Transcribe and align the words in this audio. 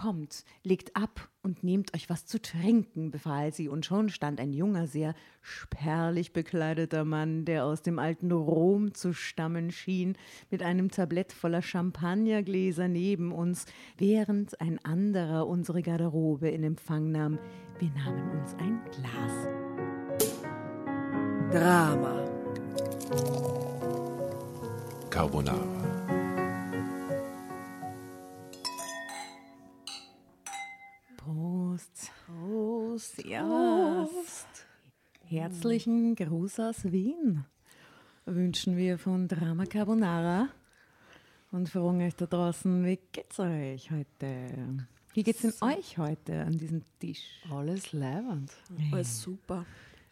Kommt, 0.00 0.46
legt 0.62 0.96
ab 0.96 1.28
und 1.42 1.62
nehmt 1.62 1.94
euch 1.94 2.08
was 2.08 2.24
zu 2.24 2.40
trinken, 2.40 3.10
befahl 3.10 3.52
sie, 3.52 3.68
und 3.68 3.84
schon 3.84 4.08
stand 4.08 4.40
ein 4.40 4.54
junger, 4.54 4.86
sehr 4.86 5.14
spärlich 5.42 6.32
bekleideter 6.32 7.04
Mann, 7.04 7.44
der 7.44 7.66
aus 7.66 7.82
dem 7.82 7.98
alten 7.98 8.32
Rom 8.32 8.94
zu 8.94 9.12
stammen 9.12 9.70
schien, 9.70 10.16
mit 10.50 10.62
einem 10.62 10.90
Tablett 10.90 11.34
voller 11.34 11.60
Champagnergläser 11.60 12.88
neben 12.88 13.30
uns, 13.30 13.66
während 13.98 14.58
ein 14.62 14.82
anderer 14.82 15.46
unsere 15.46 15.82
Garderobe 15.82 16.48
in 16.48 16.64
Empfang 16.64 17.10
nahm. 17.12 17.38
Wir 17.78 17.90
nahmen 17.90 18.40
uns 18.40 18.54
ein 18.54 18.80
Glas. 18.92 19.48
Drama. 21.52 22.24
Carbonara. 25.10 25.79
Prost. 31.80 32.12
Prost. 32.26 33.16
Servus. 33.16 34.46
Herzlichen 35.24 36.14
Gruß 36.14 36.60
aus 36.60 36.84
Wien 36.84 37.44
wünschen 38.26 38.76
wir 38.76 38.98
von 38.98 39.26
Drama 39.26 39.64
Carbonara 39.64 40.48
und 41.52 41.68
fragen 41.70 42.02
euch 42.02 42.14
da 42.16 42.26
draußen, 42.26 42.84
wie 42.84 42.98
geht's 43.12 43.40
euch 43.40 43.90
heute? 43.90 44.86
Wie 45.14 45.22
geht's 45.22 45.40
denn 45.40 45.54
euch 45.62 45.96
heute 45.96 46.42
an 46.42 46.58
diesem 46.58 46.82
Tisch? 46.98 47.40
Alles 47.50 47.92
leibend. 47.92 48.52
Alles 48.92 49.22
super. 49.22 49.64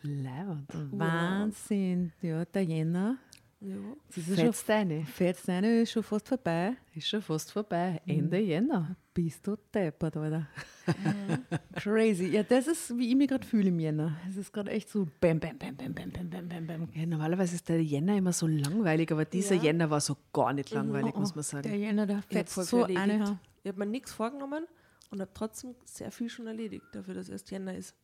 Leibend. 0.03 0.73
Wahnsinn, 0.93 2.13
ja, 2.23 2.45
der 2.47 2.65
Jänner. 2.65 3.19
Ja. 3.61 3.77
Fetzt 4.09 4.71
eine. 4.71 5.05
Fetzt 5.05 5.49
eine 5.49 5.81
ist 5.81 5.91
schon 5.91 6.05
fast 6.05 6.29
vorbei. 6.29 6.77
Ist 6.95 7.09
schon 7.09 7.21
fast 7.21 7.51
vorbei. 7.51 8.01
Mhm. 8.05 8.13
Ende 8.19 8.41
mhm. 8.41 8.47
Jänner. 8.47 8.97
Bist 9.13 9.45
du 9.47 9.57
deppert, 9.75 10.17
Alter. 10.17 10.47
Mhm. 10.87 11.39
Crazy. 11.75 12.27
Ja, 12.27 12.45
das 12.45 12.69
ist, 12.69 12.97
wie 12.97 13.11
ich 13.11 13.17
mich 13.17 13.29
gerade 13.29 13.45
fühle 13.45 13.69
im 13.69 13.81
Jänner. 13.81 14.17
Es 14.29 14.37
ist 14.37 14.53
gerade 14.53 14.71
echt 14.71 14.89
so 14.89 15.09
bam, 15.21 15.41
bam, 15.41 15.59
bam, 15.59 15.75
bam, 15.77 15.93
bam, 15.93 16.11
bam, 16.31 16.49
bam, 16.49 16.67
bam. 16.67 16.89
Ja, 16.95 17.05
normalerweise 17.05 17.57
ist 17.57 17.69
der 17.69 17.83
Jänner 17.83 18.17
immer 18.17 18.33
so 18.33 18.47
langweilig, 18.47 19.11
aber 19.11 19.25
dieser 19.25 19.57
ja. 19.57 19.65
Jänner 19.65 19.91
war 19.91 20.01
so 20.01 20.17
gar 20.33 20.53
nicht 20.53 20.71
langweilig, 20.71 21.15
mhm. 21.15 21.21
muss 21.21 21.35
man 21.35 21.43
sagen. 21.43 21.69
Der 21.69 21.77
Jänner, 21.77 22.07
der 22.07 22.23
fetzt 22.23 22.55
so 22.55 22.83
erledigt. 22.83 23.01
eine. 23.01 23.41
Ich 23.65 23.69
habe 23.69 23.81
mir 23.81 23.87
nichts 23.87 24.13
vorgenommen 24.13 24.67
und 25.11 25.21
habe 25.21 25.31
trotzdem 25.35 25.75
sehr 25.85 26.13
viel 26.13 26.29
schon 26.29 26.47
erledigt, 26.47 26.85
dafür, 26.93 27.15
dass 27.15 27.29
erst 27.29 27.51
Jänner 27.51 27.75
ist. 27.75 27.97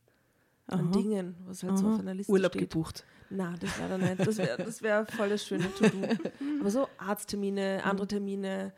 An 0.67 0.91
Dingen, 0.91 1.35
was 1.45 1.61
halt 1.63 1.77
so 1.77 1.87
auf 1.89 1.99
einer 1.99 2.13
Liste 2.15 2.31
Urlaub 2.31 2.51
steht. 2.53 2.69
gebucht. 2.69 3.05
Nein, 3.29 3.55
das 3.59 3.77
leider 3.79 3.97
nicht. 3.97 4.19
Das 4.19 4.37
wäre 4.37 4.57
das 4.63 4.81
wär 4.81 5.05
voll 5.05 5.29
das 5.29 5.45
schöne 5.45 5.71
To-Do. 5.75 6.07
Aber 6.61 6.69
so 6.71 6.87
Arzttermine, 6.97 7.81
andere 7.83 8.07
Termine 8.07 8.73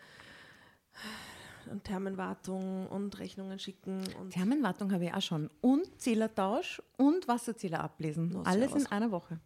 und 1.72 1.84
Terminwartung 1.84 2.88
und 2.88 3.18
Rechnungen 3.20 3.60
schicken 3.60 4.02
und 4.20 4.32
Thermenwartung 4.32 4.92
habe 4.94 5.06
ich 5.06 5.14
auch 5.14 5.22
schon. 5.22 5.50
Und 5.62 6.00
Zählertausch 6.02 6.82
und 6.98 7.28
Wasserzähler 7.28 7.82
ablesen. 7.84 8.32
Na, 8.34 8.42
Alles 8.44 8.74
in 8.74 8.86
einer 8.88 9.12
Woche. 9.12 9.40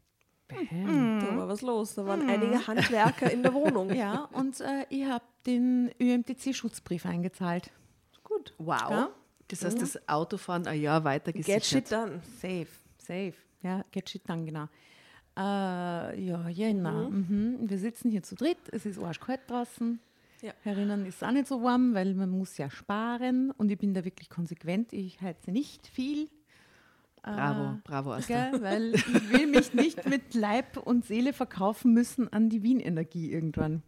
da 0.50 1.38
war 1.38 1.47
was 1.47 1.62
los. 1.62 1.95
Da 1.95 2.06
waren 2.06 2.28
einige 2.30 2.66
Handwerker 2.67 3.31
in 3.31 3.42
der 3.44 3.53
Wohnung. 3.53 3.89
Ja, 3.95 4.25
und 4.34 4.59
äh, 4.62 4.86
ich 4.89 5.06
habe 5.06 5.23
den 5.45 5.92
ÜMTC-Schutzbrief 6.00 7.06
eingezahlt. 7.06 7.72
Gut. 8.23 8.53
Wow. 8.58 8.89
Ja. 8.89 9.09
Das 9.52 9.66
heißt, 9.66 9.82
das 9.82 10.08
Autofahren 10.08 10.66
ein 10.68 10.82
Jahr 10.82 11.04
weiter 11.04 11.32
Get 11.32 11.46
gesichert. 11.46 11.66
shit 11.66 11.92
done. 11.92 12.22
Safe, 12.40 12.68
safe. 12.98 13.34
Ja, 13.62 13.84
get 13.92 14.10
shit 14.10 14.28
done, 14.28 14.46
genau. 14.46 14.68
Äh, 15.38 16.22
ja, 16.26 16.50
Jänner. 16.50 17.10
Mhm. 17.10 17.58
Wir 17.62 17.78
sitzen 17.78 18.12
hier 18.12 18.24
zu 18.24 18.36
dritt. 18.36 18.58
Es 18.72 18.86
ist 18.86 19.00
arschkalt 19.00 19.42
draußen. 19.48 20.00
Ja. 20.42 20.54
Herinnen 20.64 21.06
ist 21.06 21.24
auch 21.24 21.32
nicht 21.32 21.48
so 21.48 21.62
warm, 21.64 21.94
weil 21.94 22.16
man 22.16 22.30
muss 22.30 22.58
ja 22.58 22.70
sparen. 22.70 23.52
Und 23.52 23.72
ich 23.72 23.78
bin 23.78 23.94
da 23.94 24.04
wirklich 24.04 24.30
konsequent. 24.30 24.92
Ich 24.92 25.22
heize 25.22 25.52
nicht 25.52 25.88
viel. 25.88 26.30
Bravo, 27.22 27.78
bravo, 27.84 28.14
Asta. 28.14 28.50
Gell? 28.50 28.62
Weil 28.64 28.96
ich 28.96 29.32
will 29.32 29.48
mich 29.48 29.74
nicht 29.76 30.10
mit 30.10 30.34
Leib 30.34 30.78
und 30.78 31.06
Seele 31.06 31.34
verkaufen 31.34 31.94
müssen 31.94 32.34
an 32.34 32.50
die 32.50 32.64
Wien-Energie 32.64 33.31
irgendwann. 33.31 33.84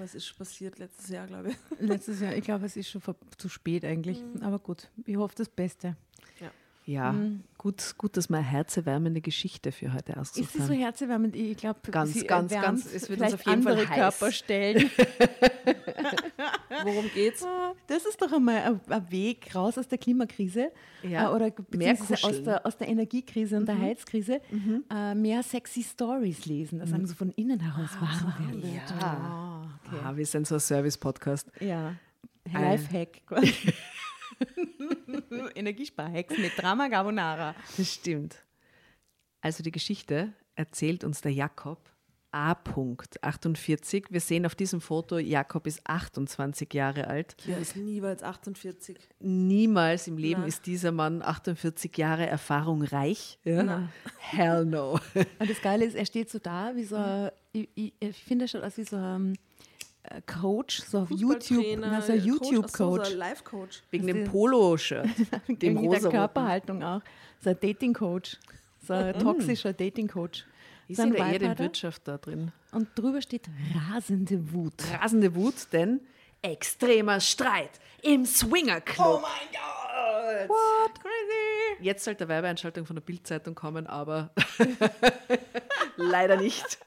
Das 0.00 0.14
ist 0.14 0.36
passiert 0.36 0.78
letztes 0.78 1.08
Jahr, 1.08 1.26
glaube 1.26 1.50
ich. 1.50 1.56
Letztes 1.80 2.20
Jahr, 2.20 2.34
ich 2.34 2.44
glaube, 2.44 2.66
es 2.66 2.76
ist 2.76 2.90
schon 2.90 3.02
zu 3.36 3.48
spät 3.48 3.84
eigentlich. 3.84 4.22
Aber 4.40 4.58
gut, 4.58 4.88
ich 5.06 5.16
hoffe 5.16 5.34
das 5.36 5.48
Beste. 5.48 5.96
Ja, 6.84 7.14
gut, 7.58 7.94
gut, 7.96 8.16
dass 8.16 8.28
wir 8.28 8.38
eine 8.38 8.46
herzerwärmende 8.46 9.20
Geschichte 9.20 9.70
für 9.70 9.92
heute 9.92 10.12
Ist 10.14 10.34
sie 10.34 10.42
so 10.42 10.46
ausgesucht 10.46 10.70
haben. 10.70 10.78
herzerwärmend? 10.78 11.36
Ich 11.36 11.56
glaube, 11.56 11.78
Ganz, 11.90 12.12
sie 12.14 12.26
ganz, 12.26 12.50
ganz. 12.52 12.92
Es 12.92 13.08
wird 13.08 13.20
uns 13.20 13.34
auf 13.34 13.46
jeden 13.46 13.62
Fall 13.62 13.76
heiß. 13.76 13.88
Körperstellen. 14.18 14.90
Worum 16.84 17.08
geht's? 17.14 17.46
Das 17.86 18.04
ist 18.04 18.20
doch 18.20 18.32
einmal 18.32 18.80
ein, 18.88 19.10
Weg 19.10 19.54
raus 19.54 19.78
aus 19.78 19.86
der 19.86 19.98
Klimakrise 19.98 20.72
Ja, 21.02 21.30
äh, 21.30 21.34
oder 21.34 21.50
beziehungsweise 21.50 22.26
aus. 22.26 22.40
Mhm. 22.40 22.44
der, 22.44 22.66
aus 22.66 22.76
der 22.76 22.88
Energiekrise 22.88 23.56
und 23.56 23.66
der 23.66 23.78
Heizkrise. 23.78 24.40
Äh, 24.90 25.14
mehr 25.14 25.42
sexy 25.44 25.84
Stories 25.84 26.46
lesen, 26.46 26.80
dass 26.80 26.92
einem 26.92 27.06
so 27.06 27.14
von 27.14 27.30
innen 27.32 27.60
heraus 27.60 27.90
warm 28.00 28.34
wird. 28.60 28.90
Ja. 29.00 29.68
okay. 29.86 29.96
Ah, 30.04 30.16
wir 30.16 30.26
sind 30.26 30.46
so 30.48 30.56
ein 30.56 30.60
Service-Podcast. 30.60 31.48
Ja, 31.60 31.94
Lifehack. 32.52 33.22
quasi. 34.44 35.50
Energiesparhacks 35.54 36.36
mit 36.38 36.52
Drama 36.56 36.88
Carbonara. 36.88 37.54
Das 37.76 37.92
stimmt. 37.92 38.36
Also 39.40 39.62
die 39.62 39.72
Geschichte 39.72 40.32
erzählt 40.54 41.04
uns 41.04 41.20
der 41.20 41.32
Jakob 41.32 41.78
A. 42.34 42.54
Punkt, 42.54 43.22
48. 43.22 44.06
Wir 44.08 44.20
sehen 44.20 44.46
auf 44.46 44.54
diesem 44.54 44.80
Foto, 44.80 45.18
Jakob 45.18 45.66
ist 45.66 45.86
28 45.86 46.72
Jahre 46.72 47.06
alt. 47.08 47.36
Der 47.46 47.58
ist 47.58 47.76
niemals 47.76 48.22
48. 48.22 48.96
Niemals 49.20 50.06
im 50.08 50.16
Leben 50.16 50.40
Na. 50.40 50.46
ist 50.46 50.64
dieser 50.64 50.92
Mann 50.92 51.20
48 51.20 51.94
Jahre 51.98 52.26
Erfahrung 52.26 52.80
reich. 52.84 53.38
Ja? 53.44 53.86
Hell 54.18 54.64
no. 54.64 54.98
Und 55.38 55.50
das 55.50 55.60
Geile 55.60 55.84
ist, 55.84 55.94
er 55.94 56.06
steht 56.06 56.30
so 56.30 56.38
da 56.38 56.74
wie 56.74 56.84
so, 56.84 56.96
ein- 56.96 57.30
ich, 57.52 57.68
ich, 57.74 57.92
ich 58.00 58.16
finde, 58.24 58.46
er 58.46 58.48
schaut 58.48 58.62
aus 58.62 58.78
wie 58.78 58.84
so 58.84 58.96
ein 58.96 59.36
Coach, 60.26 60.82
so 60.82 61.00
auf 61.00 61.10
YouTube, 61.10 61.64
na, 61.78 62.00
so 62.02 62.12
ein 62.12 62.18
Coach, 62.18 62.32
ach 62.40 62.44
so, 62.44 62.54
YouTube-Coach. 62.54 63.08
So 63.08 63.16
Life-Coach. 63.16 63.82
Wegen 63.90 64.06
dem 64.06 64.24
Polo-Shirt, 64.24 65.06
dem 65.48 65.60
Wegen 65.60 65.82
der 65.82 65.90
rosa 65.90 66.10
Körperhaltung 66.10 66.82
auch. 66.82 67.00
So 67.40 67.50
ein 67.50 67.56
Dating-Coach. 67.60 68.36
So 68.86 68.92
ein 68.94 69.18
toxischer 69.18 69.72
Dating-Coach. 69.72 70.44
Ist 70.88 70.96
So 70.96 71.02
in 71.04 71.08
ein 71.10 71.14
der 71.16 71.26
Ehe 71.26 71.32
Vibe 71.32 71.38
die 71.44 71.48
hat 71.50 71.58
er. 71.60 71.64
Wirtschaft 71.64 72.02
da 72.08 72.18
drin? 72.18 72.52
Und 72.72 72.88
drüber 72.96 73.22
steht 73.22 73.48
rasende 73.90 74.52
Wut. 74.52 74.74
Rasende 75.00 75.34
Wut, 75.34 75.54
denn 75.72 76.00
extremer 76.42 77.20
Streit 77.20 77.70
im 78.02 78.26
Swingerclub. 78.26 79.06
Oh 79.06 79.20
mein 79.20 79.48
Gott! 79.52 80.48
What? 80.48 81.00
Crazy. 81.00 81.41
Jetzt 81.80 82.04
sollte 82.04 82.24
eine 82.24 82.28
Werbeeinschaltung 82.28 82.86
von 82.86 82.96
der 82.96 83.02
Bildzeitung 83.02 83.54
kommen, 83.54 83.86
aber 83.86 84.32
leider 85.96 86.36
nicht. 86.36 86.78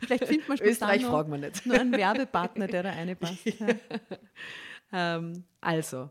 Vielleicht 0.00 0.26
findet 0.26 0.48
man 0.48 0.58
Österreich 0.60 1.04
fragen 1.04 1.30
wir 1.32 1.38
nicht. 1.38 1.66
nur 1.66 1.78
einen 1.78 1.92
Werbepartner, 1.92 2.66
der 2.66 2.82
da 2.82 2.90
reinpasst. 2.90 3.44
Ja. 3.58 5.16
Ähm, 5.16 5.44
also, 5.60 6.10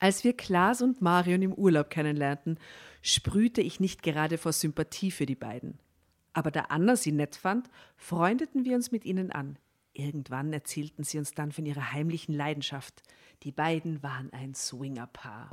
als 0.00 0.24
wir 0.24 0.36
Klaas 0.36 0.82
und 0.82 1.02
Marion 1.02 1.42
im 1.42 1.52
Urlaub 1.52 1.88
kennenlernten, 1.88 2.58
sprühte 3.00 3.60
ich 3.60 3.78
nicht 3.78 4.02
gerade 4.02 4.38
vor 4.38 4.52
Sympathie 4.52 5.12
für 5.12 5.26
die 5.26 5.36
beiden. 5.36 5.78
Aber 6.32 6.50
da 6.50 6.62
Anna 6.62 6.96
sie 6.96 7.12
nett 7.12 7.36
fand, 7.36 7.70
freundeten 7.96 8.64
wir 8.64 8.74
uns 8.74 8.90
mit 8.90 9.04
ihnen 9.04 9.30
an. 9.30 9.58
Irgendwann 9.98 10.52
erzählten 10.52 11.04
sie 11.04 11.18
uns 11.18 11.32
dann 11.32 11.52
von 11.52 11.64
ihrer 11.64 11.92
heimlichen 11.92 12.34
Leidenschaft. 12.34 13.02
Die 13.42 13.52
beiden 13.52 14.02
waren 14.02 14.30
ein 14.32 14.54
Swingerpaar. 14.54 15.48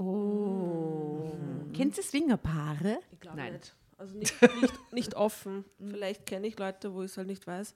Kennt 1.74 1.98
ihr 1.98 2.04
Swingerpaare? 2.04 3.00
Ich 3.12 3.20
glaube 3.22 3.38
Nein. 3.38 3.54
nicht. 3.54 3.76
Also 3.98 4.18
nicht, 4.18 4.42
nicht, 4.42 4.94
nicht 4.94 5.16
offen. 5.16 5.64
Vielleicht 5.80 6.26
kenne 6.26 6.48
ich 6.48 6.60
Leute, 6.60 6.94
wo 6.94 7.04
ich 7.04 7.12
es 7.12 7.18
halt 7.18 7.28
nicht 7.28 7.48
weiß. 7.48 7.74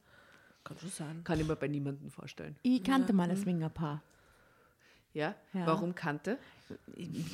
Kann 0.66 0.78
schon 0.78 0.90
sein. 0.90 1.24
Kann 1.24 1.40
ich 1.40 1.48
mir 1.48 1.56
bei 1.56 1.70
niemandem 1.70 2.12
vorstellen. 2.12 2.58
Ich 2.64 2.84
kannte 2.84 3.14
mal 3.14 3.30
ein 3.30 3.38
Swingerpaar. 3.38 4.02
Ja? 5.14 5.36
Ja. 5.54 5.66
Warum 5.68 5.96
kannte? 5.96 6.38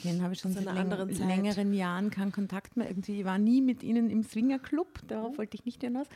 Denen 0.04 0.22
habe 0.22 0.34
ich 0.34 0.40
schon 0.40 0.54
seit 0.54 0.68
einer 0.68 0.76
läng 0.76 0.92
anderen 0.92 1.12
Zeit. 1.12 1.28
längeren 1.28 1.74
Jahren 1.74 2.12
keinen 2.12 2.32
Kontakt 2.32 2.78
mehr. 2.78 2.88
Irgendwie, 2.88 3.20
ich 3.20 3.26
war 3.26 3.40
nie 3.40 3.62
mit 3.62 3.82
ihnen 3.82 4.12
im 4.12 4.24
Swingerclub, 4.24 5.00
darauf 5.08 5.40
wollte 5.40 5.56
ich 5.58 5.66
nicht 5.66 5.82
hinaus. 5.82 6.08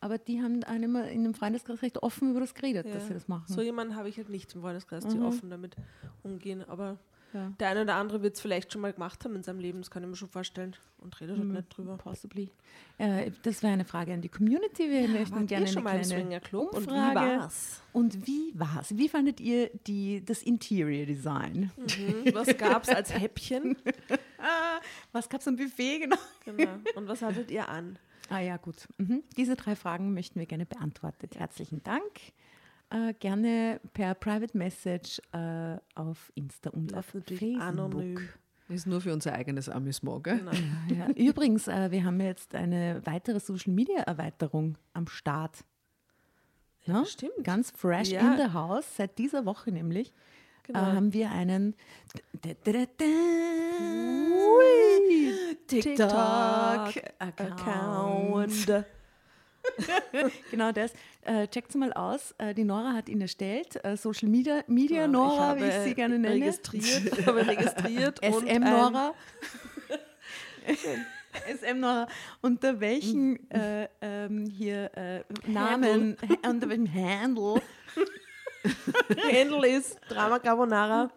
Aber 0.00 0.18
die 0.18 0.42
haben 0.42 0.62
immer 0.82 1.08
in 1.08 1.20
einem 1.24 1.34
Freundeskreis 1.34 1.82
recht 1.82 2.02
offen 2.02 2.30
über 2.30 2.40
das 2.40 2.54
geredet, 2.54 2.86
dass 2.94 3.06
sie 3.08 3.14
das 3.14 3.28
machen. 3.28 3.44
So 3.52 3.62
jemanden 3.62 3.96
habe 3.96 4.08
ich 4.08 4.16
halt 4.16 4.28
nicht 4.28 4.54
im 4.54 4.60
Freundeskreis, 4.62 5.06
die 5.06 5.18
offen 5.20 5.50
damit 5.50 5.76
umgehen. 6.22 6.62
Aber 6.68 6.98
Ja. 7.32 7.52
der 7.60 7.68
eine 7.70 7.82
oder 7.82 7.96
andere 7.96 8.22
wird 8.22 8.34
es 8.36 8.40
vielleicht 8.40 8.72
schon 8.72 8.80
mal 8.82 8.92
gemacht 8.92 9.24
haben 9.24 9.34
in 9.36 9.42
seinem 9.42 9.58
Leben, 9.58 9.80
das 9.80 9.90
kann 9.90 10.02
ich 10.02 10.08
mir 10.08 10.16
schon 10.16 10.28
vorstellen. 10.28 10.76
Und 10.98 11.20
redet 11.20 11.38
halt 11.38 11.48
nicht 11.48 11.76
drüber. 11.76 11.96
Possibly. 11.98 12.50
Äh, 12.98 13.30
das 13.42 13.62
wäre 13.62 13.72
eine 13.72 13.84
Frage 13.84 14.12
an 14.14 14.22
die 14.22 14.28
Community. 14.28 14.88
Wir 14.90 15.06
möchten 15.08 15.36
wart 15.36 15.46
gerne 15.48 15.66
schon 15.68 15.86
eine 15.86 16.00
kleine 16.00 16.04
Swingerclub? 16.04 16.72
Und 16.72 16.86
wie 16.86 16.90
Umfrage. 16.90 17.14
war's? 17.40 17.82
Und 17.92 18.26
wie 18.26 18.52
war's? 18.58 18.96
Wie 18.96 19.08
fandet 19.08 19.40
ihr 19.40 19.70
die, 19.86 20.24
das 20.24 20.42
Interior 20.42 21.06
Design? 21.06 21.70
Mhm. 21.76 22.34
Was 22.34 22.56
gab 22.56 22.82
es 22.84 22.88
als 22.88 23.12
Häppchen? 23.16 23.76
Was 25.12 25.28
gab 25.28 25.40
es 25.40 25.48
am 25.48 25.56
Buffet? 25.56 26.00
Genau. 26.00 26.16
Genau. 26.44 26.70
Und 26.94 27.08
was 27.08 27.22
hattet 27.22 27.50
ihr 27.50 27.68
an? 27.68 27.98
Ah 28.28 28.40
ja, 28.40 28.56
gut. 28.56 28.88
Mhm. 28.98 29.22
Diese 29.36 29.54
drei 29.56 29.76
Fragen 29.76 30.12
möchten 30.14 30.38
wir 30.38 30.46
gerne 30.46 30.66
beantwortet. 30.66 31.38
Herzlichen 31.38 31.82
Dank. 31.82 32.02
äh, 32.90 33.14
gerne 33.14 33.80
per 33.94 34.14
Private 34.14 34.56
Message 34.56 35.20
äh, 35.32 35.76
auf 35.94 36.30
Insta 36.34 36.70
und 36.70 36.94
auf 36.94 37.06
Facebook. 37.06 37.60
anonym. 37.60 38.28
Ist 38.68 38.86
nur 38.86 39.00
für 39.00 39.12
unser 39.12 39.32
eigenes 39.32 39.68
Amüsement, 39.68 40.24
gell? 40.24 40.38
Genau. 40.38 40.50
Ja, 40.96 41.08
übrigens, 41.10 41.68
äh, 41.68 41.90
wir 41.90 42.04
haben 42.04 42.20
jetzt 42.20 42.54
eine 42.54 43.00
weitere 43.04 43.38
Social 43.40 43.72
Media 43.72 44.00
Erweiterung 44.02 44.76
am 44.92 45.06
Start. 45.08 45.64
Ja, 46.84 47.04
stimmt. 47.04 47.32
Ganz 47.42 47.70
fresh 47.72 48.10
Ja. 48.10 48.32
in 48.34 48.38
the 48.38 48.52
house, 48.52 48.96
seit 48.96 49.18
dieser 49.18 49.44
Woche 49.44 49.70
nämlich. 49.72 50.12
Genau. 50.64 50.80
Äh, 50.80 50.94
haben 50.94 51.12
wir 51.12 51.30
einen 51.30 51.74
TikTok-Account. 55.66 57.40
Account. 57.40 58.84
Genau 60.50 60.72
das. 60.72 60.92
Äh, 61.22 61.48
checkt's 61.48 61.74
mal 61.74 61.92
aus. 61.92 62.34
Äh, 62.38 62.54
die 62.54 62.64
Nora 62.64 62.92
hat 62.92 63.08
ihn 63.08 63.20
erstellt. 63.20 63.84
Äh, 63.84 63.96
Social 63.96 64.28
Media, 64.28 64.62
Media 64.68 65.02
Ja, 65.02 65.08
Nora, 65.08 65.56
ich 65.56 65.62
wie 65.62 65.66
ich 65.66 65.74
sie 65.84 65.94
gerne 65.94 66.18
nenne. 66.18 66.34
Registriert, 66.34 67.26
habe 67.26 67.46
registriert 67.46 68.20
SM 68.22 68.60
Nora. 68.60 69.14
SM 71.60 71.80
Nora. 71.80 72.06
Unter 72.42 72.80
welchen 72.80 73.50
äh, 73.50 73.88
ähm, 74.00 74.46
hier 74.46 74.96
äh, 74.96 75.24
Namen, 75.46 76.16
unter 76.48 76.68
welchem 76.68 76.94
Handle 76.94 77.60
Handle 79.32 79.68
ist 79.68 79.98
Drama 80.08 80.38
Carbonara. 80.38 81.10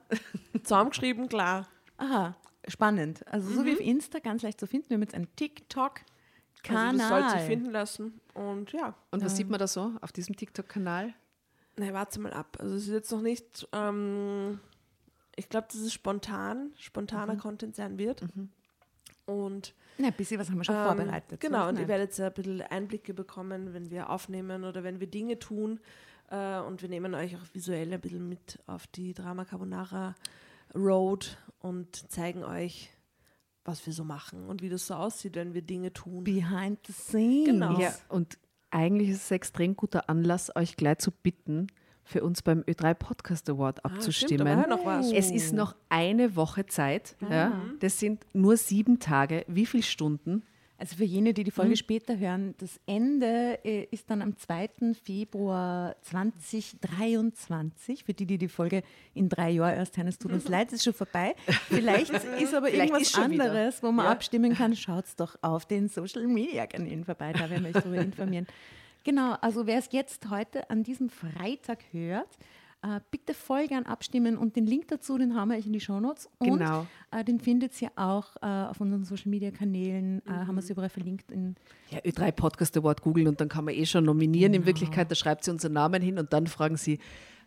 Zusammengeschrieben, 0.63 1.27
klar. 1.27 1.67
Aha, 1.97 2.35
spannend. 2.69 3.25
Also 3.27 3.49
so 3.53 3.65
wie 3.65 3.73
auf 3.73 3.79
Insta, 3.79 4.19
ganz 4.19 4.41
leicht 4.43 4.59
zu 4.59 4.67
finden. 4.67 4.89
Wir 4.89 4.95
haben 4.95 5.01
jetzt 5.01 5.15
einen 5.15 5.33
TikTok-Kanal. 5.35 6.87
Also 6.87 6.97
das 6.97 7.09
soll 7.09 7.29
sich 7.39 7.47
finden 7.47 7.71
lassen. 7.71 8.21
Und 8.33 8.71
ja, 8.71 8.95
Und 9.11 9.23
was 9.23 9.35
sieht 9.35 9.49
man 9.49 9.59
da 9.59 9.67
so 9.67 9.93
auf 10.01 10.11
diesem 10.11 10.35
TikTok-Kanal? 10.35 11.13
na, 11.77 11.93
warte 11.93 12.19
mal 12.19 12.33
ab. 12.33 12.57
Also 12.59 12.75
es 12.75 12.83
ist 12.87 12.93
jetzt 12.93 13.11
noch 13.11 13.21
nicht, 13.21 13.65
ähm, 13.71 14.59
ich 15.37 15.47
glaube, 15.47 15.67
dass 15.71 15.79
es 15.79 15.93
spontan, 15.93 16.73
spontaner 16.77 17.37
Content 17.37 17.73
sein 17.75 17.97
wird. 17.97 18.21
Und 19.25 19.73
Na, 19.97 20.07
ein 20.07 20.13
bisschen 20.13 20.39
was 20.39 20.49
haben 20.49 20.57
wir 20.57 20.65
schon 20.65 20.75
ähm, 20.75 20.83
vorbereitet. 20.85 21.39
Genau, 21.39 21.63
So, 21.63 21.69
und 21.69 21.79
ihr 21.79 21.87
werdet 21.87 22.17
ja 22.17 22.27
ein 22.27 22.33
bisschen 22.33 22.61
Einblicke 22.63 23.13
bekommen, 23.13 23.73
wenn 23.73 23.89
wir 23.91 24.09
aufnehmen 24.09 24.65
oder 24.65 24.83
wenn 24.83 24.99
wir 24.99 25.07
Dinge 25.07 25.39
tun. 25.39 25.79
Äh, 26.29 26.59
und 26.59 26.81
wir 26.81 26.89
nehmen 26.89 27.13
euch 27.15 27.35
auch 27.37 27.45
visuell 27.53 27.93
ein 27.93 28.01
bisschen 28.01 28.27
mit 28.27 28.59
auf 28.67 28.85
die 28.87 29.13
Drama 29.13 29.45
Carbonara 29.45 30.15
Road 30.75 31.37
und 31.59 32.11
zeigen 32.11 32.43
euch, 32.43 32.89
was 33.65 33.85
wir 33.85 33.93
so 33.93 34.03
machen 34.03 34.47
und 34.47 34.61
wie 34.61 34.69
das 34.69 34.87
so 34.87 34.95
aussieht, 34.95 35.35
wenn 35.35 35.53
wir 35.53 35.61
Dinge 35.61 35.93
tun. 35.93 36.23
Behind 36.23 36.79
the 36.87 36.93
scenes. 36.93 37.45
Genau. 37.47 37.79
Ja, 37.79 37.93
und 38.07 38.37
eigentlich 38.71 39.09
ist 39.09 39.23
es 39.25 39.31
ein 39.31 39.35
extrem 39.35 39.75
guter 39.75 40.09
Anlass, 40.09 40.55
euch 40.55 40.75
gleich 40.75 40.99
zu 40.99 41.11
bitten, 41.11 41.67
für 42.03 42.23
uns 42.23 42.41
beim 42.41 42.61
Ö3 42.61 42.95
Podcast 42.95 43.49
Award 43.49 43.85
Ah, 43.85 43.89
stimmt, 43.89 43.97
abzustimmen. 43.99 44.45
da 44.47 44.55
war 44.55 44.61
ja 44.63 44.67
noch 44.67 44.85
was. 44.85 45.11
Es 45.11 45.29
ist 45.29 45.53
noch 45.53 45.75
eine 45.89 46.35
Woche 46.35 46.65
Zeit. 46.65 47.15
Ja. 47.29 47.61
Das 47.79 47.99
sind 47.99 48.25
nur 48.33 48.57
sieben 48.57 48.99
Tage. 48.99 49.45
Wie 49.47 49.67
viele 49.67 49.83
Stunden? 49.83 50.43
Also 50.81 50.95
für 50.95 51.03
jene, 51.03 51.33
die 51.33 51.43
die 51.43 51.51
Folge 51.51 51.75
später 51.75 52.17
hören, 52.17 52.55
das 52.57 52.79
Ende 52.85 53.59
äh, 53.65 53.83
ist 53.91 54.09
dann 54.09 54.21
am 54.21 54.37
2. 54.37 54.69
Februar 55.03 55.93
2023. 56.03 58.05
Für 58.05 58.13
die, 58.13 58.25
die 58.25 58.37
die 58.37 58.47
Folge 58.47 58.83
in 59.13 59.27
drei 59.27 59.49
Jahren 59.51 59.75
erst 59.75 59.97
hören, 59.97 60.07
es 60.07 60.17
tut 60.17 60.31
uns 60.31 60.47
leid, 60.47 60.67
es 60.69 60.75
ist 60.75 60.83
schon 60.85 60.93
vorbei. 60.93 61.35
Vielleicht 61.67 62.11
ist 62.39 62.53
aber 62.53 62.67
Vielleicht 62.67 62.91
irgendwas 62.91 63.01
ist 63.01 63.15
schon 63.15 63.31
wieder. 63.31 63.45
anderes, 63.45 63.83
wo 63.83 63.91
man 63.91 64.05
Ja. 64.05 64.11
abstimmen 64.11 64.53
kann. 64.55 64.73
Schaut 64.75 65.03
doch 65.17 65.35
auf 65.41 65.65
den 65.65 65.89
Social 65.89 66.25
Media 66.27 66.65
Kanälen 66.65 67.03
vorbei, 67.03 67.33
da 67.33 67.49
werden 67.49 67.63
wir 67.65 67.75
euch 67.75 67.83
darüber 67.83 67.97
informieren. 68.01 68.47
Genau, 69.03 69.33
also 69.41 69.67
wer 69.67 69.79
es 69.79 69.89
jetzt 69.91 70.29
heute 70.29 70.69
an 70.69 70.83
diesem 70.83 71.09
Freitag 71.09 71.79
hört, 71.91 72.29
äh, 72.81 72.99
bitte 73.11 73.33
voll 73.33 73.67
gern 73.67 73.85
abstimmen 73.85 74.37
und 74.37 74.55
den 74.55 74.65
Link 74.65 74.87
dazu, 74.87 75.17
den 75.17 75.35
haben 75.35 75.49
wir 75.51 75.57
euch 75.57 75.65
in 75.65 75.73
die 75.73 75.79
Shownotes. 75.81 76.29
Und 76.39 76.59
Genau. 76.59 76.87
äh, 77.11 77.23
den 77.23 77.39
findet 77.39 77.79
ihr 77.81 77.91
auch 77.95 78.35
äh, 78.41 78.45
auf 78.45 78.79
unseren 78.79 79.03
Social 79.03 79.29
Media 79.29 79.51
Kanälen, 79.51 80.21
äh, 80.25 80.31
haben 80.31 80.55
wir 80.55 80.59
es 80.59 80.69
überall 80.69 80.89
verlinkt. 80.89 81.31
In, 81.31 81.55
Ja, 81.89 81.99
Ö3 81.99 82.31
Podcast 82.31 82.77
Award 82.77 83.01
googeln 83.01 83.27
und 83.27 83.41
dann 83.41 83.49
kann 83.49 83.65
man 83.65 83.73
eh 83.73 83.85
schon 83.85 84.05
nominieren. 84.05 84.51
Genau. 84.53 84.61
In 84.61 84.65
Wirklichkeit, 84.67 85.11
da 85.11 85.15
schreibt 85.15 85.43
sie 85.43 85.51
unseren 85.51 85.73
Namen 85.73 86.01
hin 86.01 86.17
und 86.19 86.31
dann 86.31 86.47
fragen 86.47 86.77
sie, 86.77 86.99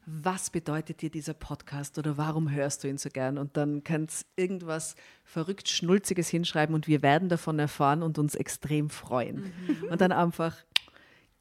was 0.05 0.50
bedeutet 0.50 1.00
dir 1.00 1.11
dieser 1.11 1.32
Podcast 1.32 1.96
oder 1.96 2.17
warum 2.17 2.50
hörst 2.50 2.82
du 2.82 2.88
ihn 2.88 2.99
so 2.99 3.08
gern? 3.08 3.38
Und 3.38 3.56
dann 3.56 3.85
kann 3.85 4.05
es 4.05 4.26
irgendwas 4.35 4.96
verrückt 5.25 5.69
Schnulziges 5.69 6.28
hinschreiben 6.28 6.75
und 6.75 6.88
wir 6.88 7.02
werden 7.02 7.28
davon 7.28 7.58
erfahren 7.61 8.02
und 8.02 8.19
uns 8.19 8.35
extrem 8.35 8.90
freuen. 8.90 9.52
Mhm. 9.69 9.88
Und 9.93 10.00
dann 10.00 10.11
einfach, 10.11 10.56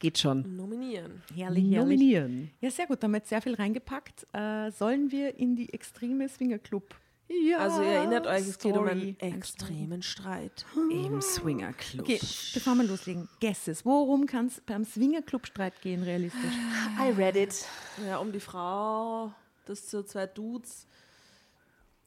geht 0.02 0.18
schon. 0.18 0.58
Nominieren. 0.58 1.22
herrlich, 1.34 1.64
Nominieren. 1.64 2.52
Ja, 2.60 2.70
sehr 2.70 2.88
gut, 2.88 3.02
da 3.02 3.06
haben 3.06 3.12
wir 3.14 3.20
jetzt 3.20 3.30
sehr 3.30 3.42
viel 3.42 3.54
reingepackt. 3.56 4.28
Äh, 4.34 4.72
sollen 4.72 5.12
wir 5.12 5.38
in 5.38 5.56
die 5.56 5.72
extreme 5.72 6.28
Swinger 6.28 6.58
Club? 6.60 6.96
Ja, 7.30 7.60
Also 7.60 7.82
ihr 7.82 7.88
erinnert 7.92 8.28
euch, 8.28 8.42
es 8.42 8.60
geht 8.60 8.76
um 8.76 8.86
einen 8.86 9.18
extremen 9.22 10.02
Streit. 10.02 10.66
Im 10.76 11.22
Swinger 11.22 11.72
Club. 11.72 12.02
Okay, 12.02 12.20
bevor 12.54 12.76
wir 12.76 12.84
loslegen, 12.84 13.30
Guesses. 13.40 13.86
Worum 13.86 14.26
kann 14.26 14.48
es 14.48 14.60
beim 14.66 14.84
Swinger 14.84 15.22
Club 15.22 15.48
Streit 15.48 15.80
gehen, 15.82 16.04
realistisch? 16.04 16.54
I 17.00 17.12
read 17.12 17.38
it. 17.38 17.66
Ja, 18.06 18.18
um 18.18 18.34
die 18.34 18.42
Frau, 18.42 19.32
dass 19.66 19.90
so 19.90 20.04
zwei 20.04 20.28
Dudes 20.28 20.88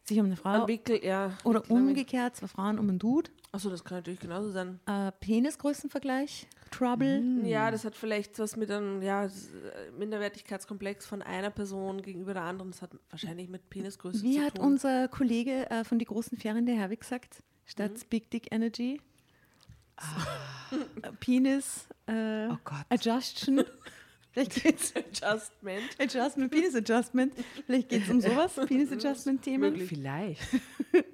Sich 0.05 0.19
um 0.21 0.27
eine 0.27 0.37
Frau 0.37 0.55
entwickelt, 0.61 1.03
ja. 1.03 1.33
oder 1.45 1.61
glaub, 1.61 1.79
umgekehrt, 1.79 2.37
zwei 2.37 2.47
Frauen 2.47 2.79
um 2.79 2.89
einen 2.91 2.99
Dude. 2.99 3.31
Achso, 3.53 3.71
das 3.71 3.85
kann 3.85 3.99
natürlich 3.99 4.21
genauso 4.21 4.51
sein. 4.51 4.79
Äh, 4.87 5.13
Penisgrößenvergleich, 5.21 6.47
Trouble. 6.71 7.23
Ja, 7.45 7.71
das 7.71 7.85
hat 7.87 7.95
vielleicht 7.97 8.39
was 8.39 8.57
mit 8.57 8.71
einem 8.71 9.01
ja, 9.01 9.25
äh, 9.25 9.31
Minderwertigkeitskomplex 9.97 11.07
von 11.07 11.23
einer 11.23 11.51
Person 11.51 12.03
gegenüber 12.03 12.35
der 12.35 12.43
anderen. 12.43 12.73
Das 12.73 12.83
hat 12.83 12.91
wahrscheinlich 13.11 13.49
mit 13.49 13.71
Penisgröße 13.71 14.23
Wie 14.23 14.37
zu 14.37 14.43
hat 14.45 14.57
tun. 14.57 14.65
unser 14.67 15.09
Kollege 15.09 15.71
äh, 15.71 15.85
von 15.85 15.99
die 15.99 16.05
großen 16.05 16.37
Ferien, 16.37 16.67
der 16.67 16.75
Herwig, 16.75 17.01
gesagt? 17.01 17.43
Statt 17.65 17.93
Mhm. 17.93 18.09
Big 18.11 18.31
Dick 18.31 18.53
Energy. 18.53 19.01
Äh, 19.97 21.13
Penis 21.21 21.89
äh, 22.07 22.49
Oh 22.49 22.59
Gott. 22.65 22.85
Adjustion. 22.91 23.65
Vielleicht 24.35 24.55
geht's 24.63 24.93
Adjustment. 24.97 25.83
Adjustment, 25.99 26.51
Penis 26.51 26.75
Adjustment. 26.75 27.33
Vielleicht 27.65 27.89
geht 27.89 28.03
es 28.03 28.11
um 28.11 28.21
sowas, 28.21 28.53
Penis 28.67 28.93
Adjustment-Themen. 28.93 29.77
Vielleicht. 29.77 30.43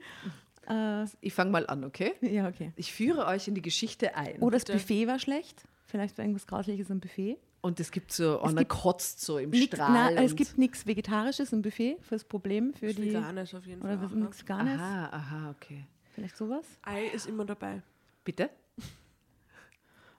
Äh, 0.68 1.04
Ich 1.20 1.34
fange 1.34 1.50
mal 1.50 1.66
an, 1.66 1.82
okay? 1.84 2.12
ja, 2.20 2.46
okay. 2.46 2.72
Ich 2.76 2.92
führe 2.92 3.26
euch 3.26 3.48
in 3.48 3.54
die 3.54 3.62
Geschichte 3.62 4.14
ein. 4.14 4.38
Oder 4.38 4.58
das. 4.58 4.66
Buffet 4.66 5.08
war 5.08 5.18
schlecht. 5.18 5.64
Vielleicht 5.86 6.16
war 6.16 6.24
irgendwas 6.24 6.46
Grausliches 6.46 6.90
am 6.92 7.00
Buffet. 7.00 7.38
Und 7.62 7.80
es 7.80 7.90
gibt 7.90 8.12
so, 8.12 8.40
Anna 8.40 8.60
gibt 8.60 8.70
kotzt 8.70 9.20
so 9.20 9.38
im 9.38 9.50
Nix, 9.50 9.74
Strahl. 9.74 10.14
na, 10.14 10.22
es 10.22 10.36
gibt 10.36 10.56
nichts 10.58 10.86
Vegetarisches 10.86 11.52
im 11.52 11.62
Buffet 11.62 11.96
fürs 12.02 12.22
Problem, 12.24 12.72
für 12.72 12.94
die. 12.94 13.12
Veganisch 13.12 13.54
auf 13.54 13.66
jeden 13.66 13.82
Oder 13.82 13.98
Fall. 13.98 14.06
Auch, 14.06 14.10
nichts 14.12 14.40
Veganes. 14.42 14.78
Aha, 14.80 15.06
aha, 15.10 15.50
okay. 15.50 15.86
Vielleicht 16.14 16.36
sowas. 16.36 16.64
Ei 16.82 17.06
ist 17.08 17.26
immer 17.26 17.44
dabei. 17.44 17.82
Bitte? 18.24 18.48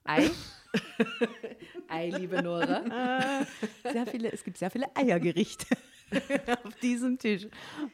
Ei? 0.04 0.30
Ei, 1.88 2.10
liebe 2.10 2.42
Nora. 2.42 3.46
Sehr 3.84 4.08
viele, 4.08 4.32
es 4.32 4.44
gibt 4.44 4.58
sehr 4.58 4.72
viele 4.72 4.88
Eiergerichte 4.96 5.66
auf 6.64 6.76
diesem 6.82 7.18
Tisch. 7.18 7.48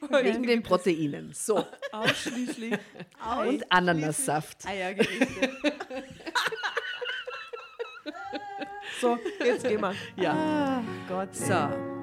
Wegen 0.09 0.43
den 0.43 0.63
Proteinen. 0.63 1.33
So. 1.33 1.65
Ausschließlich. 1.91 2.77
Und 3.47 3.71
Ananassaft. 3.71 4.65
Eiergerichte. 4.65 5.51
So, 8.99 9.15
jetzt 9.45 9.67
gehen 9.67 9.79
wir. 9.81 9.93
Ja. 10.15 10.33
Ah, 10.33 10.83
Gott. 11.07 11.35
So. 11.35 11.96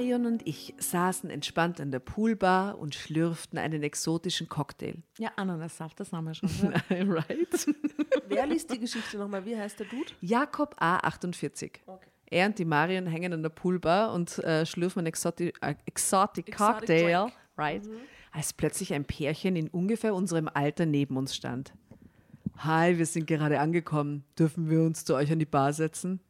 Marion 0.00 0.24
und 0.24 0.46
ich 0.46 0.74
saßen 0.78 1.28
entspannt 1.28 1.78
an 1.78 1.90
der 1.90 1.98
Poolbar 1.98 2.78
und 2.78 2.94
schlürften 2.94 3.58
einen 3.58 3.82
exotischen 3.82 4.48
Cocktail. 4.48 4.94
Ja, 5.18 5.30
Ananassaft, 5.36 6.00
das 6.00 6.10
haben 6.10 6.24
wir 6.24 6.32
schon. 6.32 6.48
right? 6.90 7.66
Wer 8.28 8.46
liest 8.46 8.72
die 8.72 8.78
Geschichte 8.78 9.18
nochmal? 9.18 9.44
Wie 9.44 9.54
heißt 9.54 9.78
der 9.78 9.86
Dude? 9.86 10.10
Jakob 10.22 10.74
A48. 10.80 11.80
Okay. 11.86 12.06
Er 12.30 12.46
und 12.46 12.58
die 12.58 12.64
Marion 12.64 13.06
hängen 13.08 13.34
an 13.34 13.42
der 13.42 13.50
Poolbar 13.50 14.14
und 14.14 14.38
äh, 14.38 14.64
schlürfen 14.64 15.00
einen 15.00 15.08
Exotic, 15.08 15.58
äh, 15.60 15.74
Exotic 15.84 16.48
Exotic 16.48 16.56
Cocktail, 16.56 17.24
Drink. 17.24 17.32
right? 17.58 17.82
Als 18.32 18.54
plötzlich 18.54 18.94
ein 18.94 19.04
Pärchen 19.04 19.54
in 19.54 19.68
ungefähr 19.68 20.14
unserem 20.14 20.48
Alter 20.48 20.86
neben 20.86 21.18
uns 21.18 21.36
stand. 21.36 21.74
Hi, 22.56 22.96
wir 22.96 23.04
sind 23.04 23.26
gerade 23.26 23.60
angekommen. 23.60 24.24
Dürfen 24.38 24.70
wir 24.70 24.80
uns 24.80 25.04
zu 25.04 25.14
euch 25.14 25.30
an 25.30 25.40
die 25.40 25.44
Bar 25.44 25.74
setzen? 25.74 26.20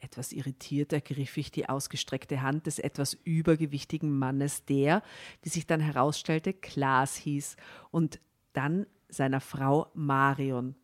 Etwas 0.00 0.32
irritiert 0.32 0.92
ergriff 0.92 1.36
ich 1.36 1.50
die 1.50 1.68
ausgestreckte 1.68 2.40
Hand 2.42 2.66
des 2.66 2.78
etwas 2.78 3.14
übergewichtigen 3.24 4.18
Mannes, 4.18 4.64
der, 4.64 5.02
wie 5.42 5.50
sich 5.50 5.66
dann 5.66 5.80
herausstellte, 5.80 6.54
Klaas 6.54 7.16
hieß, 7.16 7.56
und 7.90 8.18
dann 8.54 8.86
seiner 9.08 9.40
Frau 9.40 9.90
Marion. 9.94 10.74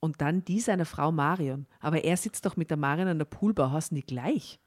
Und 0.00 0.20
dann 0.20 0.44
die 0.44 0.60
seiner 0.60 0.84
Frau 0.86 1.12
Marion. 1.12 1.66
Aber 1.80 2.04
er 2.04 2.16
sitzt 2.16 2.46
doch 2.46 2.56
mit 2.56 2.70
der 2.70 2.76
Marion 2.76 3.08
an 3.08 3.18
der 3.18 3.24
Poolbar, 3.26 3.72
heißen 3.72 3.94
die 3.94 4.04
gleich? 4.04 4.58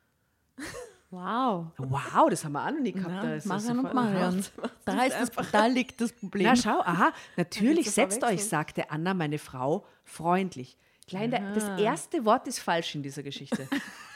Wow. 1.09 1.67
Wow, 1.77 2.29
das 2.29 2.43
haben 2.43 2.51
wir 2.51 2.65
auch 2.65 2.71
noch 2.71 2.79
nie 2.81 2.91
gehabt. 2.91 3.23
Ja, 3.23 3.37
Da 3.37 3.45
Marion 3.45 3.79
und 3.79 3.93
Marion. 3.93 4.45
Da, 4.83 5.03
ist 5.03 5.37
das, 5.37 5.51
da 5.51 5.65
liegt 5.67 6.01
das 6.01 6.11
Problem. 6.11 6.45
Na 6.45 6.55
schau, 6.55 6.81
aha, 6.81 7.13
natürlich, 7.37 7.89
setzt 7.91 8.23
euch, 8.23 8.43
sagte 8.45 8.91
Anna, 8.91 9.13
meine 9.13 9.37
Frau, 9.37 9.85
freundlich. 10.03 10.77
Kleine, 11.07 11.53
das 11.55 11.79
erste 11.79 12.25
Wort 12.25 12.47
ist 12.47 12.59
falsch 12.59 12.95
in 12.95 13.03
dieser 13.03 13.23
Geschichte. 13.23 13.67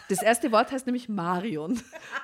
Das 0.10 0.22
erste 0.22 0.52
Wort 0.52 0.72
heißt 0.74 0.86
nämlich 0.88 1.08
Marion. 1.08 1.80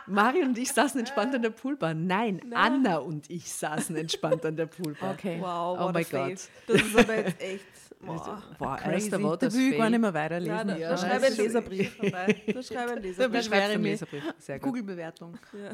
Marion 0.08 0.50
und 0.50 0.58
ich 0.58 0.74
saßen 0.74 1.00
entspannt 1.00 1.34
an 1.34 1.42
der 1.42 1.52
Poolbar. 1.52 1.94
Nein, 1.94 2.42
Anna 2.54 2.98
und 2.98 3.30
ich 3.30 3.50
saßen 3.50 3.96
entspannt 3.96 4.46
an 4.46 4.58
der 4.58 4.66
Poolbar. 4.66 5.14
Okay. 5.14 5.38
Wow, 5.40 5.78
Oh 5.80 5.92
mein. 5.94 6.06
Gott. 6.12 6.50
Das 6.68 6.82
ist 6.82 6.98
aber 7.00 7.16
jetzt 7.16 7.42
echt. 7.42 7.66
Boah. 8.02 8.44
Boah, 8.60 8.76
Crazy. 8.76 8.94
erster 9.06 9.24
Wort 9.24 9.42
Da 9.42 9.48
das 9.48 9.56
will 9.56 9.72
ich 9.72 9.78
gar 9.78 9.90
nicht 9.90 9.94
Fail. 9.94 10.00
mehr 10.00 10.14
weiterlesen. 10.14 10.54
Ja, 10.58 10.64
da, 10.66 10.78
Ja, 10.78 10.90
da 10.90 10.98
schreibe 10.98 11.26
einen 11.28 11.38
Leserbrief 11.38 11.98
dabei. 11.98 12.36
Da 12.54 12.62
schreibe 12.64 12.92
einen 12.92 12.96
Da 13.02 13.08
Leserbrief. 13.08 13.32
beschwere 13.32 13.62
Schreib's 13.62 13.72
ich 13.74 13.78
mich. 13.80 13.92
Leserbrief. 13.92 14.24
Sehr 14.38 14.60
gut. 14.60 14.68
Google-Bewertung. 14.68 15.38
Ja. 15.54 15.72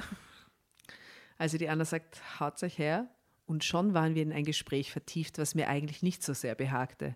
Also 1.38 1.58
die 1.58 1.68
Anna 1.68 1.84
sagt, 1.86 2.22
haut 2.40 2.62
euch 2.64 2.78
her. 2.78 3.08
Und 3.46 3.64
schon 3.66 3.94
waren 3.94 4.16
wir 4.16 4.22
in 4.24 4.32
ein 4.32 4.46
Gespräch 4.46 4.92
vertieft, 4.92 5.38
was 5.38 5.56
mir 5.56 5.68
eigentlich 5.68 6.02
nicht 6.02 6.24
so 6.24 6.34
sehr 6.34 6.56
behagte. 6.56 7.16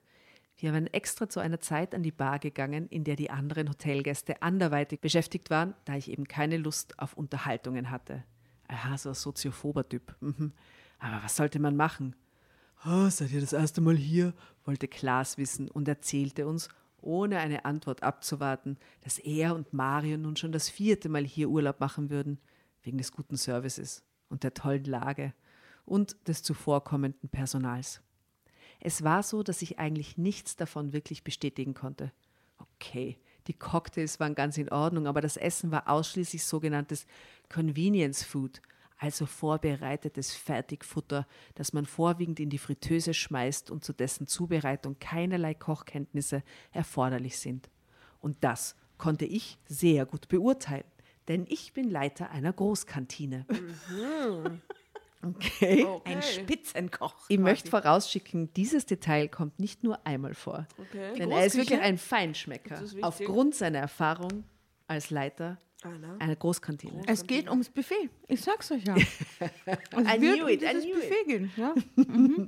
Wir 0.60 0.74
waren 0.74 0.88
extra 0.88 1.30
zu 1.30 1.40
einer 1.40 1.60
Zeit 1.60 1.94
an 1.94 2.02
die 2.02 2.12
Bar 2.12 2.40
gegangen, 2.40 2.88
in 2.90 3.04
der 3.04 3.16
die 3.16 3.30
anderen 3.30 3.70
Hotelgäste 3.70 4.42
anderweitig 4.42 5.00
beschäftigt 5.02 5.52
waren, 5.52 5.76
da 5.86 5.96
ich 5.96 6.10
eben 6.10 6.28
keine 6.28 6.58
Lust 6.58 6.98
auf 6.98 7.14
Unterhaltungen 7.14 7.92
hatte. 7.92 8.24
Aha, 8.68 8.98
so 8.98 9.10
ein 9.10 9.16
soziophober 9.16 9.88
Typ. 9.88 10.16
Mhm. 10.20 10.52
Aber 11.00 11.24
was 11.24 11.36
sollte 11.36 11.60
man 11.60 11.76
machen? 11.76 12.16
"Ah, 12.82 13.10
seid 13.10 13.32
ihr 13.32 13.42
das 13.42 13.54
erste 13.54 13.82
Mal 13.82 13.96
hier? 13.96 14.34
wollte 14.66 14.88
Klaas 14.88 15.38
wissen 15.38 15.70
und 15.70 15.88
erzählte 15.88 16.48
uns, 16.48 16.70
ohne 17.00 17.38
eine 17.38 17.64
Antwort 17.64 18.04
abzuwarten, 18.04 18.78
dass 19.02 19.20
er 19.20 19.56
und 19.56 19.72
Mario 19.74 20.18
nun 20.18 20.36
schon 20.36 20.52
das 20.52 20.70
vierte 20.70 21.08
Mal 21.08 21.24
hier 21.24 21.50
Urlaub 21.50 21.80
machen 21.80 22.10
würden, 22.10 22.40
wegen 22.82 22.98
des 22.98 23.12
guten 23.12 23.38
Services 23.38 24.04
und 24.30 24.44
der 24.44 24.54
tollen 24.54 24.84
Lage 24.86 25.34
und 25.86 26.18
des 26.28 26.44
zuvorkommenden 26.44 27.30
Personals. 27.30 28.02
Es 28.80 29.04
war 29.04 29.24
so, 29.24 29.44
dass 29.44 29.62
ich 29.62 29.80
eigentlich 29.80 30.18
nichts 30.18 30.56
davon 30.56 30.94
wirklich 30.94 31.24
bestätigen 31.24 31.74
konnte. 31.74 32.12
Okay, 32.58 33.18
die 33.48 33.54
Cocktails 33.54 34.20
waren 34.20 34.36
ganz 34.36 34.58
in 34.58 34.70
Ordnung, 34.70 35.08
aber 35.08 35.22
das 35.22 35.38
Essen 35.38 35.72
war 35.72 35.88
ausschließlich 35.88 36.44
sogenanntes 36.44 37.06
Convenience 37.50 38.24
Food, 38.24 38.62
also 38.98 39.26
vorbereitetes 39.26 40.36
Fertigfutter, 40.36 41.28
das 41.56 41.72
man 41.72 41.86
vorwiegend 41.86 42.40
in 42.40 42.50
die 42.50 42.58
Fritteuse 42.58 43.14
schmeißt 43.14 43.72
und 43.72 43.84
zu 43.84 43.94
dessen 43.94 44.28
Zubereitung 44.28 44.98
keinerlei 45.00 45.54
Kochkenntnisse 45.54 46.44
erforderlich 46.72 47.40
sind. 47.40 47.70
Und 48.20 48.38
das 48.42 48.76
konnte 48.98 49.26
ich 49.26 49.58
sehr 49.66 50.06
gut 50.06 50.28
beurteilen, 50.28 50.84
denn 51.28 51.46
ich 51.48 51.74
bin 51.74 51.90
Leiter 51.90 52.32
einer 52.32 52.54
Großkantine. 52.54 53.46
Okay. 55.24 55.86
Ein 56.04 56.22
Spitzenkoch. 56.22 57.16
Ich 57.28 57.40
möchte 57.40 57.70
vorausschicken, 57.70 58.54
dieses 58.54 58.86
Detail 58.86 59.28
kommt 59.28 59.60
nicht 59.60 59.84
nur 59.84 60.06
einmal 60.06 60.34
vor. 60.34 60.68
Okay. 60.78 61.14
Denn 61.18 61.32
er 61.32 61.46
ist 61.46 61.56
wirklich 61.58 61.80
ein 61.80 61.98
Feinschmecker. 61.98 62.84
Aufgrund 63.02 63.56
seiner 63.56 63.80
Erfahrung 63.80 64.44
als 64.88 65.10
Leiter 65.10 65.58
Anna. 65.82 66.18
einer 66.20 66.36
Großkantine. 66.36 67.02
Es 67.08 67.26
geht 67.26 67.50
ums 67.50 67.70
Buffet. 67.70 68.10
Ich 68.28 68.42
sag's 68.42 68.72
euch 68.72 68.84
ja. 68.86 68.96
Es 69.66 70.08
I 70.08 70.22
wird 70.22 70.38
knew 70.38 70.44
um 70.44 70.50
it, 70.50 70.62
dieses 70.62 70.86
Buffet 70.86 71.24
gehen. 71.26 71.52
Ja. 71.58 71.74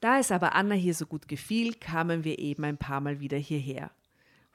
Da 0.00 0.18
es 0.18 0.30
aber 0.30 0.54
Anna 0.54 0.74
hier 0.74 0.94
so 0.94 1.06
gut 1.06 1.26
gefiel, 1.26 1.72
kamen 1.74 2.22
wir 2.22 2.38
eben 2.38 2.64
ein 2.64 2.76
paar 2.76 3.00
Mal 3.00 3.18
wieder 3.18 3.38
hierher. 3.38 3.90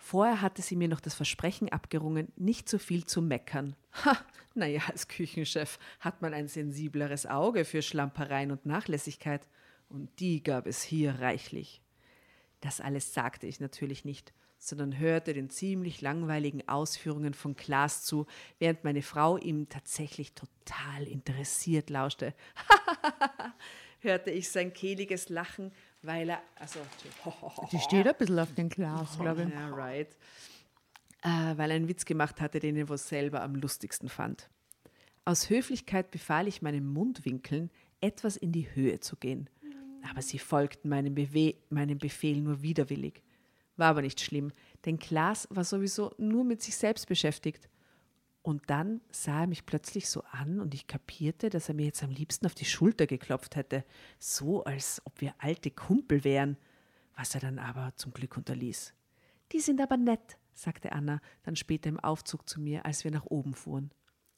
Vorher 0.04 0.42
hatte 0.42 0.64
sie 0.64 0.76
mir 0.76 0.88
noch 0.88 1.00
das 1.00 1.14
Versprechen 1.14 1.70
abgerungen, 1.70 2.34
nicht 2.36 2.68
so 2.68 2.80
viel 2.80 3.06
zu 3.06 3.22
meckern. 3.22 3.76
Ha, 4.04 4.18
naja, 4.56 4.82
als 4.88 5.08
Küchenchef 5.08 5.78
hat 6.00 6.24
man 6.24 6.34
ein 6.34 6.48
sensibleres 6.48 7.28
Auge 7.28 7.66
für 7.66 7.84
Schlampereien 7.84 8.52
und 8.52 8.66
Nachlässigkeit. 8.66 9.48
Und 9.90 10.10
die 10.20 10.42
gab 10.42 10.66
es 10.66 10.82
hier 10.82 11.20
reichlich. 11.20 11.82
Das 12.62 12.82
alles 12.82 13.14
sagte 13.14 13.46
ich 13.46 13.60
natürlich 13.60 14.04
nicht, 14.04 14.34
sondern 14.58 14.98
hörte 14.98 15.34
den 15.34 15.52
ziemlich 15.52 16.02
langweiligen 16.02 16.68
Ausführungen 16.68 17.36
von 17.36 17.56
Klaas 17.56 18.04
zu, 18.04 18.26
während 18.58 18.84
meine 18.84 19.04
Frau 19.04 19.38
ihm 19.38 19.70
tatsächlich 19.70 20.34
total 20.34 21.04
interessiert 21.04 21.92
lauschte. 21.92 22.34
hörte 24.00 24.32
ich 24.32 24.50
sein 24.50 24.74
kehliges 24.74 25.30
Lachen, 25.30 25.72
weil 26.04 26.30
er, 26.30 26.42
also, 26.60 26.80
Die 27.72 27.80
steht 27.80 28.08
ein 28.08 28.16
bisschen 28.18 28.40
auf 28.40 28.54
den 28.56 28.70
Glas, 28.70 29.18
glaube 29.18 29.44
ich. 29.44 29.50
ja, 29.50 29.70
right. 29.70 30.16
Äh, 31.24 31.58
weil 31.58 31.70
er 31.70 31.76
einen 31.76 31.88
Witz 31.88 32.06
gemacht 32.06 32.42
hatte, 32.42 32.60
den 32.60 32.76
er 32.76 32.90
wohl 32.90 32.98
selber 32.98 33.42
am 33.44 33.56
lustigsten 33.56 34.10
fand. 34.10 34.50
Aus 35.24 35.50
Höflichkeit 35.52 36.10
befahl 36.10 36.48
ich 36.48 36.64
meinen 36.64 36.92
Mundwinkeln, 36.92 37.70
etwas 38.00 38.38
in 38.38 38.52
die 38.52 38.74
Höhe 38.74 39.00
zu 39.00 39.16
gehen. 39.16 39.50
Aber 40.10 40.24
sie 40.24 40.40
folgten 40.40 40.90
meinem, 40.90 41.14
Bewe 41.14 41.54
meinem 41.70 42.00
Befehl 42.00 42.42
nur 42.42 42.64
widerwillig. 42.64 43.22
War 43.78 43.90
aber 43.90 44.02
nicht 44.02 44.20
schlimm, 44.20 44.52
denn 44.86 44.98
Klaas 44.98 45.48
war 45.52 45.64
sowieso 45.64 46.14
nur 46.18 46.44
mit 46.44 46.64
sich 46.64 46.76
selbst 46.76 47.08
beschäftigt. 47.08 47.70
Und 48.44 48.70
dann 48.70 49.02
sah 49.12 49.42
er 49.42 49.48
mich 49.48 49.66
plötzlich 49.66 50.10
so 50.10 50.24
an 50.32 50.60
und 50.60 50.74
ich 50.74 50.88
kapierte, 50.88 51.50
dass 51.50 51.70
er 51.70 51.76
mir 51.76 51.86
jetzt 51.86 52.04
am 52.04 52.10
liebsten 52.10 52.48
auf 52.48 52.56
die 52.56 52.66
Schulter 52.66 53.06
geklopft 53.06 53.56
hätte, 53.56 53.86
so 54.18 54.64
als 54.64 55.02
ob 55.06 55.22
wir 55.22 55.36
alte 55.38 55.70
Kumpel 55.70 56.24
wären, 56.24 56.58
was 57.16 57.36
er 57.36 57.42
dann 57.42 57.60
aber 57.60 57.94
zum 57.98 58.14
Glück 58.14 58.38
unterließ. 58.38 58.94
Die 59.52 59.60
sind 59.60 59.80
aber 59.80 59.98
nett, 59.98 60.38
sagte 60.54 60.92
Anna 60.92 61.22
dann 61.44 61.56
später 61.56 61.90
im 61.90 62.00
Aufzug 62.00 62.50
zu 62.50 62.60
mir, 62.60 62.86
als 62.86 63.04
wir 63.04 63.12
nach 63.12 63.26
oben 63.26 63.54
fuhren. 63.54 63.92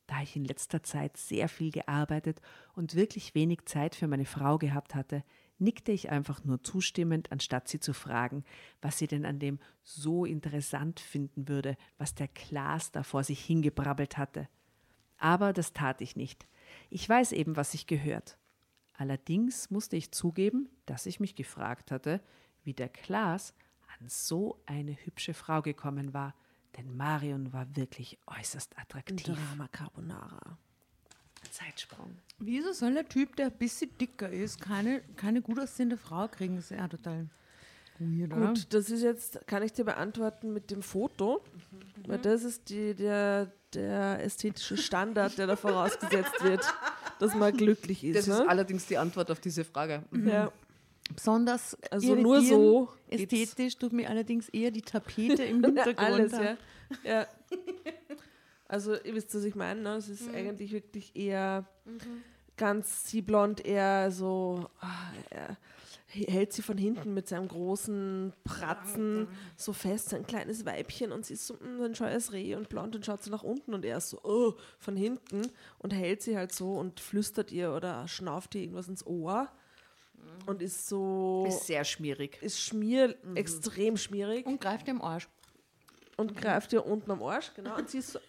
Da 0.08 0.22
ich 0.22 0.36
in 0.36 0.44
letzter 0.44 0.84
Zeit 0.84 1.16
sehr 1.16 1.48
viel 1.48 1.72
gearbeitet 1.72 2.42
und 2.74 2.96
wirklich 2.96 3.36
wenig 3.36 3.66
Zeit 3.66 3.96
für 3.96 4.08
meine 4.08 4.26
Frau 4.26 4.58
gehabt 4.58 4.96
hatte, 4.96 5.24
nickte 5.60 5.92
ich 5.92 6.10
einfach 6.10 6.44
nur 6.44 6.64
zustimmend, 6.64 7.32
anstatt 7.32 7.68
sie 7.68 7.80
zu 7.80 7.94
fragen, 7.94 8.44
was 8.82 8.98
sie 8.98 9.08
denn 9.08 9.26
an 9.26 9.40
dem 9.40 9.60
so 9.82 10.26
interessant 10.26 11.00
finden 11.00 11.48
würde, 11.48 11.78
was 11.98 12.16
der 12.16 12.28
Klaas 12.28 12.92
da 12.92 13.04
vor 13.04 13.24
sich 13.24 13.44
hingebrabbelt 13.44 14.18
hatte. 14.18 14.48
Aber 15.18 15.54
das 15.54 15.74
tat 15.74 16.02
ich 16.02 16.16
nicht. 16.16 16.48
Ich 16.90 17.08
weiß 17.08 17.32
eben, 17.32 17.56
was 17.56 17.72
sich 17.72 17.88
gehört. 17.88 18.38
Allerdings 18.94 19.70
musste 19.70 19.96
ich 19.96 20.12
zugeben, 20.12 20.70
dass 20.86 21.06
ich 21.06 21.20
mich 21.20 21.36
gefragt 21.36 21.92
hatte, 21.92 22.22
wie 22.64 22.74
der 22.74 22.90
Klaas 22.90 23.54
an 24.00 24.08
so 24.08 24.62
eine 24.66 24.94
hübsche 24.94 25.34
Frau 25.34 25.62
gekommen 25.62 26.14
war, 26.14 26.36
denn 26.78 26.96
Marion 26.96 27.54
war 27.54 27.76
wirklich 27.76 28.20
äußerst 28.28 28.78
attraktiv. 28.78 29.36
Drama 29.36 29.68
Carbonara. 29.68 30.58
Zeitsprung. 31.54 32.18
Wieso 32.40 32.74
soll 32.74 32.96
der 32.96 33.08
Typ, 33.08 33.36
der 33.36 33.48
ein 33.48 33.52
bisschen 33.52 33.96
dicker 34.00 34.30
ist, 34.30 34.60
keine, 34.60 35.02
keine 35.16 35.42
gut 35.42 35.60
aussehende 35.60 35.98
Frau 35.98 36.28
kriegen? 36.28 36.56
Das 36.56 36.72
ist 36.72 36.78
ja 36.78 36.88
total 36.88 37.28
weird, 38.00 38.34
oder? 38.34 38.48
Gut, 38.48 38.74
das 38.74 38.90
ist 38.90 39.04
jetzt, 39.04 39.46
kann 39.46 39.62
ich 39.62 39.72
dir 39.72 39.86
beantworten 39.86 40.52
mit 40.52 40.72
dem 40.72 40.82
Foto, 40.82 41.44
weil 42.08 42.18
das 42.18 42.44
ist 42.44 42.70
die, 42.70 42.96
der, 42.96 43.52
der 43.74 44.24
ästhetische 44.24 44.78
Standard, 44.78 45.38
der 45.38 45.46
da 45.46 45.56
vorausgesetzt 45.56 46.44
wird, 46.44 46.62
dass 47.20 47.36
man 47.36 47.56
glücklich 47.56 48.04
ist. 48.04 48.16
Das 48.16 48.28
ist 48.28 48.44
ne? 48.44 48.50
allerdings 48.50 48.88
die 48.88 48.98
Antwort 48.98 49.30
auf 49.30 49.40
diese 49.40 49.64
Frage. 49.64 50.04
ja. 50.26 50.52
Besonders 51.14 51.78
Also 51.92 52.16
nur 52.16 52.42
so 52.42 52.90
geht's. 53.10 53.34
ästhetisch 53.34 53.78
tut 53.78 53.92
mir 53.92 54.10
allerdings 54.10 54.48
eher 54.50 54.72
die 54.72 54.82
Tapete 54.82 55.44
im 55.44 55.62
Hintergrund. 55.64 56.00
Alles, 56.00 56.32
ja. 56.32 56.58
ja. 57.04 57.28
Also, 58.74 58.96
ihr 58.96 59.14
wisst, 59.14 59.34
was 59.36 59.44
ich 59.44 59.56
meine. 59.56 59.82
Ne? 59.82 59.96
Es 59.98 60.10
ist 60.10 60.34
eigentlich 60.34 60.72
wirklich 60.72 61.16
eher 61.16 61.66
ganz 62.58 63.08
sie 63.08 63.22
blond, 63.22 63.64
eher 63.66 64.10
so. 64.12 64.68
ah, 64.80 65.12
er 65.30 65.58
hält 66.08 66.54
sie 66.54 66.62
von 66.62 66.78
hinten 66.78 67.14
mit 67.14 67.28
seinem 67.28 67.48
großen 67.48 68.34
Pratzen 68.44 69.28
so 69.58 69.74
fest, 69.74 70.10
sein 70.10 70.26
kleines 70.28 70.64
Weibchen 70.66 71.12
und 71.12 71.26
sie 71.26 71.34
ist 71.34 71.48
so 71.48 71.56
mm, 71.56 71.82
ein 71.84 71.96
scheues 71.96 72.32
Reh 72.34 72.54
und 72.56 72.70
blond 72.70 72.96
und 72.96 73.04
schaut 73.06 73.24
so 73.24 73.32
nach 73.32 73.42
unten 73.44 73.74
und 73.74 73.84
er 73.84 73.98
ist 73.98 74.12
so 74.12 74.20
oh, 74.24 74.54
von 74.78 74.96
hinten 74.96 75.42
und 75.80 75.92
hält 75.92 76.22
sie 76.22 76.38
halt 76.38 76.52
so 76.54 76.74
und 76.76 77.00
flüstert 77.00 77.52
ihr 77.52 77.74
oder 77.74 78.08
schnauft 78.08 78.54
ihr 78.54 78.62
irgendwas 78.62 78.88
ins 78.88 79.06
Ohr 79.08 79.50
und 80.46 80.62
ist 80.62 80.88
so 80.88 81.46
Ist 81.48 81.66
sehr 81.66 81.84
schmierig. 81.84 82.38
ist 82.44 82.60
schmier 82.60 83.16
extrem 83.34 83.98
schmierig 83.98 84.46
Und 84.46 84.62
greift 84.62 84.88
im 84.88 85.02
Arsch. 85.02 85.28
und 86.18 86.38
greift 86.38 86.74
ihr 86.74 86.86
unten 86.86 87.10
am 87.10 87.24
Arsch, 87.24 87.52
genau, 87.56 87.76
und 87.78 87.90
sie 87.90 87.98
ist 87.98 88.12
so. 88.12 88.20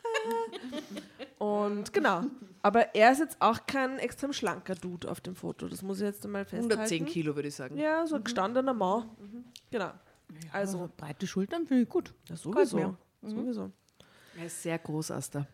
Und 1.39 1.93
genau. 1.93 2.23
Aber 2.63 2.95
er 2.95 3.13
ist 3.13 3.19
jetzt 3.19 3.37
auch 3.41 3.67
kein 3.67 3.99
extrem 3.99 4.33
schlanker 4.33 4.75
Dude 4.75 5.11
auf 5.11 5.21
dem 5.21 5.37
Foto. 5.37 5.69
Das 5.69 5.83
muss 5.83 5.99
ich 6.01 6.07
jetzt 6.07 6.25
einmal 6.25 6.45
festhalten. 6.45 6.73
110 6.73 7.07
Kilo, 7.07 7.35
würde 7.37 7.49
ich 7.49 7.55
sagen. 7.55 7.77
Ja, 7.77 8.07
so 8.07 8.17
ein 8.17 8.25
gestandener 8.25 8.73
Mann. 8.73 9.11
Genau. 9.71 9.91
Also 10.53 10.79
Also, 10.79 10.91
breite 10.97 11.27
Schultern 11.27 11.67
finde 11.67 11.83
ich 11.83 11.89
gut. 11.89 12.15
ja, 12.29 12.37
sowieso. 12.37 12.77
mir. 12.77 12.97
Sowieso. 13.23 13.71
Er 14.39 14.47
ist 14.47 14.63
sehr 14.63 14.79
groß, 14.79 15.11
Asta. 15.11 15.47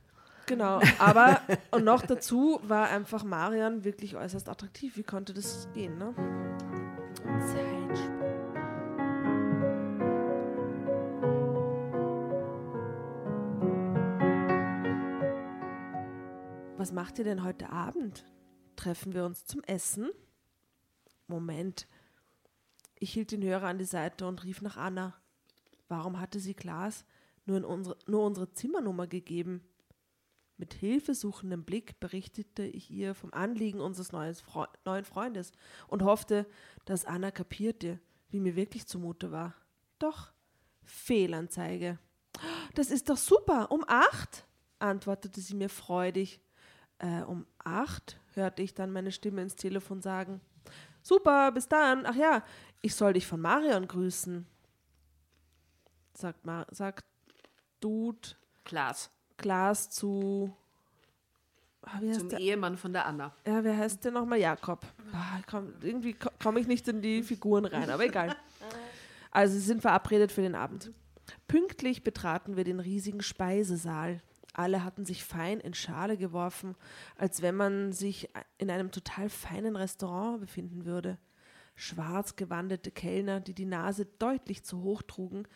Genau. 0.46 0.80
Aber, 0.98 1.40
und 1.70 1.84
noch 1.84 2.02
dazu 2.02 2.60
war 2.62 2.88
einfach 2.88 3.24
Marian 3.24 3.84
wirklich 3.84 4.16
äußerst 4.16 4.48
attraktiv. 4.48 4.96
Wie 4.96 5.02
konnte 5.02 5.34
das 5.34 5.68
gehen, 5.74 5.98
ne? 5.98 6.14
Zeitsprung. 7.40 7.69
Was 16.80 16.92
macht 16.92 17.18
ihr 17.18 17.24
denn 17.24 17.44
heute 17.44 17.68
Abend? 17.68 18.24
Treffen 18.74 19.12
wir 19.12 19.26
uns 19.26 19.44
zum 19.44 19.62
Essen? 19.64 20.10
Moment. 21.26 21.86
Ich 22.98 23.12
hielt 23.12 23.32
den 23.32 23.42
Hörer 23.42 23.66
an 23.66 23.76
die 23.76 23.84
Seite 23.84 24.26
und 24.26 24.44
rief 24.44 24.62
nach 24.62 24.78
Anna. 24.78 25.14
Warum 25.88 26.18
hatte 26.18 26.40
sie 26.40 26.54
Klaas 26.54 27.04
nur, 27.44 27.62
unsere, 27.68 27.98
nur 28.06 28.24
unsere 28.24 28.50
Zimmernummer 28.54 29.06
gegeben? 29.06 29.62
Mit 30.56 30.72
hilfesuchendem 30.72 31.64
Blick 31.64 32.00
berichtete 32.00 32.62
ich 32.62 32.90
ihr 32.90 33.14
vom 33.14 33.30
Anliegen 33.34 33.82
unseres 33.82 34.40
Fre 34.40 34.66
neuen 34.86 35.04
Freundes 35.04 35.52
und 35.86 36.02
hoffte, 36.02 36.46
dass 36.86 37.04
Anna 37.04 37.30
kapierte, 37.30 38.00
wie 38.30 38.40
mir 38.40 38.56
wirklich 38.56 38.86
zumute 38.86 39.30
war. 39.30 39.54
Doch, 39.98 40.32
Fehlanzeige. 40.84 41.98
Das 42.74 42.90
ist 42.90 43.10
doch 43.10 43.18
super, 43.18 43.70
um 43.70 43.84
acht, 43.86 44.46
antwortete 44.78 45.42
sie 45.42 45.54
mir 45.54 45.68
freudig. 45.68 46.40
Äh, 47.00 47.22
um 47.22 47.46
acht, 47.64 48.18
hörte 48.34 48.62
ich 48.62 48.74
dann 48.74 48.92
meine 48.92 49.10
Stimme 49.12 49.42
ins 49.42 49.56
Telefon 49.56 50.00
sagen. 50.02 50.40
Super, 51.02 51.50
bis 51.52 51.66
dann. 51.68 52.04
Ach 52.06 52.14
ja, 52.14 52.42
ich 52.82 52.94
soll 52.94 53.14
dich 53.14 53.26
von 53.26 53.40
Marion 53.40 53.88
grüßen. 53.88 54.46
Sagt, 56.14 56.44
Ma 56.44 56.66
sagt 56.70 57.04
Dude 57.80 58.28
Klaas. 58.64 59.10
Glas 59.38 59.88
zu. 59.90 60.54
Ah, 61.82 61.98
wie 62.00 62.12
Zum 62.12 62.28
der? 62.28 62.38
Ehemann 62.38 62.76
von 62.76 62.92
der 62.92 63.06
Anna. 63.06 63.34
Ja, 63.46 63.64
wer 63.64 63.74
heißt 63.78 64.04
der 64.04 64.12
nochmal? 64.12 64.38
Jakob. 64.38 64.84
Ich 65.40 65.46
komm, 65.46 65.72
irgendwie 65.80 66.12
ko- 66.12 66.28
komme 66.42 66.60
ich 66.60 66.66
nicht 66.66 66.86
in 66.88 67.00
die 67.00 67.22
Figuren 67.22 67.64
rein, 67.64 67.88
aber 67.90 68.04
egal. 68.04 68.36
Also, 69.32 69.54
sie 69.54 69.60
sind 69.60 69.80
verabredet 69.80 70.32
für 70.32 70.42
den 70.42 70.56
Abend. 70.56 70.90
Pünktlich 71.46 72.02
betraten 72.02 72.56
wir 72.56 72.64
den 72.64 72.80
riesigen 72.80 73.22
Speisesaal. 73.22 74.20
Alle 74.52 74.84
hatten 74.84 75.04
sich 75.04 75.24
fein 75.24 75.60
in 75.60 75.74
Schale 75.74 76.16
geworfen, 76.16 76.74
als 77.16 77.40
wenn 77.42 77.54
man 77.54 77.92
sich 77.92 78.28
in 78.58 78.70
einem 78.70 78.90
total 78.90 79.28
feinen 79.28 79.76
Restaurant 79.76 80.40
befinden 80.40 80.84
würde. 80.84 81.18
Schwarz 81.76 82.36
gewandete 82.36 82.90
Kellner, 82.90 83.40
die 83.40 83.54
die 83.54 83.64
Nase 83.64 84.06
deutlich 84.18 84.64
zu 84.64 84.82
hoch 84.82 85.02
trugen, 85.02 85.46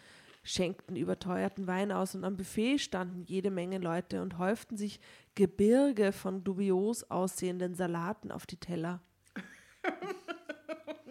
schenkten 0.42 0.96
überteuerten 0.96 1.66
Wein 1.66 1.90
aus 1.90 2.14
und 2.14 2.24
am 2.24 2.36
Buffet 2.36 2.78
standen 2.78 3.22
jede 3.24 3.50
Menge 3.50 3.78
Leute 3.78 4.22
und 4.22 4.38
häuften 4.38 4.76
sich 4.76 5.00
Gebirge 5.34 6.12
von 6.12 6.44
dubios 6.44 7.10
aussehenden 7.10 7.74
Salaten 7.74 8.30
auf 8.30 8.46
die 8.46 8.58
Teller. 8.58 9.02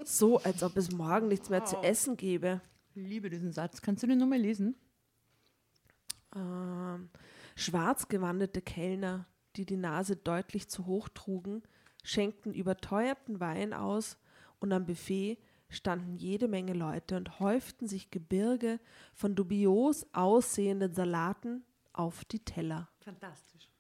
So, 0.06 0.38
als 0.40 0.64
ob 0.64 0.76
es 0.76 0.92
morgen 0.92 1.30
nichts 1.30 1.50
mehr 1.50 1.64
zu 1.64 1.78
essen 1.78 2.18
gäbe. 2.18 2.60
Ich 2.94 3.08
liebe 3.08 3.30
diesen 3.30 3.54
Satz. 3.54 3.82
Kannst 3.82 4.04
du 4.04 4.08
den 4.08 4.18
nochmal 4.18 4.40
lesen? 4.40 4.76
Ähm, 6.36 7.10
schwarz 7.56 8.08
gewandete 8.08 8.62
Kellner, 8.62 9.28
die 9.56 9.66
die 9.66 9.78
Nase 9.78 10.16
deutlich 10.16 10.70
zu 10.70 10.86
hoch 10.86 11.10
trugen, 11.10 11.64
schenkten 12.04 12.54
überteuerten 12.54 13.40
Wein 13.40 13.74
aus 13.74 14.18
und 14.60 14.72
am 14.74 14.86
Buffet 14.86 15.38
standen 15.70 16.16
jede 16.16 16.48
Menge 16.48 16.74
Leute 16.74 17.18
und 17.18 17.40
häuften 17.40 17.88
sich 17.88 18.12
Gebirge 18.12 18.80
von 19.14 19.36
dubios 19.36 20.06
aussehenden 20.14 20.94
Salaten 20.94 21.64
auf 21.94 22.26
die 22.26 22.40
Teller. 22.40 22.90
Fantastisch. 23.00 23.72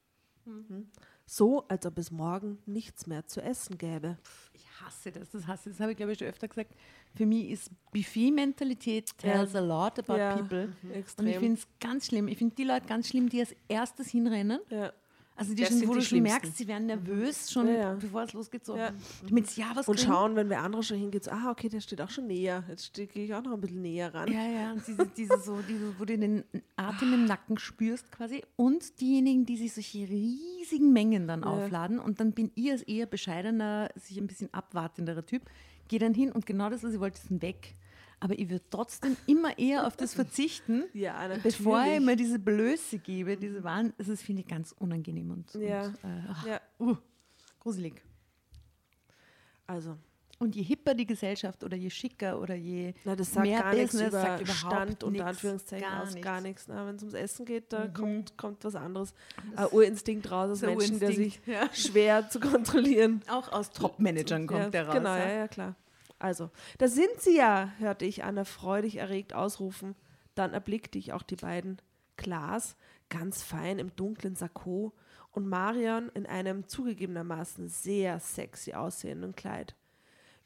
So, 1.25 1.67
als 1.67 1.85
ob 1.85 1.97
es 1.97 2.11
morgen 2.11 2.59
nichts 2.65 3.07
mehr 3.07 3.25
zu 3.27 3.41
essen 3.41 3.77
gäbe. 3.77 4.17
Ich 4.53 4.81
hasse 4.81 5.11
das, 5.11 5.29
das 5.29 5.47
hasse 5.47 5.69
ich. 5.69 5.75
Das 5.75 5.81
habe 5.81 5.91
ich, 5.91 5.97
glaube 5.97 6.11
ich, 6.11 6.19
schon 6.19 6.27
öfter 6.27 6.47
gesagt. 6.47 6.75
Für 7.15 7.25
mich 7.25 7.51
ist 7.51 7.69
Buffet-Mentalität 7.91 9.11
tells 9.17 9.55
a 9.55 9.59
lot 9.59 9.99
about 9.99 10.17
Ja, 10.17 10.35
people. 10.35 10.67
mhm, 10.81 11.03
Und 11.17 11.27
ich 11.27 11.37
finde 11.37 11.59
es 11.59 11.67
ganz 11.79 12.07
schlimm. 12.07 12.27
Ich 12.27 12.37
finde 12.37 12.55
die 12.55 12.63
Leute 12.63 12.87
ganz 12.87 13.07
schlimm, 13.09 13.29
die 13.29 13.39
als 13.39 13.55
erstes 13.67 14.09
hinrennen. 14.09 14.59
Ja. 14.69 14.91
Also 15.35 15.55
die 15.55 15.61
Das 15.61 15.69
schon, 15.69 15.79
sind 15.79 15.89
wo 15.89 15.93
die 15.93 15.99
du 16.01 16.05
schon 16.05 16.21
merkst, 16.21 16.57
sie 16.57 16.67
werden 16.67 16.85
nervös, 16.85 17.51
schon 17.51 17.67
Ja, 17.67 17.73
ja. 17.73 17.93
bevor 17.95 18.21
es 18.21 18.33
losgeht. 18.33 18.65
So, 18.65 18.77
Ja. 18.77 18.91
damit 19.27 19.55
ja 19.57 19.71
was 19.73 19.87
Und 19.87 19.95
kriegen. 19.95 20.11
schauen, 20.11 20.35
wenn 20.35 20.47
wer 20.47 20.61
andere 20.61 20.83
schon 20.83 20.97
hingeht, 20.99 21.23
so, 21.23 21.31
ah, 21.31 21.49
okay, 21.49 21.69
der 21.69 21.81
steht 21.81 22.01
auch 22.01 22.09
schon 22.11 22.27
näher. 22.27 22.63
Jetzt 22.69 22.93
gehe 22.93 23.07
ich 23.25 23.33
auch 23.33 23.41
noch 23.41 23.53
ein 23.53 23.61
bisschen 23.61 23.81
näher 23.81 24.13
ran. 24.13 24.31
Ja, 24.31 24.45
ja, 24.47 24.71
und 24.73 24.87
diese, 24.87 25.07
diese 25.07 25.39
so, 25.39 25.57
diese, 25.67 25.99
wo 25.99 26.05
du 26.05 26.15
den 26.17 26.43
Atem 26.75 27.13
im 27.13 27.25
Nacken 27.25 27.57
spürst 27.57 28.11
quasi. 28.11 28.43
Und 28.57 29.01
diejenigen, 29.01 29.43
die 29.47 29.57
sich 29.57 29.73
solche 29.73 30.07
riesigen 30.07 30.93
Mengen 30.93 31.27
dann 31.27 31.43
aufladen. 31.43 31.97
Und 31.97 32.19
dann 32.19 32.33
bin 32.33 32.51
ich 32.53 32.69
als 32.71 32.83
eher 32.83 33.07
bescheidener, 33.07 33.89
sich 33.95 34.17
ein 34.19 34.27
bisschen 34.27 34.53
abwartenderer 34.53 35.25
Typ, 35.25 35.41
gehe 35.93 35.99
dann 35.99 36.15
hin 36.15 36.31
und 36.31 36.47
genau 36.47 36.71
das, 36.71 36.83
was 36.83 36.91
ich 36.95 36.99
wollte, 36.99 37.19
ist 37.19 37.39
weg. 37.43 37.75
Aber 38.19 38.33
ich 38.39 38.49
würde 38.49 38.63
trotzdem 38.71 39.15
immer 39.27 39.59
eher 39.59 39.85
auf 39.85 39.95
das 39.95 40.13
verzichten, 40.21 40.85
Ja, 40.93 41.27
bevor 41.43 41.83
ich 41.85 41.99
mir 41.99 42.15
diese 42.15 42.39
Blöße 42.39 42.97
gebe, 42.97 43.37
diese 43.37 43.63
Waren. 43.63 43.93
Das 43.99 44.07
ist, 44.07 44.23
finde 44.23 44.41
ich, 44.41 44.47
ganz 44.47 44.73
unangenehm 44.79 45.29
und, 45.29 45.53
Ja. 45.53 45.83
und 45.85 45.93
äh, 46.03 46.23
ach, 46.29 46.47
Ja, 46.47 46.61
uh, 46.79 46.95
gruselig. 47.59 48.01
also, 49.67 49.95
Und 50.39 50.55
je 50.55 50.63
hipper 50.63 50.95
die 50.95 51.05
Gesellschaft 51.05 51.63
oder 51.63 51.77
je 51.77 51.89
schicker 51.91 52.41
oder 52.41 52.55
je 52.55 52.93
na, 53.05 53.15
das 53.15 53.31
sagt 53.33 53.45
mehr 53.47 53.61
gar 53.61 53.73
nichts 53.75 53.91
Business, 53.91 54.09
über 54.09 54.21
sagt 54.21 54.41
überhaupt 54.41 54.59
Stand 54.73 55.03
unter 55.03 55.11
nichts, 55.11 55.27
Anführungszeichen 55.29 55.87
gar 55.87 56.01
aus, 56.01 56.09
nichts. 56.13 56.23
gar 56.25 56.41
nichts. 56.41 56.67
Wenn 56.69 56.95
es 56.95 57.01
ums 57.03 57.13
Essen 57.13 57.45
geht, 57.45 57.71
da 57.71 57.85
Mhm. 57.85 57.93
kommt, 57.93 58.37
kommt 58.37 58.65
was 58.65 58.75
anderes. 58.75 59.13
Ein 59.55 59.67
Urinstinkt 59.71 60.31
raus 60.31 60.49
aus 60.51 60.61
Menschen, 60.61 60.99
der 60.99 61.11
sich 61.13 61.39
ja. 61.45 61.69
schwer 61.73 62.29
zu 62.29 62.39
kontrollieren. 62.39 63.21
Auch 63.29 63.51
aus 63.51 63.69
Top-Managern 63.71 64.47
kommt 64.47 64.59
ja, 64.63 64.69
der 64.71 64.87
raus. 64.87 64.95
Genau, 64.95 65.15
ja, 65.15 65.29
ja, 65.29 65.47
klar. 65.47 65.75
Also, 66.23 66.51
da 66.77 66.87
sind 66.87 67.19
sie 67.19 67.35
ja, 67.35 67.73
hörte 67.79 68.05
ich 68.05 68.23
Anna 68.23 68.45
freudig 68.45 68.95
erregt 68.95 69.33
ausrufen. 69.33 69.93
Dann 70.35 70.53
erblickte 70.53 70.97
ich 70.97 71.11
auch 71.11 71.21
die 71.21 71.35
beiden. 71.35 71.81
Klaas, 72.15 72.77
ganz 73.09 73.43
fein 73.43 73.77
im 73.77 73.93
dunklen 73.97 74.35
Sakko 74.35 74.93
und 75.31 75.49
Marion 75.49 76.07
in 76.13 76.25
einem 76.25 76.69
zugegebenermaßen 76.69 77.67
sehr 77.67 78.21
sexy 78.21 78.71
aussehenden 78.71 79.35
Kleid, 79.35 79.75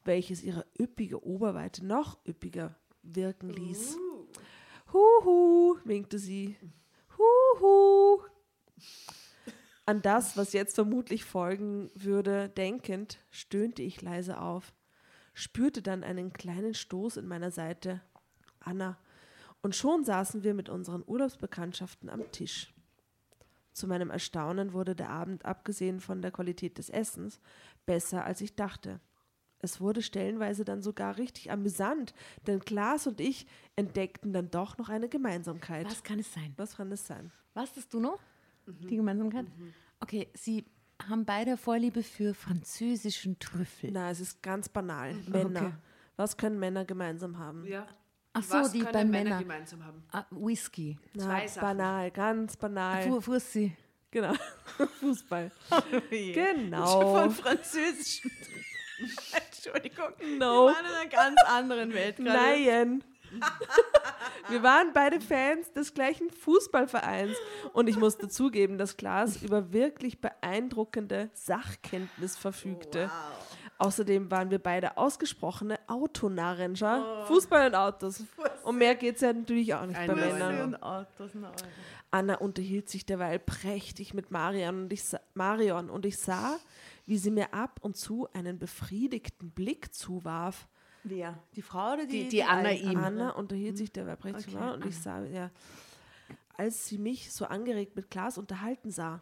welches 0.03 0.41
ihre 0.41 0.65
üppige 0.79 1.23
Oberweite 1.23 1.85
noch 1.85 2.17
üppiger 2.27 2.73
wirken 3.03 3.51
ließ. 3.51 3.99
Huhu, 4.91 5.77
winkte 5.83 6.17
sie. 6.17 6.57
Huhu. 7.19 8.23
An 9.85 10.01
das, 10.01 10.37
was 10.37 10.53
jetzt 10.53 10.73
vermutlich 10.73 11.23
folgen 11.23 11.91
würde, 11.93 12.49
denkend, 12.49 13.19
stöhnte 13.29 13.83
ich 13.83 14.01
leise 14.01 14.41
auf, 14.41 14.73
spürte 15.38 15.84
dann 15.84 16.04
einen 16.04 16.34
kleinen 16.34 16.73
Stoß 16.73 17.17
in 17.17 17.28
meiner 17.28 17.52
Seite. 17.52 18.02
Anna. 18.60 18.97
Und 19.62 19.76
schon 19.76 20.04
saßen 20.04 20.43
wir 20.43 20.56
mit 20.56 20.67
unseren 20.67 21.04
Urlaubsbekanntschaften 21.06 22.10
am 22.10 22.32
Tisch. 22.32 22.73
Zu 23.71 23.88
meinem 23.88 24.10
Erstaunen 24.10 24.73
wurde 24.73 24.95
der 24.95 25.12
Abend, 25.12 25.45
abgesehen 25.45 26.00
von 26.00 26.23
der 26.23 26.32
Qualität 26.32 26.80
des 26.80 26.89
Essens, 26.89 27.39
besser, 27.86 28.26
als 28.26 28.41
ich 28.41 28.56
dachte. 28.56 29.00
Es 29.60 29.80
wurde 29.80 30.02
stellenweise 30.02 30.65
dann 30.65 30.82
sogar 30.82 31.19
richtig 31.19 31.52
amüsant, 31.52 32.15
denn 32.47 32.60
Klaas 32.62 33.06
und 33.06 33.21
ich 33.21 33.45
entdeckten 33.76 34.34
dann 34.34 34.50
doch 34.50 34.80
noch 34.80 34.89
eine 34.89 35.08
Gemeinsamkeit. 35.08 35.86
Was 35.86 36.04
kann 36.04 36.17
es 36.17 36.34
sein? 36.34 36.54
Was 36.58 36.78
kann 36.78 36.91
es 36.91 37.06
sein? 37.06 37.32
Was 37.54 37.76
hast 37.76 37.93
du 37.93 38.00
noch? 38.00 38.19
Die 38.65 38.95
Gemeinsamkeit? 38.95 39.45
Okay, 40.00 40.30
sie 40.34 40.65
haben 41.09 41.25
beide 41.25 41.57
Vorliebe 41.57 42.03
für 42.03 42.33
französischen 42.33 43.39
Trüffel. 43.39 43.91
Na, 43.91 44.09
es 44.11 44.19
ist 44.19 44.41
ganz 44.43 44.69
banal. 44.69 45.13
Männer. 45.27 45.61
Okay. 45.61 45.73
Was 46.15 46.37
können 46.37 46.59
Männer 46.59 46.85
gemeinsam 46.85 47.37
haben? 47.37 47.65
Ja. 47.65 47.85
Ach 48.33 48.43
so, 48.43 48.53
Was 48.55 48.71
die 48.71 48.79
können 48.79 48.91
bei 48.93 49.05
Männer 49.05 49.23
Männern. 49.23 49.39
gemeinsam 49.39 49.85
haben? 49.85 50.03
Ah, 50.11 50.25
Whisky. 50.31 50.97
Na, 51.13 51.23
Zwei 51.25 51.47
Sachen. 51.47 51.61
banal, 51.67 52.11
ganz 52.11 52.57
banal. 52.57 53.03
Fu 53.03 53.21
Fussi. 53.21 53.75
Genau. 54.11 54.33
Fußball. 54.99 55.51
Schon 55.69 56.01
Genau. 56.33 57.13
von 57.21 57.31
französischen 57.31 58.31
Entschuldigung. 59.33 60.09
No. 60.39 60.67
Wir 60.67 60.73
waren 60.73 60.85
in 60.85 60.91
einer 60.91 61.09
ganz 61.09 61.41
anderen 61.45 61.93
Welt 61.93 62.17
gerade. 62.17 62.31
Nein. 62.39 63.03
Wir 64.49 64.63
waren 64.63 64.93
beide 64.93 65.19
Fans 65.19 65.71
des 65.73 65.93
gleichen 65.93 66.29
Fußballvereins 66.29 67.36
und 67.73 67.88
ich 67.88 67.97
muss 67.97 68.17
dazugeben, 68.17 68.77
dass 68.77 68.97
Klaas 68.97 69.41
über 69.41 69.73
wirklich 69.73 70.21
beeindruckende 70.21 71.29
Sachkenntnis 71.33 72.38
verfügte. 72.38 73.12
Außerdem 73.79 74.31
waren 74.31 74.49
wir 74.49 74.60
beide 74.60 74.97
ausgesprochene 74.97 75.79
Autonarren. 75.88 76.75
schau? 76.75 77.25
Fußball 77.25 77.67
und 77.67 77.75
Autos. 77.75 78.23
Und 78.63 78.77
mehr 78.77 78.95
geht 78.95 79.15
es 79.15 79.21
ja 79.21 79.33
natürlich 79.33 79.73
auch 79.75 79.86
nicht 79.86 79.97
Ein 79.97 80.07
bei 80.07 80.15
Männern. 80.15 80.62
Und 80.63 80.81
Autos, 80.81 81.31
na, 81.33 81.49
Alter. 81.49 81.67
Anna 82.10 82.36
unterhielt 82.36 82.89
sich 82.89 83.05
derweil 83.05 83.38
prächtig 83.38 84.13
mit 84.13 84.31
Marion 84.31 84.83
und 84.83 84.93
ich, 84.93 85.03
Marion 85.33 85.89
und 85.89 86.05
ich 86.05 86.17
sah, 86.17 86.57
wie 87.05 87.17
sie 87.17 87.31
mir 87.31 87.53
ab 87.53 87.79
und 87.81 87.97
zu 87.97 88.27
einen 88.33 88.57
befriedigten 88.57 89.51
Blick 89.51 89.93
zuwarf. 89.93 90.67
Wer? 91.09 91.37
Die 91.55 91.61
Frau 91.61 91.93
oder 91.93 92.05
die? 92.05 92.23
Die- 92.23 92.29
die 92.29 92.43
Anna 92.43 92.69
Alte? 92.69 92.83
ihm. 92.83 92.97
Anna 92.97 93.29
unterhielt 93.31 93.77
sich 93.77 93.91
derweil 93.91 94.17
prächtig 94.17 94.55
Okay, 94.55 94.73
und 94.73 94.85
ich 94.85 94.97
sah, 94.97 95.23
ja, 95.25 95.51
als 96.55 96.87
sie 96.87 96.97
mich 96.97 97.31
so 97.31 97.45
angeregt 97.45 97.95
mit 97.95 98.09
Klaas 98.09 98.37
unterhalten 98.37 98.91
sah. 98.91 99.21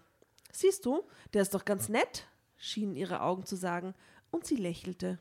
Siehst 0.51 0.85
du, 0.85 1.03
der 1.33 1.41
ist 1.41 1.53
doch 1.53 1.65
ganz 1.65 1.89
nett, 1.89 2.27
schienen 2.57 2.95
ihre 2.95 3.21
Augen 3.21 3.45
zu 3.45 3.55
sagen, 3.55 3.93
und 4.31 4.45
sie 4.45 4.55
lächelte. 4.55 5.19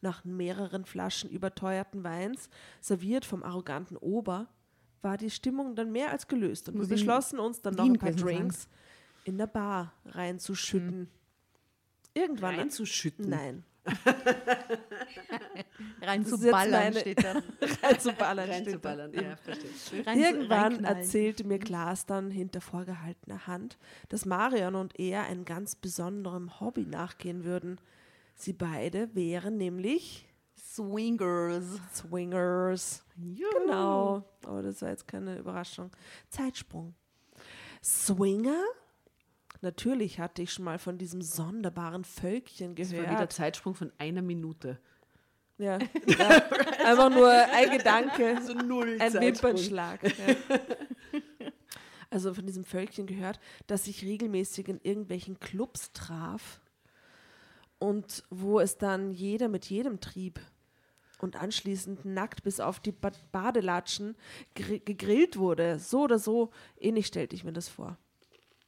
Nach 0.00 0.24
mehreren 0.24 0.84
Flaschen 0.84 1.30
überteuerten 1.30 2.04
Weins, 2.04 2.50
serviert 2.80 3.24
vom 3.24 3.42
arroganten 3.42 3.96
Ober, 3.96 4.48
war 5.02 5.16
die 5.16 5.30
Stimmung 5.30 5.76
dann 5.76 5.92
mehr 5.92 6.10
als 6.10 6.28
gelöst 6.28 6.68
und 6.68 6.76
Muss 6.76 6.88
wir 6.90 6.96
beschlossen 6.96 7.38
uns 7.38 7.62
dann 7.62 7.74
noch 7.74 7.84
ein 7.84 7.98
paar. 7.98 8.10
Drinks 8.12 8.68
in 9.24 9.38
der 9.38 9.46
Bar 9.46 9.92
reinzuschütten. 10.06 11.08
Irgendwann. 12.12 12.56
Reinzuschütten. 12.56 13.28
Nein. 13.28 13.64
Rein 16.02 16.24
zu 16.24 16.38
ballern 16.38 16.92
steht 16.98 17.22
da. 17.24 17.42
Reinzuballern. 17.82 18.46
steht 18.46 18.84
da. 18.84 18.90
Reinzuballern. 18.90 19.12
Ja, 19.14 19.36
verstehe. 19.36 20.06
Rein 20.06 20.18
zu- 20.18 20.24
Irgendwann 20.24 20.84
erzählte 20.84 21.44
mir 21.44 21.58
Klaas 21.58 22.06
dann 22.06 22.30
hinter 22.30 22.60
vorgehaltener 22.60 23.46
Hand, 23.46 23.78
dass 24.08 24.24
Marion 24.24 24.74
und 24.74 24.98
er 24.98 25.24
einem 25.24 25.44
ganz 25.44 25.76
besonderem 25.76 26.60
Hobby 26.60 26.86
nachgehen 26.86 27.44
würden. 27.44 27.80
Sie 28.34 28.52
beide 28.52 29.14
wären 29.14 29.56
nämlich 29.56 30.28
Swingers. 30.56 31.64
Swingers. 31.94 33.04
Genau. 33.16 34.24
Aber 34.44 34.62
das 34.62 34.82
war 34.82 34.90
jetzt 34.90 35.06
keine 35.06 35.38
Überraschung. 35.38 35.90
Zeitsprung. 36.30 36.94
Swinger? 37.82 38.62
Natürlich 39.64 40.20
hatte 40.20 40.42
ich 40.42 40.52
schon 40.52 40.66
mal 40.66 40.78
von 40.78 40.98
diesem 40.98 41.22
sonderbaren 41.22 42.04
Völkchen 42.04 42.74
Das 42.74 42.92
war 42.92 42.98
wieder 42.98 43.12
gehört. 43.12 43.32
Zeitsprung 43.32 43.74
von 43.74 43.90
einer 43.96 44.20
Minute. 44.20 44.78
Ja. 45.56 45.78
ja. 46.06 46.28
Einfach 46.84 47.08
nur 47.08 47.30
ein 47.30 47.70
Gedanke. 47.70 48.42
So 48.42 48.52
null 48.52 48.98
Ein 49.00 49.14
Wimpernschlag. 49.14 50.02
Ja. 50.04 50.36
Also 52.10 52.32
von 52.32 52.46
diesem 52.46 52.62
Völkchen 52.62 53.08
gehört, 53.08 53.40
das 53.66 53.86
sich 53.86 54.04
regelmäßig 54.04 54.68
in 54.68 54.80
irgendwelchen 54.80 55.40
Clubs 55.40 55.90
traf 55.92 56.60
und 57.80 58.22
wo 58.30 58.60
es 58.60 58.78
dann 58.78 59.10
jeder 59.10 59.48
mit 59.48 59.64
jedem 59.64 59.98
trieb 59.98 60.38
und 61.18 61.34
anschließend 61.34 62.04
nackt 62.04 62.44
bis 62.44 62.60
auf 62.60 62.78
die 62.78 62.92
ba 62.92 63.10
Badelatschen 63.32 64.14
gr 64.54 64.78
gegrillt 64.78 65.38
wurde. 65.38 65.80
So 65.80 66.02
oder 66.02 66.20
so, 66.20 66.52
ähnlich 66.78 67.08
stellte 67.08 67.34
ich 67.34 67.42
mir 67.42 67.52
das 67.52 67.68
vor. 67.68 67.98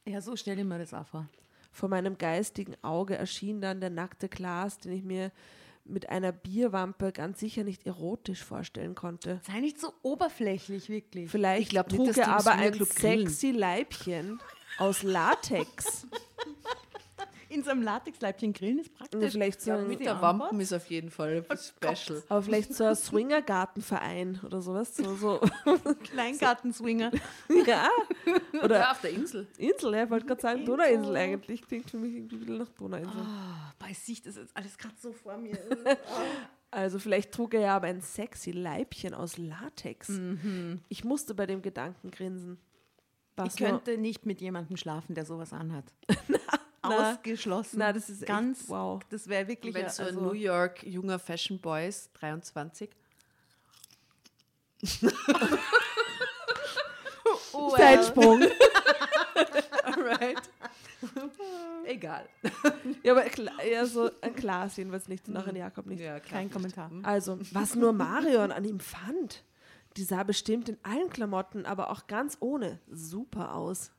Ja, 0.07 0.21
so 0.21 0.35
stell 0.35 0.55
dir 0.55 0.63
mir 0.63 0.79
das 0.79 0.93
auch 0.93 1.05
vor. 1.05 1.27
Vor 1.71 1.89
meinem 1.89 2.17
geistigen 2.17 2.75
Auge 2.81 3.15
erschien 3.15 3.61
dann 3.61 3.81
der 3.81 3.89
nackte 3.89 4.29
Glas, 4.29 4.79
den 4.79 4.93
ich 4.93 5.03
mir 5.03 5.31
mit 5.83 6.09
einer 6.09 6.31
Bierwampe 6.31 7.11
ganz 7.11 7.39
sicher 7.39 7.63
nicht 7.63 7.85
erotisch 7.85 8.43
vorstellen 8.43 8.95
konnte. 8.95 9.41
Sei 9.45 9.59
nicht 9.59 9.79
so 9.79 9.93
oberflächlich, 10.01 10.89
wirklich. 10.89 11.29
Vielleicht 11.29 11.61
Ich 11.63 11.69
glaub 11.69 11.91
nicht, 11.91 11.97
trug 11.97 12.13
die 12.13 12.19
er 12.19 12.37
aber 12.37 12.53
ein 12.53 12.73
sexy 12.73 13.51
Leibchen 13.51 14.39
aus 14.77 15.03
Latex. 15.03 16.07
In 17.57 17.63
so 17.63 17.71
einem 17.71 17.81
Latexleibchen 17.81 18.53
grillen 18.53 18.77
ist 18.77 18.93
praktisch. 18.93 19.19
Ja, 19.19 19.29
vielleicht 19.31 19.61
so 19.61 19.71
Ja, 19.71 19.77
ein, 19.77 19.87
mit 19.87 19.99
Der 19.99 20.21
Wampen 20.21 20.59
ist 20.59 20.73
auf 20.73 20.85
jeden 20.91 21.09
Fall 21.09 21.43
special. 21.57 22.21
aber 22.29 22.43
vielleicht 22.43 22.71
so 22.71 22.83
ein 22.83 22.95
Swingergartenverein 22.95 24.41
oder 24.45 24.61
sowas. 24.61 24.95
So, 24.95 25.15
so. 25.15 25.39
Kleingartenswinger. 26.03 27.11
ja. 27.65 27.89
Oder 28.53 28.63
Oder 28.63 28.91
auf 28.91 29.01
der 29.01 29.09
Insel. 29.09 29.47
Insel, 29.57 29.91
ja, 29.95 30.03
ich 30.03 30.09
wollte 30.11 30.27
gerade 30.27 30.41
sagen, 30.41 30.65
Donauinsel 30.65 31.15
eigentlich. 31.15 31.63
Klingt 31.63 31.89
für 31.89 31.97
mich 31.97 32.13
irgendwie 32.13 32.35
ein 32.35 32.39
bisschen 32.41 32.57
nach 32.59 32.69
Donauinsel. 32.69 33.21
Ah, 33.21 33.73
bei 33.79 33.91
sich, 33.91 34.21
das 34.21 34.37
ist 34.37 34.55
alles 34.55 34.77
gerade 34.77 34.95
so 35.01 35.11
vor 35.11 35.37
mir. 35.37 35.57
Also 36.69 36.99
vielleicht 36.99 37.31
trug 37.31 37.53
er 37.53 37.61
ja 37.61 37.75
aber 37.77 37.87
ein 37.87 38.01
sexy 38.01 38.51
Leibchen 38.51 39.13
aus 39.13 39.37
Latex. 39.37 40.09
Mhm. 40.09 40.81
Ich 40.89 41.05
musste 41.05 41.33
bei 41.33 41.45
dem 41.45 41.61
Gedanken 41.61 42.11
grinsen. 42.11 42.59
Was 43.37 43.53
ich 43.55 43.65
könnte 43.65 43.97
nicht 43.97 44.25
mit 44.25 44.41
jemandem 44.41 44.75
schlafen, 44.75 45.15
der 45.15 45.23
sowas 45.23 45.53
anhat. 45.53 45.85
Ausgeschlossen. 46.91 47.79
Na, 47.79 47.93
das 47.93 48.09
ist 48.09 48.21
echt- 48.21 48.27
ganz. 48.27 48.67
wow. 48.67 49.01
Das 49.09 49.27
wäre 49.27 49.47
wirklich. 49.47 49.73
Wenn 49.73 49.89
so 49.89 50.03
ein 50.03 50.09
also- 50.09 50.21
New 50.21 50.33
York 50.33 50.83
junger 50.83 51.19
Fashion 51.19 51.59
Boy 51.59 51.87
ist, 51.87 52.11
23. 52.13 52.89
Oh, 57.53 57.59
nur 57.69 57.77
Zeitsprung. 57.77 58.41
Alright. 59.83 60.41
Egal. 61.85 62.27
ja, 63.03 63.11
aber 63.11 63.21
klar, 63.23 63.63
ja, 63.63 63.85
so 63.85 64.09
ein 64.21 64.35
Glas 64.35 64.77
jedenfalls 64.77 65.07
nicht 65.07 65.27
und 65.27 65.37
auch 65.37 65.47
ein 65.47 65.55
Jakob 65.55 65.85
nicht. 65.85 65.99
Ja, 66.01 66.19
klar. 66.19 66.41
Kein 66.41 66.51
Kommentar. 66.51 66.91
Also, 67.03 67.39
was 67.51 67.75
nur 67.75 67.93
Marion 67.93 68.51
an 68.51 68.65
ihm 68.65 68.79
fand, 68.79 69.43
die 69.95 70.03
sah 70.03 70.23
bestimmt 70.23 70.69
in 70.69 70.77
allen 70.83 71.09
Klamotten, 71.09 71.65
aber 71.65 71.89
auch 71.91 72.07
ganz 72.07 72.37
ohne, 72.39 72.79
super 72.91 73.53
aus. 73.55 73.91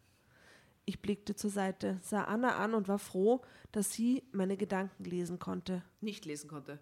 Ich 0.88 1.03
blickte 1.03 1.37
zur 1.37 1.51
Seite, 1.51 1.98
sah 2.01 2.24
Anna 2.24 2.57
an 2.57 2.72
und 2.72 2.88
war 2.88 2.98
froh, 2.98 3.42
dass 3.72 3.92
sie 3.92 4.24
meine 4.33 4.57
Gedanken 4.57 5.05
lesen 5.05 5.38
konnte. 5.38 5.83
Nicht 6.01 6.24
lesen 6.24 6.48
konnte. 6.48 6.79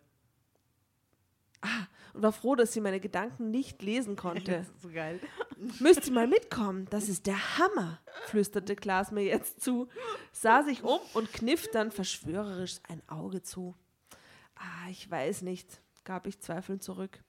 Und 2.15 2.23
war 2.23 2.31
froh, 2.31 2.55
dass 2.55 2.73
sie 2.73 2.81
meine 2.81 3.01
Gedanken 3.01 3.51
nicht 3.51 3.83
lesen 3.83 4.15
konnte. 4.15 4.53
Das 4.59 4.69
ist 4.69 4.83
so 4.83 4.91
geil. 4.91 5.19
Müsst 5.81 6.07
ihr 6.07 6.13
mal 6.13 6.29
mitkommen, 6.29 6.87
das 6.89 7.09
ist 7.09 7.27
der 7.27 7.59
Hammer, 7.59 8.01
flüsterte 8.27 8.77
Klaas 8.77 9.11
mir 9.11 9.25
jetzt 9.25 9.61
zu, 9.61 9.89
sah 10.31 10.63
sich 10.63 10.85
um 10.85 11.01
und 11.15 11.33
kniff 11.33 11.69
dann 11.73 11.91
verschwörerisch 11.91 12.79
ein 12.89 13.03
Auge 13.09 13.43
zu. 13.43 13.75
Ah, 14.55 14.89
ich 14.89 15.11
weiß 15.11 15.43
nicht, 15.43 15.81
gab 16.05 16.29
ich 16.29 16.39
zweifelnd 16.39 16.81
zurück. 16.81 17.25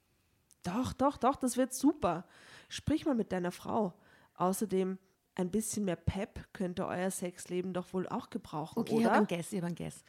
Doch, 0.61 0.93
doch, 0.93 1.17
doch, 1.17 1.37
das 1.37 1.57
wird 1.57 1.73
super. 1.73 2.27
Sprich 2.69 3.07
mal 3.07 3.15
mit 3.15 3.31
deiner 3.31 3.51
Frau. 3.51 3.99
Außerdem, 4.35 4.99
ein 5.37 5.51
bisschen 5.51 5.85
mehr 5.85 5.95
Pep 5.95 6.39
könnte 6.53 6.85
euer 6.87 7.11
Sexleben 7.11 7.73
doch 7.73 7.93
wohl 7.93 8.07
auch 8.07 8.29
gebrauchen, 8.29 8.79
Okay, 8.79 8.97
ich 8.99 9.05
habe 9.05 9.09
oder? 9.09 9.17
einen 9.17 9.27
Guess, 9.27 9.51
ich 9.53 9.57
habe 9.57 9.67
einen 9.67 9.75
Guess. 9.75 10.03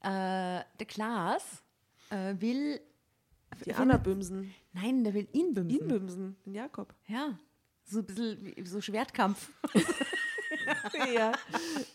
Äh, 0.00 0.64
der 0.78 0.86
Klaas 0.86 1.62
äh, 2.10 2.34
will. 2.38 2.80
Die 3.64 3.72
Anna 3.74 3.96
bümsen. 3.96 4.52
Nein, 4.72 5.04
der 5.04 5.14
will 5.14 5.28
ihn 5.32 5.54
bimsen. 5.54 5.80
Ihn 5.80 5.88
bümsen, 5.88 6.36
den 6.44 6.54
Jakob. 6.54 6.92
Ja. 7.06 7.38
So 7.84 8.00
ein 8.00 8.06
bisschen 8.06 8.44
wie, 8.44 8.66
so 8.66 8.80
Schwertkampf. 8.80 9.50
ja. 11.14 11.32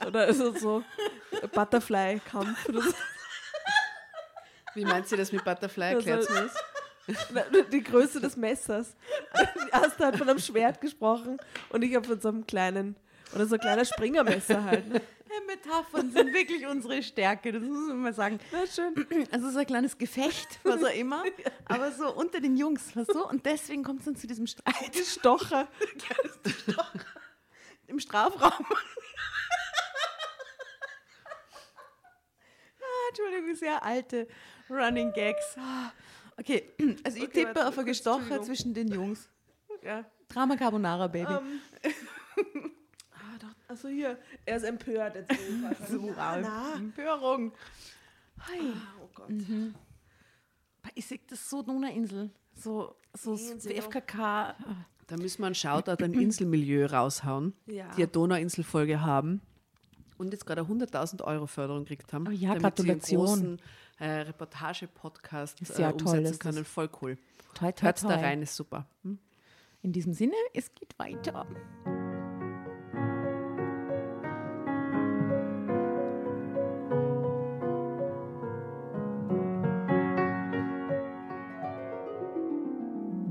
Oder 0.06 0.28
ist 0.28 0.40
es 0.40 0.62
so 0.62 0.84
Butterfly-Kampf 1.54 2.70
oder. 2.70 2.82
Wie 4.76 4.86
meint 4.86 5.08
sie 5.08 5.18
das 5.18 5.32
mit 5.32 5.44
Butterfly? 5.44 5.96
Also- 5.96 6.10
Erklärt. 6.10 6.28
Na, 6.32 6.50
Die 7.72 7.84
Größe 7.84 8.20
des 8.20 8.36
Messers. 8.38 8.96
Die 9.68 9.74
Asta 9.74 10.08
hat 10.08 10.18
von 10.18 10.30
einem 10.30 10.40
Schwert 10.40 10.82
gesprochen 10.82 11.38
und 11.70 11.84
ich 11.84 11.96
habe 11.96 12.08
von 12.08 12.20
so 12.20 12.30
einem 12.30 12.46
kleinen, 12.48 12.96
oder 13.34 13.46
so 13.46 13.56
ein 13.56 13.62
kleiner 13.62 13.86
Springermesser 13.86 14.64
halt. 14.64 14.88
ne? 14.88 15.02
Metaphern 15.48 16.12
sind 16.12 16.34
wirklich 16.34 16.66
unsere 16.68 17.02
Stärke, 17.04 17.52
das 17.52 17.62
muss 17.64 17.88
man 17.88 18.02
mal 18.02 18.14
sagen. 18.14 18.40
Na 18.52 18.66
schön. 18.66 19.28
Also 19.32 19.50
so 19.52 19.60
ein 19.60 19.66
kleines 19.66 19.98
Gefecht, 19.98 20.60
was 20.64 20.84
auch 20.84 20.94
immer, 20.94 21.24
aber 21.66 21.92
so 21.92 22.14
unter 22.14 22.40
den 22.40 22.58
Jungs, 22.58 22.96
weißt 22.96 23.14
du? 23.14 23.26
Und 23.28 23.46
deswegen 23.46 23.84
kommt 23.84 24.00
es 24.00 24.06
dann 24.06 24.16
zu 24.16 24.28
diesem 24.28 24.48
Streit 24.48 24.96
Stocher. 24.96 25.68
im 27.88 28.00
Strafraum. 28.00 28.66
ah, 32.80 33.10
Entschuldigung, 33.10 33.56
sehr 33.56 33.84
alte 33.84 34.28
Running 34.70 35.12
Gags. 35.14 35.56
Ah, 36.40 36.42
Okay, 36.42 36.64
also 37.04 37.18
ich 37.18 37.24
Okay, 37.24 37.32
tippe 37.46 37.56
warte, 37.56 37.68
auf 37.68 37.78
ein 37.78 37.88
Entschuldigung. 37.88 38.44
zwischen 38.44 38.74
den 38.74 38.88
Jungs. 38.88 39.30
Ja. 39.82 40.04
Drama 40.28 40.58
Carbonara, 40.58 41.08
Baby. 41.08 41.32
Ähm. 41.32 41.62
ah, 43.14 43.38
doch. 43.40 43.48
Also 43.70 43.88
hier, 43.88 44.18
er 44.46 44.58
ist 44.58 44.64
empört. 44.64 45.16
Jetzt 45.16 45.34
so, 45.90 46.12
na. 46.18 46.74
Empörung. 46.76 47.54
Hi. 48.42 48.74
Oh 49.02 49.10
Gott. 49.16 49.30
Aber 49.30 50.92
Ich 50.96 51.06
sehe 51.06 51.20
das 51.28 51.50
so 51.50 51.62
Donauinsel. 51.62 52.30
So, 52.54 52.94
so. 53.14 53.38
FKK. 53.38 54.56
Da 55.08 55.18
müssen 55.18 55.42
wir 55.42 55.46
einen 55.46 55.56
Shoutout 55.56 56.04
an 56.04 56.14
Inselmilieu 56.14 56.86
raushauen, 56.88 57.54
Ja. 57.66 57.90
die 57.92 58.02
eine 58.04 58.08
Donauinselfolge 58.12 59.00
haben 59.02 59.42
und 60.18 60.34
jetzt 60.34 60.46
gerade 60.46 60.62
eine 60.62 60.70
100.000 60.86 61.24
Euro 61.24 61.48
Förderung 61.48 61.86
gekriegt 61.86 62.12
haben. 62.12 62.28
Oh 62.28 62.32
ja, 62.32 62.54
damit 62.56 62.78
sie 62.78 62.84
einen 62.90 63.00
Gratulation. 63.00 63.62
Äh, 64.00 64.22
Reportage-Podcast 64.22 65.62
äh, 65.62 65.66
toll 65.66 65.92
umsetzen 65.92 66.24
das. 66.24 66.40
können. 66.40 66.66
Voll 66.66 66.90
cool. 67.02 67.18
Toi, 67.54 67.72
toi, 67.72 67.86
Hört 67.86 68.04
da 68.04 68.16
rein, 68.16 68.42
ist 68.42 68.56
super. 68.56 68.86
Hm? 69.04 69.20
In 69.82 69.92
diesem 69.92 70.14
Sinne, 70.14 70.34
es 70.54 70.74
geht 70.74 70.98
weiter. 70.98 71.46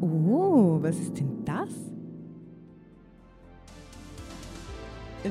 Oh, 0.01 0.79
was 0.83 0.97
ist 0.97 1.19
denn 1.19 1.45
das? 1.45 1.69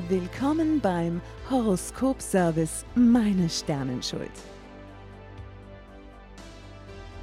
Willkommen 0.08 0.80
beim 0.80 1.20
Horoskopservice 1.50 2.84
Meine 2.94 3.48
Sternenschuld. 3.48 4.30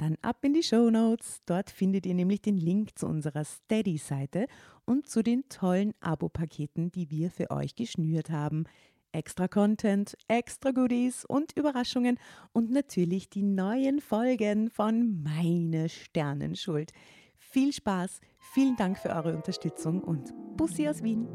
Dann 0.00 0.16
ab 0.22 0.38
in 0.46 0.54
die 0.54 0.62
Show 0.62 0.88
Notes. 0.88 1.42
Dort 1.44 1.70
findet 1.70 2.06
ihr 2.06 2.14
nämlich 2.14 2.40
den 2.40 2.56
Link 2.56 2.98
zu 2.98 3.06
unserer 3.06 3.44
Steady-Seite 3.44 4.46
und 4.86 5.06
zu 5.06 5.22
den 5.22 5.46
tollen 5.50 5.92
Abo-Paketen, 6.00 6.90
die 6.90 7.10
wir 7.10 7.30
für 7.30 7.50
euch 7.50 7.74
geschnürt 7.74 8.30
haben. 8.30 8.64
Extra 9.12 9.46
Content, 9.46 10.16
extra 10.26 10.70
Goodies 10.70 11.26
und 11.26 11.54
Überraschungen 11.54 12.18
und 12.52 12.70
natürlich 12.70 13.28
die 13.28 13.42
neuen 13.42 14.00
Folgen 14.00 14.70
von 14.70 15.22
Meine 15.22 15.90
Sternenschuld. 15.90 16.92
Viel 17.36 17.74
Spaß, 17.74 18.22
vielen 18.38 18.76
Dank 18.76 18.96
für 18.96 19.10
eure 19.10 19.36
Unterstützung 19.36 20.02
und 20.02 20.32
Bussi 20.56 20.88
aus 20.88 21.02
Wien. 21.02 21.28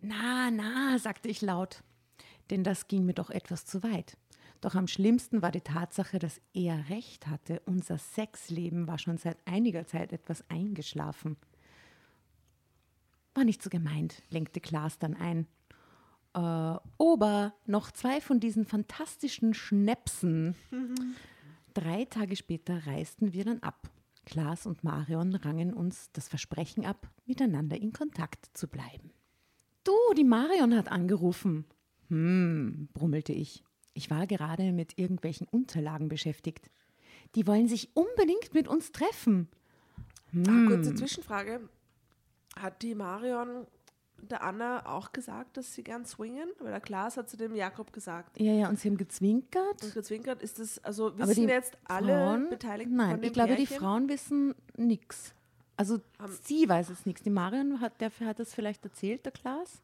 Na, 0.00 0.50
na, 0.50 0.98
sagte 0.98 1.28
ich 1.28 1.42
laut, 1.42 1.84
denn 2.48 2.64
das 2.64 2.88
ging 2.88 3.04
mir 3.04 3.14
doch 3.14 3.28
etwas 3.28 3.66
zu 3.66 3.82
weit. 3.82 4.16
Doch 4.64 4.76
am 4.76 4.86
schlimmsten 4.86 5.42
war 5.42 5.50
die 5.50 5.60
Tatsache, 5.60 6.18
dass 6.18 6.40
er 6.54 6.88
recht 6.88 7.26
hatte. 7.26 7.60
Unser 7.66 7.98
Sexleben 7.98 8.88
war 8.88 8.98
schon 8.98 9.18
seit 9.18 9.36
einiger 9.46 9.86
Zeit 9.86 10.10
etwas 10.10 10.42
eingeschlafen. 10.48 11.36
War 13.34 13.44
nicht 13.44 13.62
so 13.62 13.68
gemeint, 13.68 14.22
lenkte 14.30 14.60
Klaas 14.60 14.98
dann 14.98 15.16
ein. 15.16 15.46
Äh, 16.32 16.78
Ober, 16.96 17.52
noch 17.66 17.90
zwei 17.90 18.22
von 18.22 18.40
diesen 18.40 18.64
fantastischen 18.64 19.52
Schnäpsen. 19.52 20.54
Drei 21.74 22.06
Tage 22.06 22.34
später 22.34 22.86
reisten 22.86 23.34
wir 23.34 23.44
dann 23.44 23.62
ab. 23.62 23.90
Klaas 24.24 24.64
und 24.64 24.82
Marion 24.82 25.34
rangen 25.34 25.74
uns 25.74 26.10
das 26.12 26.26
Versprechen 26.28 26.86
ab, 26.86 27.06
miteinander 27.26 27.76
in 27.76 27.92
Kontakt 27.92 28.48
zu 28.54 28.66
bleiben. 28.66 29.10
Du, 29.84 29.92
die 30.16 30.24
Marion 30.24 30.74
hat 30.74 30.90
angerufen. 30.90 31.66
Hm, 32.08 32.88
brummelte 32.94 33.34
ich. 33.34 33.62
Ich 33.94 34.10
war 34.10 34.26
gerade 34.26 34.72
mit 34.72 34.98
irgendwelchen 34.98 35.46
Unterlagen 35.48 36.08
beschäftigt. 36.08 36.70
Die 37.34 37.46
wollen 37.46 37.68
sich 37.68 37.90
unbedingt 37.94 38.52
mit 38.52 38.68
uns 38.68 38.92
treffen. 38.92 39.48
Ah, 40.36 40.66
kurze 40.66 40.94
Zwischenfrage. 40.94 41.60
Hat 42.56 42.82
die 42.82 42.94
Marion 42.94 43.66
der 44.18 44.42
Anna 44.42 44.86
auch 44.86 45.12
gesagt, 45.12 45.56
dass 45.56 45.74
sie 45.74 45.82
gern 45.82 46.04
swingen? 46.04 46.48
Weil 46.58 46.70
der 46.70 46.80
Klaas 46.80 47.16
hat 47.16 47.28
zu 47.28 47.36
dem 47.36 47.54
Jakob 47.54 47.92
gesagt. 47.92 48.40
Ja, 48.40 48.52
ja, 48.52 48.68
und 48.68 48.78
sie 48.78 48.88
haben 48.88 48.96
gezwinkert. 48.96 49.82
Und 49.82 49.94
gezwinkert 49.94 50.42
ist 50.42 50.58
das, 50.58 50.82
also 50.82 51.16
wissen 51.18 51.46
die 51.46 51.52
jetzt 51.52 51.76
alle 51.84 52.14
Frauen, 52.14 52.50
Beteiligten 52.50 52.96
Nein, 52.96 53.22
ich 53.22 53.32
glaube, 53.32 53.56
die 53.56 53.64
Pärchen? 53.64 53.78
Frauen 53.78 54.08
wissen 54.08 54.54
nichts. 54.76 55.34
Also 55.76 56.00
sie 56.42 56.68
weiß 56.68 56.90
es 56.90 57.06
nichts. 57.06 57.22
Die 57.22 57.30
Marion 57.30 57.80
hat, 57.80 58.00
der 58.00 58.10
hat 58.20 58.38
das 58.38 58.54
vielleicht 58.54 58.84
erzählt, 58.84 59.24
der 59.24 59.32
Klaas? 59.32 59.82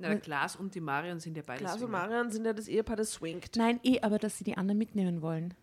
Na, 0.00 0.08
der 0.08 0.20
Klaas 0.20 0.56
und 0.56 0.74
die 0.74 0.80
Marion 0.80 1.20
sind 1.20 1.36
ja 1.36 1.42
beide 1.46 1.62
Klaas 1.62 1.82
und. 1.82 1.90
Marion 1.90 2.30
sind 2.30 2.44
ja 2.44 2.52
das 2.52 2.68
Ehepaar, 2.68 2.96
das 2.96 3.12
swingt. 3.12 3.56
Nein, 3.56 3.80
eh, 3.82 4.00
aber 4.00 4.18
dass 4.18 4.38
sie 4.38 4.44
die 4.44 4.56
anderen 4.56 4.78
mitnehmen 4.78 5.22
wollen. 5.22 5.54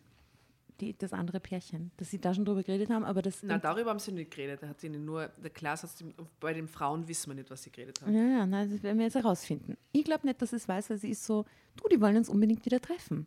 Die, 0.80 0.96
das 0.96 1.12
andere 1.12 1.40
Pärchen. 1.40 1.90
Dass 1.98 2.12
sie 2.12 2.22
da 2.22 2.36
schon 2.36 2.46
drüber 2.46 2.62
geredet 2.62 2.92
haben, 2.92 3.04
aber 3.04 3.24
das. 3.24 3.42
Na, 3.42 3.58
darüber 3.58 3.90
haben 3.90 4.00
sie 4.00 4.12
nicht 4.12 4.30
geredet. 4.30 4.62
Da 4.62 4.68
hat 4.68 4.80
sie 4.80 4.88
ihnen 4.88 5.06
nur, 5.06 5.30
der 5.44 5.50
Klaas 5.50 5.82
hat 5.82 5.90
sie, 5.90 6.14
bei 6.40 6.54
den 6.54 6.68
Frauen 6.68 7.08
wissen 7.08 7.32
wir 7.32 7.36
nicht, 7.36 7.50
was 7.50 7.64
sie 7.64 7.72
geredet 7.72 8.00
haben. 8.02 8.14
ja, 8.14 8.22
ja, 8.22 8.46
nein, 8.46 8.70
das 8.70 8.84
werden 8.84 9.00
wir 9.00 9.06
jetzt 9.06 9.16
herausfinden. 9.16 9.76
Ich 9.92 10.04
glaube 10.04 10.28
nicht, 10.28 10.40
dass 10.40 10.52
sie 10.52 10.58
es 10.58 10.68
weiß, 10.68 10.92
weil 10.92 10.98
sie 10.98 11.10
ist 11.10 11.26
so, 11.26 11.46
du, 11.78 11.88
die 11.90 12.00
wollen 12.00 12.18
uns 12.18 12.30
unbedingt 12.30 12.64
wieder 12.64 12.80
treffen. 12.80 13.26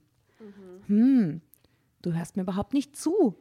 Hm, 0.87 1.41
du 2.03 2.13
hörst 2.13 2.37
mir 2.37 2.43
überhaupt 2.43 2.73
nicht 2.73 2.97
zu. 2.97 3.37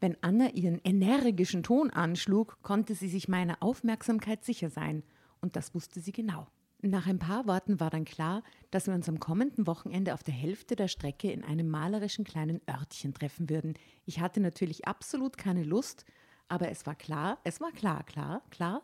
Wenn 0.00 0.16
Anna 0.20 0.50
ihren 0.50 0.80
energischen 0.82 1.62
Ton 1.62 1.90
anschlug, 1.90 2.58
konnte 2.62 2.96
sie 2.96 3.08
sich 3.08 3.28
meiner 3.28 3.62
Aufmerksamkeit 3.62 4.44
sicher 4.44 4.68
sein. 4.68 5.04
Und 5.40 5.54
das 5.54 5.74
wusste 5.74 6.00
sie 6.00 6.10
genau. 6.10 6.48
Nach 6.84 7.06
ein 7.06 7.20
paar 7.20 7.46
Worten 7.46 7.78
war 7.78 7.90
dann 7.90 8.04
klar, 8.04 8.42
dass 8.72 8.88
wir 8.88 8.94
uns 8.94 9.08
am 9.08 9.20
kommenden 9.20 9.68
Wochenende 9.68 10.14
auf 10.14 10.24
der 10.24 10.34
Hälfte 10.34 10.74
der 10.74 10.88
Strecke 10.88 11.30
in 11.30 11.44
einem 11.44 11.70
malerischen 11.70 12.24
kleinen 12.24 12.60
Örtchen 12.68 13.14
treffen 13.14 13.48
würden. 13.48 13.74
Ich 14.04 14.18
hatte 14.18 14.40
natürlich 14.40 14.88
absolut 14.88 15.38
keine 15.38 15.62
Lust, 15.62 16.04
aber 16.48 16.70
es 16.70 16.84
war 16.84 16.96
klar, 16.96 17.38
es 17.44 17.60
war 17.60 17.70
klar, 17.70 18.02
klar, 18.02 18.42
klar, 18.50 18.82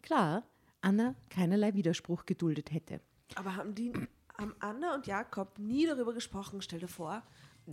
klar, 0.00 0.44
Anna 0.80 1.16
keinerlei 1.28 1.74
Widerspruch 1.74 2.24
geduldet 2.24 2.70
hätte. 2.70 3.00
Aber 3.34 3.56
haben 3.56 3.74
die, 3.74 3.92
haben 4.38 4.54
Anna 4.60 4.94
und 4.94 5.08
Jakob 5.08 5.58
nie 5.58 5.86
darüber 5.86 6.14
gesprochen, 6.14 6.62
stell 6.62 6.78
dir 6.78 6.86
vor, 6.86 7.24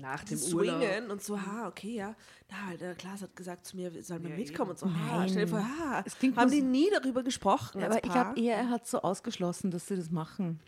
Nach 0.02 0.24
dem 0.24 0.40
Urlaub. 0.40 0.82
swingen 0.82 1.12
und 1.12 1.24
so, 1.24 1.40
ha, 1.42 1.68
okay, 1.68 1.96
ja. 1.96 2.16
Na, 2.50 2.76
der 2.78 2.96
Klaas 2.96 3.22
hat 3.22 3.36
gesagt 3.36 3.66
zu 3.66 3.76
mir, 3.76 3.94
wir 3.94 4.04
sollen 4.04 4.24
wir 4.24 4.32
Ja, 4.32 4.38
mitkommen 4.38 4.72
und 4.72 4.80
so, 4.80 4.88
ha, 4.88 5.18
Nein. 5.18 5.30
stell 5.30 5.46
dir 5.46 5.52
vor, 5.52 5.60
ha. 5.60 6.04
Es 6.06 6.18
klingt 6.18 6.38
haben 6.38 6.52
die 6.52 6.62
nie 6.62 6.90
darüber 6.92 7.24
gesprochen 7.24 7.82
als 7.82 7.96
Aber 7.96 8.06
ich 8.06 8.12
glaube 8.12 8.40
eher, 8.40 8.58
er 8.58 8.70
hat 8.70 8.88
so 8.88 9.02
ausgeschlossen, 9.02 9.72
dass 9.72 9.88
sie 9.88 9.96
das 9.96 10.12
machen. 10.12 10.60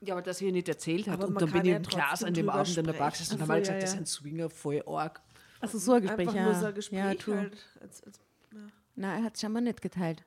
Ja, 0.00 0.14
aber 0.14 0.22
dass 0.22 0.38
sie 0.38 0.46
ihr 0.46 0.52
nicht 0.52 0.68
erzählt 0.68 1.08
hat. 1.08 1.14
Aber 1.14 1.26
und 1.26 1.34
man 1.34 1.40
dann 1.40 1.52
bin 1.52 1.62
ich 1.62 1.70
ja 1.70 1.76
im 1.76 1.82
Klaas 1.82 2.20
trotzdem 2.20 2.28
an 2.28 2.34
dem 2.34 2.48
Abend 2.50 2.76
in 2.76 2.84
der 2.84 2.92
Bar 2.92 3.10
gesessen 3.10 3.40
und 3.40 3.48
halt 3.48 3.66
ja, 3.66 3.74
gesagt, 3.74 3.82
das 3.82 3.90
ja. 3.90 3.94
ist 3.94 4.02
ein 4.02 4.06
Swinger 4.06 4.50
voll 4.50 4.82
arg. 4.86 5.20
Also 5.60 5.78
so 5.78 5.92
ein 5.94 6.02
Gespräch, 6.02 6.28
Einfach 6.28 6.34
ja. 6.34 6.44
nur 6.44 6.54
so 6.54 6.66
ein 6.66 6.74
Gespräch 6.74 6.98
ja, 6.98 7.34
halt. 7.34 7.56
Als, 7.80 8.04
als, 8.04 8.20
ja. 8.52 8.60
Na, 8.94 9.16
er 9.16 9.24
hat 9.24 9.34
es 9.34 9.40
scheinbar 9.40 9.62
nicht 9.62 9.80
geteilt. 9.82 10.24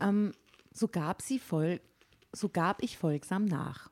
Ähm, 0.00 0.32
so, 0.72 0.88
gab 0.88 1.22
sie 1.22 1.38
voll, 1.38 1.80
so 2.32 2.48
gab 2.48 2.82
ich 2.82 2.98
folgsam 2.98 3.44
nach. 3.44 3.90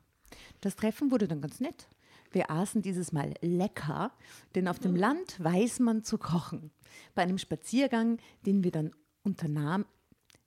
Das 0.59 0.75
Treffen 0.75 1.11
wurde 1.11 1.27
dann 1.27 1.41
ganz 1.41 1.59
nett. 1.59 1.87
Wir 2.33 2.51
aßen 2.51 2.81
dieses 2.81 3.11
Mal 3.11 3.33
lecker, 3.41 4.11
denn 4.55 4.67
auf 4.67 4.79
dem 4.79 4.95
Land 4.95 5.41
weiß 5.41 5.79
man 5.79 6.03
zu 6.03 6.17
kochen. 6.17 6.71
Bei 7.15 7.21
einem 7.21 7.37
Spaziergang, 7.37 8.17
den 8.45 8.63
wir 8.63 8.71
dann 8.71 8.91
unternahm, 9.23 9.85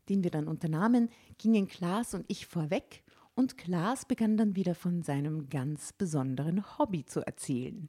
den 0.08 0.22
wir 0.22 0.30
dann 0.30 0.48
unternahmen, 0.48 1.08
gingen 1.38 1.68
Klaas 1.68 2.14
und 2.14 2.24
ich 2.28 2.46
vorweg 2.46 3.02
und 3.34 3.58
Klaas 3.58 4.04
begann 4.04 4.36
dann 4.36 4.56
wieder 4.56 4.74
von 4.74 5.02
seinem 5.02 5.48
ganz 5.48 5.92
besonderen 5.92 6.78
Hobby 6.78 7.04
zu 7.04 7.20
erzählen. 7.20 7.88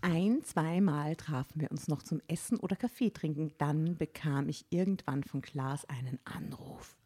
Ein, 0.00 0.42
zweimal 0.44 1.16
trafen 1.16 1.60
wir 1.60 1.70
uns 1.70 1.88
noch 1.88 2.02
zum 2.02 2.20
Essen 2.28 2.58
oder 2.58 2.76
Kaffee 2.76 3.10
trinken. 3.10 3.52
Dann 3.58 3.96
bekam 3.96 4.48
ich 4.48 4.66
irgendwann 4.70 5.24
von 5.24 5.42
Klaas 5.42 5.84
einen 5.86 6.20
Anruf, 6.24 6.96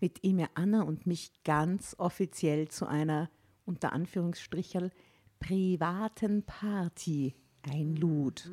mit 0.00 0.24
dem 0.24 0.38
er 0.38 0.50
Anna 0.54 0.82
und 0.82 1.06
mich 1.06 1.32
ganz 1.42 1.96
offiziell 1.98 2.68
zu 2.68 2.86
einer, 2.86 3.30
unter 3.64 3.92
Anführungsstricherl, 3.92 4.92
privaten 5.38 6.42
Party 6.44 7.34
einlud. 7.62 8.48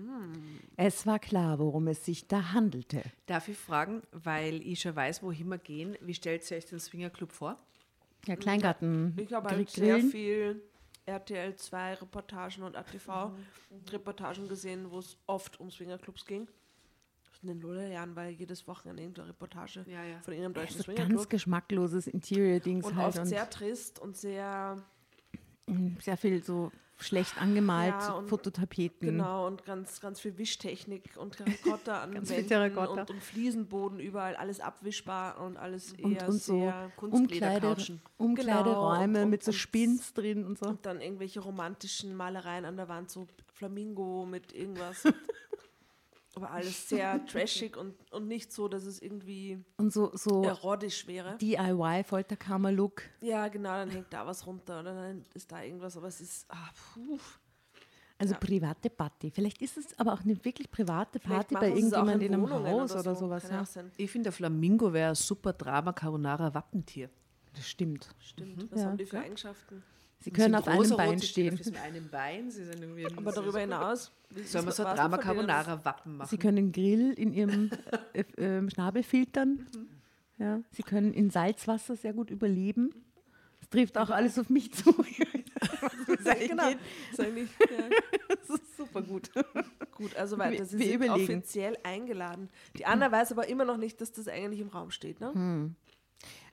Es 0.76 1.06
war 1.06 1.20
klar, 1.20 1.60
worum 1.60 1.88
es 1.88 2.04
sich 2.06 2.28
da 2.28 2.52
handelte. 2.54 3.04
Darf 3.28 3.48
ich 3.48 3.58
fragen, 3.58 4.02
weil 4.12 4.66
ich 4.66 4.82
schon 4.82 4.96
weiß, 4.96 5.22
wohin 5.24 5.48
wir 5.50 5.60
gehen, 5.60 5.96
wie 6.02 6.14
stellt 6.14 6.50
ihr 6.50 6.58
euch 6.58 6.66
den 6.66 6.80
Swingerclub 6.80 7.32
vor? 7.32 7.58
Ja, 8.26 8.36
Kleingarten. 8.36 9.14
Ich 9.18 9.32
habe 9.34 9.50
halt 9.50 9.70
sehr 9.70 10.00
viel 10.00 10.62
RTL 11.06 11.56
2 11.56 11.96
Reportagen 11.96 12.64
und 12.64 12.76
ATV 12.78 13.34
Reportagen 13.92 14.48
gesehen, 14.48 14.90
wo 14.90 15.00
es 15.00 15.18
oft 15.28 15.60
um 15.60 15.70
Swingerclubs 15.70 16.26
ging. 16.26 16.48
In 17.42 17.50
den 17.50 17.60
Lullerjahren 17.60 18.16
war 18.16 18.28
jedes 18.30 18.66
Wochenende 18.70 19.02
irgendeine 19.04 19.28
Reportage 19.28 19.84
Ja, 19.90 20.02
ja. 20.06 20.22
von 20.22 20.34
irgendeinem 20.34 20.54
deutschen 20.54 20.78
So 20.82 20.86
ganz 20.94 20.98
Swingerclub. 21.00 21.30
geschmackloses 21.30 22.08
Interior-Dings 22.08 22.86
halt 22.96 23.08
oft 23.10 23.20
und 23.20 23.26
sehr 23.26 23.50
trist 23.50 24.00
und 24.00 24.16
sehr, 24.16 24.82
sehr 26.00 26.18
viel 26.18 26.44
so 26.44 26.72
schlecht 26.98 27.42
angemalt, 27.42 27.96
Ja, 28.00 28.14
und- 28.14 28.28
Fototapeten. 28.30 29.10
genau, 29.10 29.48
und 29.48 29.66
ganz, 29.66 30.00
ganz 30.00 30.20
viel 30.22 30.38
Wischtechnik 30.38 31.18
und 31.18 31.36
Terrakotta 31.38 32.02
an 32.02 32.14
Ganz 32.14 32.30
Wänden 32.30 32.48
Terrakotta. 32.48 33.02
und, 33.02 33.10
und 33.10 33.24
Fliesenboden 33.24 34.00
überall, 34.00 34.36
alles 34.36 34.60
abwischbar 34.60 35.42
und 35.42 35.58
alles 35.58 35.94
Und, 36.02 36.14
eher 36.14 36.28
und 36.30 36.42
so 36.42 36.54
sehr 36.60 36.92
Umkleide. 37.02 37.76
Umkleideräume 38.18 39.14
Genau, 39.20 39.26
mit 39.30 39.44
so 39.44 39.52
Spins 39.52 40.14
drin 40.14 40.46
und 40.46 40.60
so. 40.60 40.68
Und 40.70 40.86
dann 40.86 41.02
irgendwelche 41.02 41.40
romantischen 41.42 42.16
Malereien 42.16 42.64
an 42.66 42.78
der 42.78 42.88
Wand, 42.88 43.10
so 43.10 43.28
Flamingo 43.54 44.26
mit 44.26 44.54
irgendwas. 44.54 45.04
Aber 46.36 46.50
alles 46.52 46.90
sehr 46.90 47.24
trashig 47.28 47.78
und, 47.78 47.94
und 48.12 48.28
nicht 48.28 48.52
so, 48.52 48.68
dass 48.68 48.86
es 48.86 49.02
irgendwie 49.02 49.64
Und 49.78 49.94
so, 49.94 50.12
so 50.16 50.44
erotisch 50.44 51.06
wäre. 51.08 51.38
DIY-Folterkammer-Look. 51.38 53.04
Ja, 53.22 53.48
genau, 53.50 53.70
dann 53.74 53.90
hängt 53.90 54.12
da 54.12 54.26
was 54.26 54.46
runter 54.46 54.80
oder 54.80 54.94
dann 54.96 55.24
ist 55.34 55.52
da 55.52 55.62
irgendwas, 55.62 55.96
aber 55.98 56.08
es 56.08 56.22
ist, 56.22 56.46
ah, 56.50 56.70
puh. 56.94 57.20
Also 58.18 58.36
private 58.40 58.90
Party. 58.90 59.32
Vielleicht 59.32 59.62
ist 59.62 59.78
es 59.78 59.98
aber 60.00 60.14
auch 60.14 60.22
eine 60.22 60.44
wirklich 60.46 60.72
private 60.72 61.20
Party 61.20 61.56
bei 61.56 61.70
machen 61.70 61.82
sie 61.82 61.88
es 61.88 61.94
auch 61.94 61.98
irgendjemand 62.08 62.24
in 62.24 62.34
einem 62.34 62.44
Wohnungen 62.44 62.72
Haus 62.82 62.96
oder, 62.96 63.16
sowas. 63.16 63.44
Kann 63.44 63.52
Ja. 63.56 63.62
auch 63.62 63.66
sein. 63.66 63.92
Ich 63.98 64.10
finde, 64.12 64.26
der 64.26 64.32
Flamingo 64.32 64.94
wäre 64.94 65.10
ein 65.10 65.16
super 65.16 65.52
Drama 65.54 65.92
Carbonara 65.94 66.54
Wappentier. 66.54 67.10
Das 67.54 67.68
stimmt. 67.68 68.10
Stimmt, 68.20 68.72
was 68.72 68.80
Ja. 68.82 68.86
haben 68.88 68.98
die 68.98 69.06
für 69.06 69.20
Eigenschaften? 69.20 69.84
Sie 70.24 70.32
können 70.32 70.56
auf 70.56 70.68
einem 70.68 70.96
Bein 70.96 71.22
stehen. 71.22 71.58
Das 71.58 71.68
ist 71.68 71.74
mit 71.74 71.82
einem 71.82 72.10
Bein. 72.10 72.50
Sie 72.50 72.64
sind 72.64 72.82
irgendwie 72.82 73.06
Aber 73.18 73.32
darüber 73.32 73.60
hinaus, 73.60 74.12
Sollen 74.46 74.66
wir 74.66 74.72
so 74.72 74.84
ein 74.86 74.96
Drama 74.96 75.18
Carbonara 75.18 75.84
Wappen 75.84 76.18
machen? 76.18 76.30
Sie 76.30 76.38
können 76.38 76.72
Grill 76.72 77.12
in 77.14 77.34
ihrem 77.34 77.70
äh, 78.14 78.22
äh, 78.42 78.70
Schnabel 78.70 79.04
filtern. 79.04 79.68
Ja. 80.38 80.62
Sie 80.72 80.84
können 80.84 81.14
in 81.14 81.30
Salzwasser 81.30 81.96
sehr 81.96 82.14
gut 82.14 82.30
überleben. 82.30 82.92
Das 83.60 83.70
trifft 83.70 83.98
auch 83.98 84.10
alles 84.10 84.40
auf 84.40 84.50
mich 84.50 84.74
zu. 84.74 84.94
Genau, 86.48 86.70
ist 87.12 87.20
eigentlich, 87.20 87.50
ja. 87.60 87.90
Das 88.30 88.50
ist 88.50 88.78
super 88.78 89.02
gut. 89.02 89.30
Gut, 89.92 90.16
also 90.16 90.38
weiter. 90.38 90.66
Sie 90.66 90.80
wir 90.80 90.86
sind 90.86 90.96
überlegen. 90.96 91.24
offiziell 91.24 91.78
eingeladen. 91.84 92.50
Die 92.78 92.86
Anna 92.86 93.12
weiß 93.12 93.32
aber 93.34 93.48
immer 93.48 93.66
noch 93.66 93.78
nicht, 93.78 94.00
dass 94.00 94.12
das 94.12 94.28
eigentlich 94.28 94.60
im 94.62 94.70
Raum 94.70 94.92
steht, 94.92 95.20
ne? 95.20 95.74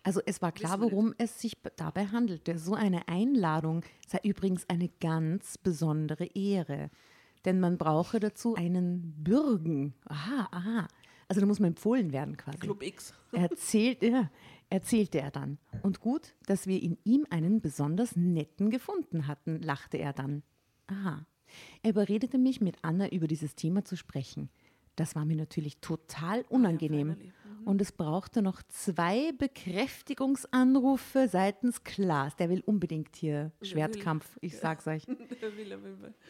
Also 0.02 0.20
es 0.24 0.40
war 0.40 0.52
klar, 0.52 0.80
worum 0.80 1.14
es 1.18 1.40
sich 1.40 1.52
dabei 1.76 2.06
handelte. 2.06 2.58
So 2.58 2.74
eine 2.74 3.08
Einladung 3.08 3.84
sei 4.06 4.20
übrigens 4.24 4.68
eine 4.68 4.88
ganz 5.00 5.58
besondere 5.58 6.24
Ehre. 6.26 6.90
Denn 7.44 7.60
man 7.60 7.78
brauche 7.78 8.20
dazu 8.20 8.54
einen 8.54 9.14
Bürgen. 9.22 9.94
Aha, 10.06 10.48
aha. 10.50 10.88
Also 11.28 11.40
da 11.40 11.46
muss 11.46 11.60
man 11.60 11.68
empfohlen 11.68 12.12
werden 12.12 12.36
quasi. 12.36 12.58
Club 12.58 12.82
X. 12.82 13.14
Erzählt, 13.32 14.02
ja, 14.02 14.30
erzählte 14.68 15.20
er 15.20 15.30
dann. 15.30 15.58
Und 15.82 16.00
gut, 16.00 16.34
dass 16.46 16.66
wir 16.66 16.82
in 16.82 16.98
ihm 17.04 17.26
einen 17.30 17.60
besonders 17.60 18.16
netten 18.16 18.70
gefunden 18.70 19.26
hatten, 19.26 19.60
lachte 19.60 19.96
er 19.96 20.12
dann. 20.12 20.42
Aha. 20.88 21.26
Er 21.82 21.90
überredete 21.90 22.38
mich, 22.38 22.60
mit 22.60 22.76
Anna 22.82 23.08
über 23.08 23.26
dieses 23.26 23.54
Thema 23.54 23.84
zu 23.84 23.96
sprechen. 23.96 24.50
Das 24.96 25.14
war 25.14 25.24
mir 25.24 25.36
natürlich 25.36 25.78
total 25.78 26.44
unangenehm. 26.48 27.16
Und 27.64 27.80
es 27.80 27.92
brauchte 27.92 28.42
noch 28.42 28.62
zwei 28.68 29.32
Bekräftigungsanrufe 29.32 31.28
seitens 31.28 31.84
Klaas. 31.84 32.36
Der 32.36 32.48
will 32.48 32.62
unbedingt 32.64 33.16
hier 33.16 33.52
Schwertkampf, 33.62 34.38
ich 34.40 34.56
sag's 34.58 34.86
euch 34.86 35.04
Der 35.06 35.56
will, 35.56 35.78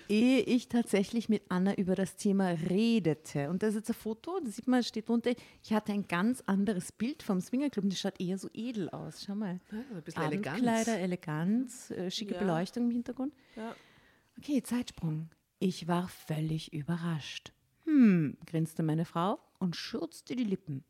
ehe 0.09 0.41
ich 0.41 0.69
tatsächlich 0.69 1.29
mit 1.29 1.43
Anna 1.49 1.75
über 1.75 1.95
das 1.95 2.17
Thema 2.17 2.51
redete. 2.51 3.51
Und 3.51 3.63
das 3.63 3.71
ist 3.71 3.77
jetzt 3.77 3.91
ein 3.91 3.95
Foto, 3.95 4.41
da 4.43 4.51
sieht 4.51 4.67
man, 4.69 4.83
steht 4.83 5.09
drunter, 5.09 5.33
ich 5.63 5.73
hatte 5.73 5.93
ein 5.93 6.07
ganz 6.07 6.43
anderes 6.47 6.93
Bild 6.93 7.23
vom 7.23 7.41
Swingerclub 7.41 7.85
und 7.85 7.93
das 7.93 8.01
schaut 8.01 8.21
eher 8.21 8.39
so 8.39 8.49
edel 8.53 8.89
aus. 8.91 9.25
Schau 9.27 9.35
mal. 9.35 9.61
Ja, 9.71 9.79
ein 9.97 10.03
bisschen 10.03 10.23
Abendkleider, 10.23 10.99
Eleganz, 10.99 11.91
äh, 11.91 12.11
schicke 12.11 12.35
Ja. 12.35 12.41
Beleuchtung 12.41 12.85
im 12.85 12.91
Hintergrund. 12.91 13.35
Ja. 13.57 13.75
Okay, 14.39 14.63
Zeitsprung. 14.63 15.29
Ich 15.59 15.87
war 15.87 16.09
völlig 16.09 16.73
überrascht. 16.73 17.53
Hm, 17.85 18.39
grinste 18.47 18.83
meine 18.83 19.05
Frau 19.05 19.39
und 19.59 19.77
schürzte 19.77 20.37
die 20.37 20.45
Lippen. 20.45 20.85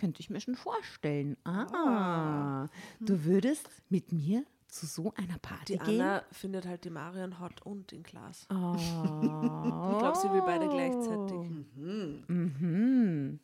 Könnte 0.00 0.20
ich 0.20 0.30
mir 0.30 0.40
schon 0.40 0.54
vorstellen. 0.54 1.36
Ah, 1.44 2.68
du 3.00 3.22
würdest 3.24 3.68
mit 3.90 4.12
mir 4.12 4.46
zu 4.66 4.86
so 4.86 5.12
einer 5.14 5.36
Party 5.36 5.74
Die 5.74 5.78
gehen? 5.84 6.00
Anna 6.00 6.24
findet 6.32 6.64
halt 6.64 6.84
die 6.84 6.90
Marion 6.90 7.38
hot 7.38 7.60
und 7.66 7.92
den 7.92 8.02
Klaas. 8.02 8.46
Oh. 8.48 8.72
Ich 8.76 9.98
glaube, 9.98 10.16
sie 10.16 10.32
will 10.32 10.40
beide 10.40 10.70
gleichzeitig. 10.70 11.50
Mhm. 11.76 13.40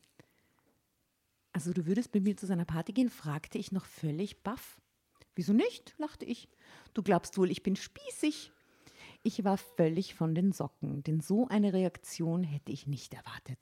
Also 1.53 1.75
du 1.75 1.85
würdest 1.85 2.15
mit 2.15 2.25
mir 2.25 2.39
zu 2.39 2.47
seiner 2.47 2.65
Party 2.65 2.95
gehen, 2.95 3.11
fragte 3.11 3.59
ich 3.59 3.71
noch 3.71 3.85
völlig 3.85 4.43
baff. 4.43 4.81
Wieso 5.35 5.53
nicht? 5.53 5.95
lachte 5.99 6.25
ich. 6.25 6.49
Du 6.95 7.03
glaubst 7.03 7.37
wohl, 7.37 7.51
ich 7.51 7.63
bin 7.63 7.77
spießig. 7.77 8.51
Ich 9.23 9.45
war 9.45 9.59
völlig 9.59 10.15
von 10.15 10.35
den 10.35 10.53
Socken, 10.53 11.03
denn 11.03 11.21
so 11.21 11.49
eine 11.49 11.75
Reaktion 11.75 12.45
hätte 12.45 12.73
ich 12.73 12.87
nicht 12.87 13.13
erwartet. 13.13 13.59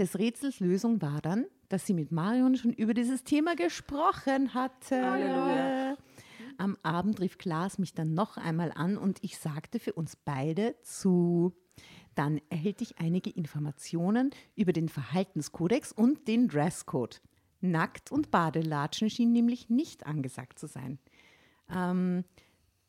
Des 0.00 0.18
Rätsels 0.18 0.60
Lösung 0.60 1.02
war 1.02 1.20
dann, 1.20 1.44
dass 1.68 1.84
sie 1.84 1.92
mit 1.92 2.10
Marion 2.10 2.56
schon 2.56 2.72
über 2.72 2.94
dieses 2.94 3.22
Thema 3.22 3.54
gesprochen 3.54 4.54
hatte. 4.54 5.10
Halleluja. 5.10 5.98
Am 6.56 6.78
Abend 6.82 7.20
rief 7.20 7.36
Klaas 7.36 7.78
mich 7.78 7.92
dann 7.92 8.14
noch 8.14 8.38
einmal 8.38 8.72
an 8.74 8.96
und 8.96 9.18
ich 9.20 9.36
sagte 9.36 9.78
für 9.78 9.92
uns 9.92 10.16
beide 10.16 10.74
zu. 10.80 11.52
Dann 12.14 12.40
erhielt 12.48 12.80
ich 12.80 12.98
einige 12.98 13.28
Informationen 13.28 14.30
über 14.56 14.72
den 14.72 14.88
Verhaltenskodex 14.88 15.92
und 15.92 16.26
den 16.26 16.48
Dresscode. 16.48 17.20
Nackt 17.60 18.10
und 18.10 18.30
Badelatschen 18.30 19.10
schien 19.10 19.32
nämlich 19.32 19.68
nicht 19.68 20.06
angesagt 20.06 20.58
zu 20.58 20.66
sein. 20.66 20.98
Ähm, 21.68 22.24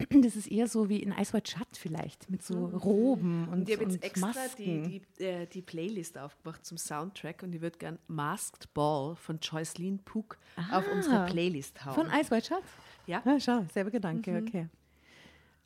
das 0.21 0.35
ist 0.35 0.47
eher 0.47 0.67
so 0.67 0.89
wie 0.89 0.97
in 0.97 1.11
Ice 1.11 1.33
White 1.33 1.51
Shut 1.51 1.77
vielleicht, 1.77 2.29
mit 2.29 2.43
so 2.43 2.65
Roben 2.65 3.47
und, 3.47 3.53
Und 3.53 3.69
ich 3.69 3.79
habe 3.79 3.89
jetzt 3.89 4.03
extra 4.03 4.27
Masken. 4.27 4.83
die, 4.83 5.01
die, 5.19 5.23
äh, 5.23 5.45
die 5.47 5.61
Playlist 5.61 6.17
aufgemacht 6.17 6.65
zum 6.65 6.77
Soundtrack 6.77 7.43
und 7.43 7.53
ich 7.53 7.61
würde 7.61 7.77
gern 7.77 7.99
Masked 8.07 8.73
Ball 8.73 9.15
von 9.15 9.39
Joycelyn 9.39 9.99
Pook 9.99 10.37
auf 10.71 10.85
unsere 10.91 11.25
Playlist 11.25 11.85
hauen. 11.85 11.93
Von 11.93 12.07
Ice 12.07 12.31
White 12.31 12.47
Shut? 12.47 12.63
Ja. 13.07 13.21
ja 13.25 13.39
schau, 13.39 13.65
selber 13.73 13.91
Gedanke, 13.91 14.43
okay. 14.45 14.67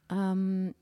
Ähm, 0.10 0.76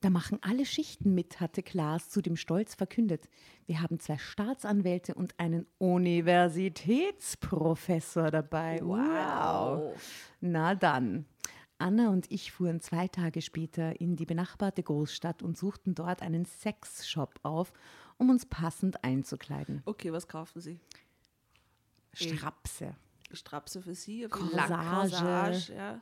da 0.00 0.10
machen 0.10 0.38
alle 0.42 0.66
Schichten 0.66 1.14
mit, 1.14 1.40
hatte 1.40 1.62
Klaas 1.62 2.10
zudem 2.10 2.36
stolz 2.36 2.74
verkündet. 2.74 3.30
Wir 3.66 3.80
haben 3.82 3.98
zwei 3.98 4.18
Staatsanwälte 4.18 5.14
und 5.14 5.40
einen 5.40 5.66
Universitätsprofessor 5.78 8.30
dabei. 8.30 8.80
Wow. 8.82 9.98
Na 10.40 10.74
dann. 10.74 11.24
Anna 11.78 12.10
und 12.10 12.30
ich 12.30 12.52
fuhren 12.52 12.80
zwei 12.80 13.08
Tage 13.08 13.42
später 13.42 14.00
in 14.00 14.16
die 14.16 14.26
benachbarte 14.26 14.82
Großstadt 14.82 15.42
und 15.42 15.58
suchten 15.58 15.94
dort 15.94 16.22
einen 16.22 16.46
Sexshop 16.46 17.38
auf, 17.42 17.72
um 18.18 18.30
uns 18.30 18.46
passend 18.46 19.04
einzukleiden. 19.04 19.82
Okay, 19.84 20.12
was 20.12 20.26
kaufen 20.26 20.60
Sie? 20.60 20.80
Strapse. 22.14 22.96
Strapse 23.32 23.82
für 23.82 23.94
Sie? 23.94 24.26
Corsage. 24.28 25.16
Corsage, 25.16 25.74
ja. 25.74 26.00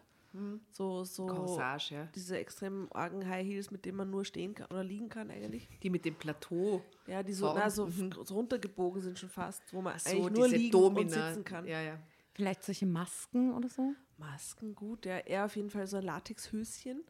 So, 0.73 1.05
so 1.05 1.27
Corsage, 1.27 1.95
ja. 1.95 2.09
diese 2.13 2.37
extremen 2.39 2.91
argen 2.91 3.29
High 3.29 3.47
Heels, 3.47 3.71
mit 3.71 3.85
denen 3.85 3.99
man 3.99 4.11
nur 4.11 4.25
stehen 4.25 4.53
kann 4.53 4.67
oder 4.67 4.83
liegen 4.83 5.09
kann 5.09 5.31
eigentlich. 5.31 5.69
Die 5.83 5.91
mit 5.91 6.05
dem 6.05 6.17
Plateau. 6.17 6.83
Ja, 7.07 7.23
die 7.23 7.33
so, 7.33 7.55
na, 7.55 7.71
so, 7.71 7.87
mhm. 7.87 8.13
so 8.25 8.35
runtergebogen 8.35 9.01
sind 9.01 9.17
schon 9.17 9.29
fast, 9.29 9.63
wo 9.73 9.81
man 9.81 9.97
So, 10.01 10.11
eigentlich 10.11 10.33
nur 10.33 10.49
liegen 10.49 10.73
Domina. 10.73 11.01
und 11.01 11.11
sitzen 11.11 11.45
kann. 11.45 11.67
Ja, 11.67 11.81
ja. 11.81 12.01
Vielleicht 12.33 12.65
solche 12.65 12.85
Masken 12.85 13.55
oder 13.55 13.69
so? 13.69 13.95
Masken, 14.19 14.75
gut, 14.75 15.07
ja. 15.07 15.17
Er 15.19 15.45
auf 15.47 15.57
jeden 15.57 15.71
Fall 15.71 15.87
so 15.87 15.97
ein 15.99 16.05
Latexhöschen. 16.05 17.03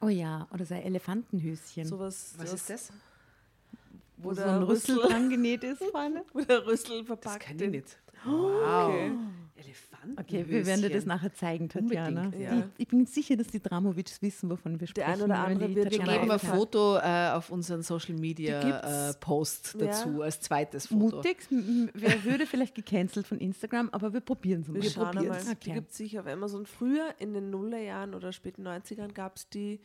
Oh 0.00 0.08
ja, 0.08 0.46
oder 0.52 0.64
so 0.64 0.74
ein 0.74 0.82
Elefantenhöschen. 0.82 1.84
Sowas, 1.86 2.34
Was 2.38 2.52
ist 2.52 2.70
das? 2.70 2.92
wo 4.18 4.30
wo 4.30 4.34
so 4.34 4.42
der 4.42 4.54
ein 4.56 4.62
Rüssel 4.62 4.96
Rüssel- 4.96 5.10
dran 5.10 5.28
genäht 5.30 5.62
ist 5.64 5.82
vorne. 5.84 6.24
Wo 6.32 6.40
der 6.40 6.66
Rüssel 6.66 6.98
Das 6.98 7.06
verpackt 7.06 7.40
kenne 7.40 7.64
ich 7.64 7.68
ist. 7.68 7.72
nicht. 7.74 7.98
Wow. 8.24 8.88
Okay. 8.88 9.12
Elefanten. 9.66 10.20
Okay, 10.20 10.44
wir 10.48 10.64
werden 10.66 10.82
dir 10.82 10.90
das 10.90 11.04
nachher 11.06 11.34
zeigen, 11.34 11.68
Tatjana. 11.68 12.32
Ja. 12.38 12.58
Ich, 12.58 12.64
ich 12.82 12.88
bin 12.88 13.06
sicher, 13.06 13.36
dass 13.36 13.48
die 13.48 13.60
Dramovics 13.60 14.22
wissen, 14.22 14.48
wovon 14.50 14.80
wir 14.80 14.86
sprechen. 14.86 15.06
Der 15.06 15.14
ein 15.14 15.22
oder 15.22 15.38
andere 15.38 15.74
wird 15.74 15.90
Wir 15.90 15.98
geben 15.98 16.08
ein 16.10 16.28
ja. 16.28 16.38
Foto 16.38 16.96
äh, 16.98 17.30
auf 17.32 17.50
unseren 17.50 17.82
Social 17.82 18.14
Media 18.14 19.10
äh, 19.10 19.14
Post 19.20 19.76
Ja. 19.78 19.86
dazu, 19.86 20.22
als 20.22 20.40
zweites 20.40 20.86
Foto. 20.86 21.16
Mutig, 21.16 21.38
wer 21.94 22.24
würde 22.24 22.46
vielleicht 22.46 22.74
gecancelt 22.74 23.26
von 23.26 23.38
Instagram, 23.38 23.88
aber 23.92 24.12
wir 24.12 24.20
probieren 24.20 24.62
es 24.62 24.68
mal. 24.68 24.82
Wir 24.82 24.90
schauen 24.90 25.06
einmal. 25.08 25.24
probieren's. 25.24 25.44
Die 25.46 25.50
Okay. 25.70 25.72
gibt 25.74 25.90
es 25.90 25.96
sicher 25.96 26.20
auf 26.20 26.26
Amazon. 26.26 26.66
Früher, 26.66 27.14
in 27.18 27.34
den 27.34 27.50
Nullerjahren 27.50 28.14
oder 28.14 28.32
späten 28.32 28.66
90ern, 28.66 29.12
gab 29.12 29.36
es 29.36 29.48
die 29.48 29.80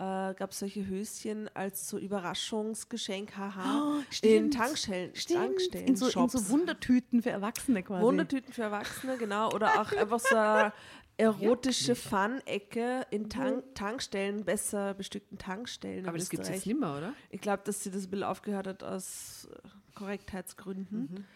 äh, 0.00 0.34
gab 0.34 0.54
solche 0.54 0.86
Höschen 0.86 1.50
als 1.54 1.88
so 1.88 1.98
Überraschungsgeschenk, 1.98 3.36
haha, 3.36 3.98
in 3.98 4.04
stimmt. 4.12 4.54
Tankstellen, 4.54 5.14
Stimmt, 5.14 5.40
Tankstellen 5.40 5.86
in 5.88 5.96
so, 5.96 6.06
in 6.06 6.28
so 6.28 6.48
Wundertüten 6.48 7.22
für 7.22 7.30
Erwachsene 7.30 7.82
quasi. 7.82 8.02
Wundertüten 8.02 8.52
für 8.52 8.62
Erwachsene, 8.62 9.18
genau. 9.18 9.52
Oder 9.52 9.78
auch 9.80 9.92
einfach 9.92 10.18
so 10.18 10.34
eine 10.34 10.72
erotische 11.18 11.94
Fun-Ecke 11.94 13.06
in 13.10 13.28
Tank 13.28 13.74
Tankstellen, 13.74 14.44
besser 14.46 14.94
bestückten 14.94 15.36
Tankstellen. 15.36 16.06
Aber 16.06 16.14
in 16.14 16.20
das 16.20 16.30
gibt 16.30 16.44
es 16.44 16.48
jetzt 16.48 16.66
nicht 16.66 16.80
mehr, 16.80 16.96
oder? 16.96 17.12
Ich 17.28 17.42
glaube, 17.42 17.62
dass 17.64 17.84
sie 17.84 17.90
das 17.90 18.04
ein 18.04 18.10
bisschen 18.10 18.24
aufgehört 18.24 18.66
hat 18.66 18.82
aus 18.82 19.48
Korrektheitsgründen. 19.94 21.26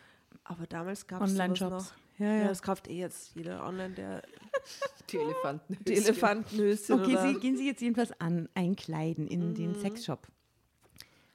Aber 0.42 0.66
damals 0.66 1.06
gab 1.06 1.22
es 1.22 1.34
noch. 1.34 1.92
Ja, 2.18 2.26
Ja, 2.26 2.34
ja. 2.42 2.48
das 2.48 2.62
kauft 2.62 2.88
eh 2.88 2.98
jetzt 2.98 3.34
jeder 3.34 3.64
online, 3.66 3.94
der 3.94 4.22
Die 5.10 5.18
Elefanten. 5.18 5.76
die 5.86 5.94
Elefantenhöschen 5.94 7.00
Okay, 7.00 7.12
oder 7.16 7.28
Sie, 7.32 7.38
gehen 7.40 7.56
Sie 7.56 7.66
jetzt 7.66 7.80
jedenfalls 7.82 8.18
an, 8.20 8.48
einkleiden 8.54 9.26
in 9.26 9.50
Mhm. 9.50 9.54
den 9.54 9.74
Sexshop. 9.74 10.26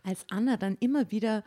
Als 0.04 0.26
Anna 0.30 0.58
dann 0.58 0.78
immer 0.80 1.12
wieder 1.12 1.44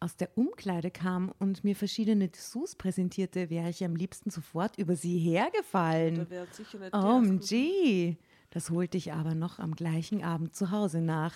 aus 0.00 0.16
der 0.16 0.36
Umkleide 0.36 0.90
kam 0.90 1.32
und 1.38 1.64
mir 1.64 1.74
verschiedene 1.76 2.28
Dessous 2.28 2.74
präsentierte, 2.74 3.48
wäre 3.48 3.70
ich 3.70 3.82
am 3.84 3.96
liebsten 3.96 4.28
sofort 4.30 4.76
über 4.76 4.96
sie 4.96 5.18
hergefallen. 5.18 6.16
da 6.16 6.30
wäre 6.30 6.46
sicher 6.50 6.78
nicht 6.78 6.92
die 6.92 6.98
OMG. 6.98 8.16
Das 8.50 8.70
holte 8.70 8.98
ich 8.98 9.12
aber 9.12 9.34
noch 9.34 9.58
am 9.58 9.74
gleichen 9.74 10.22
Abend 10.22 10.54
zu 10.54 10.70
Hause 10.70 11.00
nach. 11.00 11.34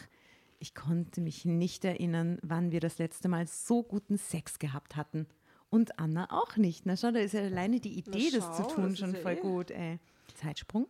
Ich 0.59 0.75
konnte 0.75 1.21
mich 1.21 1.45
nicht 1.45 1.85
erinnern, 1.85 2.39
wann 2.43 2.71
wir 2.73 2.81
das 2.81 2.99
letzte 2.99 3.29
Mal 3.29 3.47
so 3.47 3.83
guten 3.83 4.19
Sex 4.19 4.59
gehabt 4.59 4.97
hatten. 4.97 5.27
Und 5.71 5.99
Anna 5.99 6.29
auch 6.31 6.57
nicht. 6.57 6.87
Na 6.87 6.97
schau, 6.97 7.11
da 7.11 7.21
ist 7.21 7.35
ja 7.35 7.43
alleine 7.43 7.81
die 7.81 7.99
Idee, 7.99 8.31
das 8.31 8.57
zu 8.57 8.63
schau, 8.63 8.75
tun, 8.75 8.91
das 8.91 8.99
schon 8.99 9.15
voll 9.17 9.33
eh- 9.33 9.41
gut. 9.41 9.71
Ey. 9.71 9.99
Zeitsprung. 10.35 10.87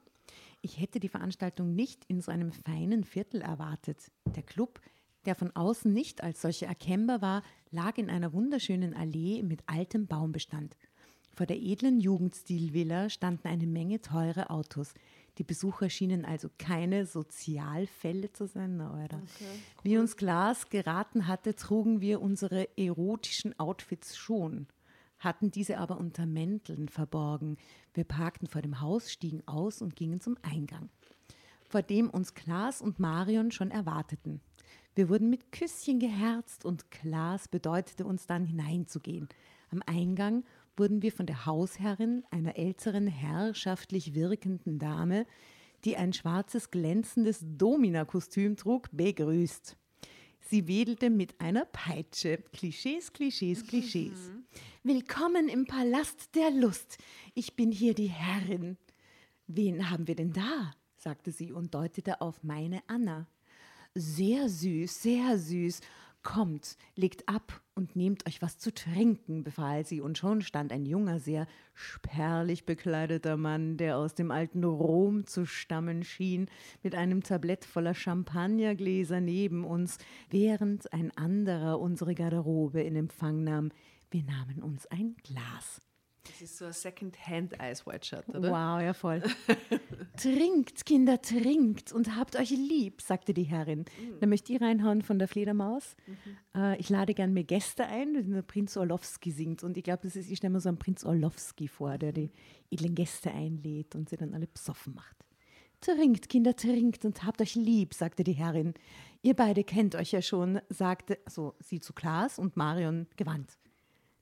Ich 0.61 0.81
hätte 0.81 1.01
die 1.01 1.09
Veranstaltung 1.09 1.75
nicht 1.75 2.05
in 2.07 2.21
so 2.21 2.31
einem 2.31 2.53
feinen 2.53 3.05
Viertel 3.05 3.41
erwartet. 3.43 4.11
Der 4.37 4.43
Club, 4.43 4.81
der 5.25 5.35
von 5.35 5.55
außen 5.55 5.93
nicht 5.93 6.23
als 6.23 6.43
solcher 6.43 6.67
erkennbar 6.67 7.23
war, 7.23 7.43
lag 7.71 7.97
in 7.99 8.11
einer 8.11 8.33
wunderschönen 8.33 8.95
Allee 8.95 9.43
mit 9.43 9.63
altem 9.67 10.07
Baumbestand. 10.07 10.77
Vor 11.35 11.47
der 11.47 11.59
edlen 11.61 12.01
Jugendstilvilla 12.01 13.11
standen 13.11 13.47
eine 13.47 13.67
Menge 13.67 14.01
teure 14.01 14.51
Autos. 14.51 14.95
Die 15.39 15.45
Besucher 15.45 15.89
schienen 15.89 16.25
also 16.25 16.49
keine 16.59 17.07
Sozialfälle 17.07 18.33
zu 18.33 18.47
sein. 18.47 18.77
Na, 18.77 18.93
Alter. 18.93 19.23
Wie 19.85 19.97
uns 19.99 20.17
Glas 20.17 20.69
geraten 20.69 21.29
hatte, 21.29 21.55
trugen 21.55 22.01
wir 22.01 22.21
unsere 22.21 22.77
erotischen 22.77 23.57
Outfits 23.61 24.17
schon, 24.17 24.67
hatten 25.19 25.51
diese 25.51 25.79
aber 25.79 25.99
unter 25.99 26.27
Mänteln 26.27 26.89
verborgen. 26.89 27.57
Wir 27.95 28.05
parkten 28.05 28.47
vor 28.47 28.63
dem 28.63 28.81
Haus, 28.81 29.11
stiegen 29.11 29.43
aus 29.47 29.83
und 29.83 29.97
gingen 29.97 30.21
zum 30.21 30.37
Eingang, 30.43 30.91
vor 31.69 31.83
dem 31.83 32.11
uns 32.11 32.35
Klaas 32.35 32.81
und 32.83 32.99
Marion 32.99 33.51
schon 33.51 33.71
erwarteten. 33.71 34.41
Wir 34.95 35.09
wurden 35.09 35.31
mit 35.31 35.53
Küsschen 35.53 36.01
geherzt 36.01 36.65
und 36.65 36.91
Klaas 36.91 37.49
bedeutete 37.49 38.05
uns 38.05 38.27
dann 38.27 38.45
hineinzugehen. 38.45 39.29
Am 39.71 39.81
Eingang 39.87 40.45
wurden 40.77 41.03
wir 41.03 41.13
von 41.13 41.27
der 41.27 41.47
Hausherrin, 41.47 42.25
einer 42.31 42.57
älteren, 42.57 43.07
herrschaftlich 43.07 44.15
wirkenden 44.15 44.79
Dame, 44.79 45.25
die 45.85 45.97
ein 45.97 46.13
schwarzes 46.13 46.71
glänzendes 46.71 47.41
Domina-Kostüm 47.43 48.57
trug, 48.57 48.89
begrüßt. 48.93 49.78
Sie 50.51 50.67
wedelte 50.67 51.11
mit 51.11 51.39
einer 51.43 51.67
Peitsche. 51.67 52.39
Klischees, 52.39 53.13
Klischees, 53.13 53.67
Klischees. 53.67 54.31
Willkommen 54.83 55.47
im 55.47 55.67
Palast 55.67 56.35
der 56.35 56.51
Lust. 56.51 56.97
Ich 57.35 57.55
bin 57.55 57.71
hier 57.71 57.93
die 57.93 58.07
Herrin. 58.07 58.79
Wen 59.47 59.91
haben 59.91 60.07
wir 60.07 60.15
denn 60.15 60.33
da? 60.33 60.73
sagte 60.97 61.33
sie 61.33 61.53
und 61.53 61.75
deutete 61.75 62.23
auf 62.23 62.43
meine 62.43 62.81
Anna. 62.87 63.27
Sehr 63.95 64.49
süß, 64.49 65.03
sehr 65.03 65.39
süß. 65.39 65.83
Kommt, 66.23 66.77
legt 66.95 67.29
ab 67.29 67.63
und 67.75 67.97
nehmt 67.97 68.27
euch 68.27 68.43
was 68.43 68.59
zu 68.59 68.75
trinken, 68.75 69.45
befahl 69.45 69.87
sie, 69.87 70.01
und 70.01 70.19
schon 70.19 70.43
stand 70.43 70.73
ein 70.73 70.85
junger, 70.85 71.21
sehr 71.21 71.47
spärlich 71.75 72.67
bekleideter 72.67 73.37
Mann, 73.37 73.77
der 73.77 73.97
aus 73.97 74.15
dem 74.15 74.31
alten 74.31 74.65
Rom 74.65 75.27
zu 75.27 75.47
stammen 75.47 76.03
schien, 76.03 76.51
mit 76.83 76.95
einem 76.95 77.23
Tablett 77.23 77.65
voller 77.65 77.95
Champagnergläser 77.95 79.21
neben 79.21 79.65
uns, 79.65 79.99
während 80.29 80.93
ein 80.93 81.17
anderer 81.17 81.81
unsere 81.81 82.15
Garderobe 82.15 82.83
in 82.83 82.97
Empfang 82.97 83.45
nahm. 83.45 83.71
Wir 84.11 84.25
nahmen 84.25 84.63
uns 84.63 84.87
ein 84.87 85.17
Glas. 85.23 85.88
Das 86.29 86.43
ist 86.43 86.59
so 86.59 86.67
ein 86.67 86.73
Second-Hand 86.73 87.55
Ice 87.63 87.87
White 87.87 88.07
Shot, 88.07 88.29
oder? 88.29 88.51
Wow, 88.51 88.83
ja 88.83 88.93
voll. 88.93 89.23
trinkt, 90.17 90.85
Kinder, 90.85 91.21
trinkt 91.23 91.93
und 91.93 92.17
habt 92.17 92.37
euch 92.37 92.51
lieb, 92.51 93.01
sagte 93.01 93.33
die 93.33 93.45
Herrin. 93.45 93.87
Da 94.21 94.27
möchte 94.27 94.53
ich 94.53 94.61
reinhauen 94.61 95.03
von 95.03 95.19
der 95.19 95.27
Fledermaus. 95.27 95.97
Äh, 96.55 96.79
ich 96.79 96.91
lade 96.91 97.15
gern 97.15 97.33
mir 97.33 97.45
Gäste 97.45 97.87
ein, 97.87 98.15
wenn 98.15 98.31
der 98.31 98.43
Prinz 98.43 98.77
Orlowski 98.77 99.31
singt. 99.31 99.65
Und 99.65 99.77
ich 99.77 99.85
glaube, 99.85 100.03
das 100.03 100.17
ist, 100.17 100.31
ich 100.31 100.39
stelle 100.39 100.53
mir 100.53 100.61
so 100.61 100.69
einen 100.69 100.79
Prinz 100.79 101.05
Orlowski 101.05 101.67
vor, 101.67 101.97
der 101.99 102.13
die 102.13 102.31
edlen 102.71 102.95
Gäste 102.95 103.33
einlädt 103.33 103.95
und 103.95 104.09
sie 104.09 104.17
dann 104.17 104.35
alle 104.35 104.47
besoffen 104.47 104.95
macht. 104.95 105.17
Trinkt, 105.81 106.29
Kinder, 106.29 106.57
trinkt 106.57 107.05
und 107.05 107.25
habt 107.25 107.41
euch 107.41 107.55
lieb, 107.55 107.95
sagte 107.95 108.25
die 108.25 108.33
Herrin. 108.33 108.75
Ihr 109.23 109.35
beide 109.35 109.65
kennt 109.65 109.95
euch 109.95 110.13
ja 110.13 110.23
schon, 110.23 110.61
sagte, 110.69 111.19
also 111.25 111.55
sie 111.61 111.81
zu 111.81 111.93
Klaas 111.93 112.39
und 112.39 112.57
Marion 112.57 113.07
gewandt. 113.17 113.59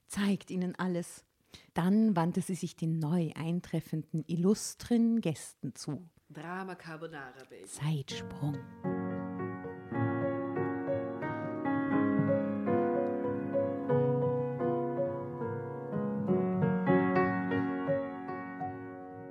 Zeigt 0.07 0.51
ihnen 0.51 0.75
alles. 0.77 1.26
Dann 1.75 2.17
wandte 2.17 2.41
sie 2.41 2.55
sich 2.55 2.77
den 2.77 2.99
neu 2.99 3.31
eintreffenden 3.35 4.25
illustren 4.27 5.21
Gästen 5.21 5.75
zu. 5.75 6.09
Drama 6.29 6.75
Carbonara, 6.75 7.33
Baby. 7.49 7.65
Zeitsprung. 7.67 8.57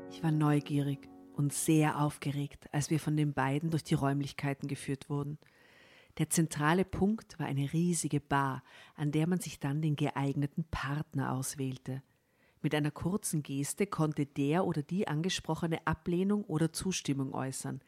Ich 0.10 0.24
war 0.24 0.32
neugierig 0.32 1.10
und 1.34 1.52
sehr 1.52 2.00
aufgeregt, 2.00 2.68
als 2.72 2.90
wir 2.90 3.00
von 3.00 3.18
den 3.18 3.34
beiden 3.34 3.70
durch 3.70 3.84
die 3.84 3.96
Räumlichkeiten 3.96 4.68
geführt 4.68 5.10
wurden. 5.10 5.38
Der 6.18 6.30
zentrale 6.30 6.86
Punkt 6.86 7.38
war 7.40 7.46
eine 7.46 7.74
riesige 7.74 8.22
Bar, 8.22 8.64
an 8.96 9.12
der 9.12 9.28
man 9.28 9.42
sich 9.42 9.60
dann 9.60 9.82
den 9.82 9.98
geeigneten 9.98 10.64
Partner 10.72 11.34
auswählte. 11.34 12.02
Mit 12.66 12.74
einer 12.74 12.90
kurzen 12.90 13.44
Geste 13.44 13.86
konnte 13.86 14.26
der 14.26 14.66
oder 14.66 14.82
die 14.82 15.08
angesprochene 15.08 15.86
Ablehnung 15.86 16.44
oder 16.46 16.74
Zustimmung 16.74 17.32
äußern. 17.32 17.80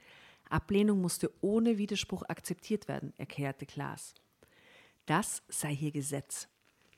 Ablehnung 0.51 1.01
musste 1.01 1.32
ohne 1.41 1.80
Widerspruch 1.80 2.21
akzeptiert 2.30 2.88
werden, 2.88 3.11
erklärte 3.17 3.65
Klaas. 3.65 4.13
Das 5.07 5.41
sei 5.47 5.75
hier 5.75 5.89
Gesetz. 5.89 6.47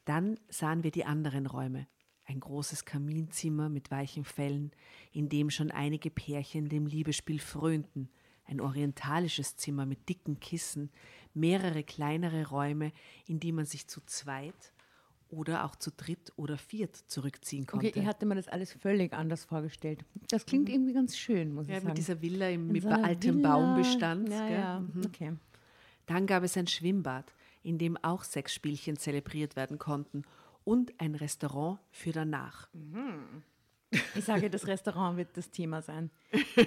Dann 0.04 0.38
sahen 0.50 0.84
wir 0.84 0.92
die 0.92 1.06
anderen 1.06 1.46
Räume. 1.46 1.88
Ein 2.26 2.42
großes 2.42 2.84
Kaminzimmer 2.84 3.70
mit 3.70 3.92
weichen 3.92 4.26
Fellen, 4.26 4.74
in 5.14 5.30
dem 5.30 5.50
schon 5.50 5.72
einige 5.72 6.10
Pärchen 6.10 6.68
dem 6.68 6.86
Liebesspiel 6.86 7.40
frönten, 7.40 8.10
ein 8.44 8.60
orientalisches 8.60 9.56
Zimmer 9.56 9.86
mit 9.86 10.10
dicken 10.10 10.42
Kissen, 10.42 10.92
mehrere 11.34 11.86
kleinere 11.86 12.50
Räume, 12.50 12.92
in 13.26 13.40
die 13.40 13.54
man 13.54 13.66
sich 13.66 13.88
zu 13.88 14.02
zweit 14.02 14.74
oder 15.30 15.66
auch 15.66 15.76
zu 15.76 15.92
dritt 15.92 16.34
oder 16.36 16.58
viert 16.58 16.96
zurückziehen 16.96 17.66
konnte. 17.68 17.88
Okay, 17.88 18.00
ich 18.00 18.06
hatte 18.06 18.26
mir 18.26 18.36
das 18.36 18.48
alles 18.48 18.74
völlig 18.74 19.14
anders 19.14 19.46
vorgestellt. 19.46 20.04
Das 20.30 20.46
klingt 20.46 20.70
irgendwie 20.70 20.94
ganz 20.94 21.18
schön, 21.18 21.54
muss 21.54 21.68
ja, 21.68 21.74
ich 21.74 21.80
sagen. 21.80 21.88
mit 21.90 21.98
dieser 21.98 22.22
Villa 22.22 22.50
im, 22.50 22.68
mit 22.68 22.84
so 22.84 22.90
altem 22.90 23.38
Villa. 23.38 23.50
Baumbestand. 23.56 24.30
Ja, 24.30 24.50
ja, 24.50 24.80
Mhm. 24.80 25.02
okay. 25.06 25.34
Dann 26.08 26.26
gab 26.26 26.44
es 26.44 26.58
ein 26.58 26.66
Schwimmbad, 26.68 27.34
in 27.62 27.78
dem 27.78 27.96
auch 27.98 28.24
Sexspielchen 28.24 28.98
zelebriert 28.98 29.56
werden 29.56 29.78
konnten 29.78 30.24
und 30.64 31.00
ein 31.00 31.14
Restaurant 31.16 31.80
für 31.92 32.12
danach. 32.12 32.68
Ich 34.16 34.26
sage, 34.26 34.50
das 34.50 34.68
Restaurant 34.68 35.18
wird 35.18 35.36
das 35.36 35.50
Thema 35.50 35.82
sein. 35.82 36.12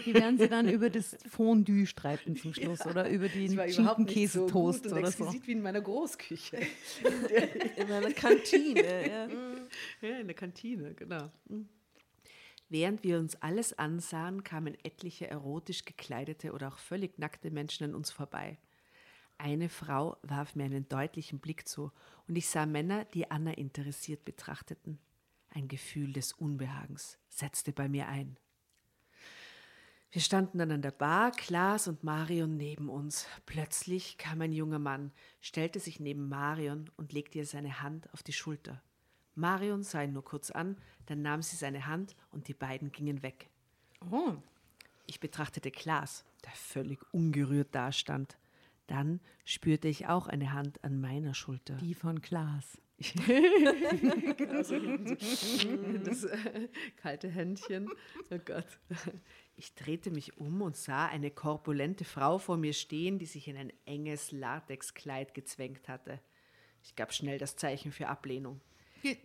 Die 0.07 0.13
werden 0.13 0.39
sie 0.39 0.49
dann 0.49 0.69
über 0.69 0.91
das 0.91 1.17
Fondue 1.29 1.87
streiten 1.87 2.37
zum 2.37 2.53
Schluss 2.53 2.85
oder 2.85 3.09
über 3.09 3.29
den 3.29 3.51
Schinkenkäsetoast 3.71 4.87
oder 4.93 5.11
so. 5.11 5.33
wie 5.33 5.53
in 5.53 5.63
meiner 5.63 5.81
Großküche. 5.81 6.59
In 7.77 7.93
einer 7.93 8.13
Kantine. 8.13 9.09
ja. 9.09 9.29
Ja, 10.01 10.19
in 10.19 10.27
der 10.27 10.35
Kantine, 10.35 10.95
genau. 10.95 11.31
Während 12.69 13.05
wir 13.05 13.19
uns 13.19 13.37
alles 13.37 13.79
ansahen, 13.79 14.43
kamen 14.43 14.77
etliche 14.83 15.29
erotisch 15.29 15.85
gekleidete 15.85 16.53
oder 16.53 16.69
auch 16.69 16.79
völlig 16.79 17.19
nackte 17.19 17.51
Menschen 17.51 17.85
an 17.85 17.95
uns 17.95 18.11
vorbei. 18.11 18.59
Eine 19.39 19.69
Frau 19.69 20.17
warf 20.23 20.57
mir 20.57 20.65
einen 20.65 20.89
deutlichen 20.89 21.39
Blick 21.39 21.69
zu 21.69 21.93
und 22.27 22.37
ich 22.37 22.49
sah 22.49 22.65
Männer, 22.65 23.05
die 23.05 23.31
Anna 23.31 23.53
interessiert 23.53 24.25
betrachteten. 24.25 24.99
Ein 25.55 25.69
Gefühl 25.69 26.13
des 26.13 26.33
Unbehagens 26.33 27.19
setzte 27.29 27.73
bei 27.73 27.89
mir 27.89 28.09
ein. 28.09 28.39
Wir 30.11 30.21
standen 30.21 30.59
dann 30.59 30.71
an 30.71 30.83
der 30.83 30.91
Bar, 30.91 31.31
Klaas 31.31 31.89
und 31.89 32.05
Marion 32.05 32.57
neben 32.57 32.89
uns. 32.91 33.27
Plötzlich 33.47 34.19
kam 34.19 34.43
ein 34.43 34.53
junger 34.53 34.79
Mann, 34.79 35.11
stellte 35.41 35.81
sich 35.81 36.01
neben 36.01 36.29
Marion 36.29 36.91
und 36.97 37.13
legte 37.13 37.39
ihr 37.39 37.47
seine 37.47 37.81
Hand 37.81 38.13
auf 38.13 38.23
die 38.23 38.35
Schulter. 38.35 38.83
Marion 39.35 39.83
sah 39.83 40.03
ihn 40.03 40.13
nur 40.13 40.25
kurz 40.25 40.51
an, 40.51 40.77
dann 41.07 41.23
nahm 41.23 41.41
sie 41.41 41.57
seine 41.57 41.87
Hand 41.87 42.15
und 42.31 42.49
die 42.49 42.55
beiden 42.55 42.93
gingen 42.93 43.23
weg. 43.23 43.49
Oh, 44.11 44.35
Ich 45.07 45.21
betrachtete 45.21 45.71
Klaas, 45.71 46.25
der 46.45 46.53
völlig 46.53 47.01
ungerührt 47.13 47.75
dastand. 47.75 48.39
Dann 48.87 49.21
spürte 49.45 49.89
ich 49.89 50.07
auch 50.09 50.27
eine 50.27 50.53
Hand 50.53 50.83
an 50.85 51.01
meiner 51.01 51.35
Schulter. 51.35 51.77
die 51.77 51.95
von 51.95 52.21
Klaas. 52.21 52.79
Genau 53.03 54.63
so 54.63 54.79
das 56.05 56.25
äh, 56.25 56.69
kalte 56.97 57.29
Händchen. 57.29 57.89
Oh 58.31 58.39
Gott. 58.45 58.67
Ich 59.57 59.75
drehte 59.75 60.11
mich 60.11 60.37
um 60.39 60.63
und 60.63 60.77
sah 60.77 61.07
eine 61.07 61.31
korpulente 61.31 62.05
Frau 62.05 62.39
vor 62.39 62.57
mir 62.57 62.73
stehen, 62.73 63.19
die 63.19 63.27
sich 63.27 63.49
in 63.49 63.57
ein 63.57 63.73
enges 63.85 64.33
Latexkleid 64.33 65.35
gezwängt 65.35 65.89
hatte. 65.89 66.21
Ich 66.83 66.97
gab 66.97 67.13
schnell 67.13 67.39
das 67.39 67.57
Zeichen 67.57 67.93
für 67.93 68.09
Ablehnung. 68.09 68.61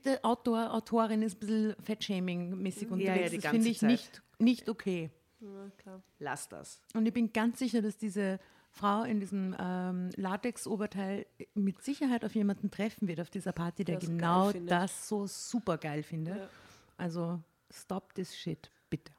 Der 0.06 0.26
Autor, 0.26 0.74
Autorin 0.74 1.22
ist 1.22 1.36
ein 1.36 1.40
bisschen 1.40 1.76
Fettshaming-mäßig 1.84 2.88
Ja, 2.88 2.94
unterwegs. 2.94 3.22
ja, 3.22 3.30
die 3.30 3.38
das 3.40 3.52
finde 3.52 3.70
ich 3.70 3.80
Zeit. 3.80 3.90
nicht, 3.90 4.22
nicht 4.40 4.70
okay. 4.70 5.12
Ja, 5.40 5.70
klar. 5.78 6.02
Lass 6.20 6.50
das. 6.50 6.82
Und 6.96 7.06
ich 7.06 7.14
bin 7.14 7.32
ganz 7.32 7.60
sicher, 7.60 7.82
dass 7.84 7.98
diese 7.98 8.40
Frau 8.70 9.04
in 9.04 9.20
diesem 9.20 9.56
ähm, 9.60 10.12
Latex-Oberteil 10.16 11.26
mit 11.54 11.82
Sicherheit 11.82 12.24
auf 12.24 12.36
jemanden 12.36 12.70
treffen 12.70 13.08
wird 13.08 13.20
auf 13.20 13.30
dieser 13.30 13.52
Party, 13.52 13.84
der 13.84 13.96
Das 13.96 14.06
genau 14.06 14.52
das 14.52 15.08
so 15.08 15.26
super 15.26 15.78
geil 15.78 16.04
findet. 16.04 16.38
Ja. 16.38 16.50
Also 16.98 17.42
stop 17.72 18.14
this 18.14 18.38
shit, 18.38 18.72
bitte. 18.90 19.12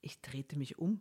Ich 0.00 0.20
drehte 0.20 0.56
mich 0.56 0.78
um 0.78 1.00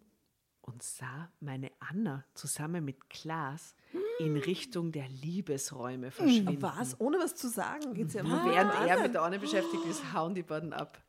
und 0.61 0.81
sah 0.81 1.29
meine 1.39 1.71
Anna 1.79 2.23
zusammen 2.33 2.85
mit 2.85 3.09
Klaas 3.09 3.75
in 4.19 4.37
Richtung 4.37 4.91
der 4.91 5.07
Liebesräume 5.09 6.11
verschwinden. 6.11 6.61
Was? 6.61 6.99
Ohne 6.99 7.17
was 7.19 7.35
zu 7.35 7.49
sagen 7.49 7.93
geht 7.93 8.07
es 8.07 8.13
ja 8.13 8.23
Und 8.23 8.31
während 8.31 8.73
er 8.73 9.01
mit 9.01 9.13
der 9.13 9.23
Anne 9.23 9.39
beschäftigt 9.39 9.85
ist, 9.85 10.13
hauen 10.13 10.33
die 10.35 10.43
beiden 10.43 10.71
ab. 10.71 11.01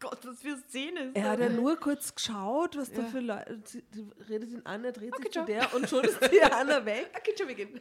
Gott, 0.00 0.18
was 0.26 0.40
für 0.40 0.56
Szene 0.56 1.00
ist 1.10 1.16
Er 1.16 1.30
hat 1.30 1.40
ja 1.40 1.48
nur 1.50 1.76
kurz 1.76 2.14
geschaut, 2.14 2.76
was 2.76 2.90
da 2.92 3.02
für 3.04 3.20
Leute. 3.20 3.60
sie- 3.64 3.82
die 3.94 4.04
Redet 4.28 4.50
ihn 4.50 4.62
an, 4.64 4.84
er 4.84 4.92
dreht 4.92 5.14
sich 5.16 5.26
zu 5.26 5.30
ciao. 5.32 5.44
der 5.46 5.74
und 5.74 5.88
schon 5.88 6.02
ist 6.04 6.18
die 6.32 6.42
Anna 6.52 6.84
weg 6.86 7.10
Okay, 7.16 7.34
schon 7.38 7.46
beginnen. 7.46 7.80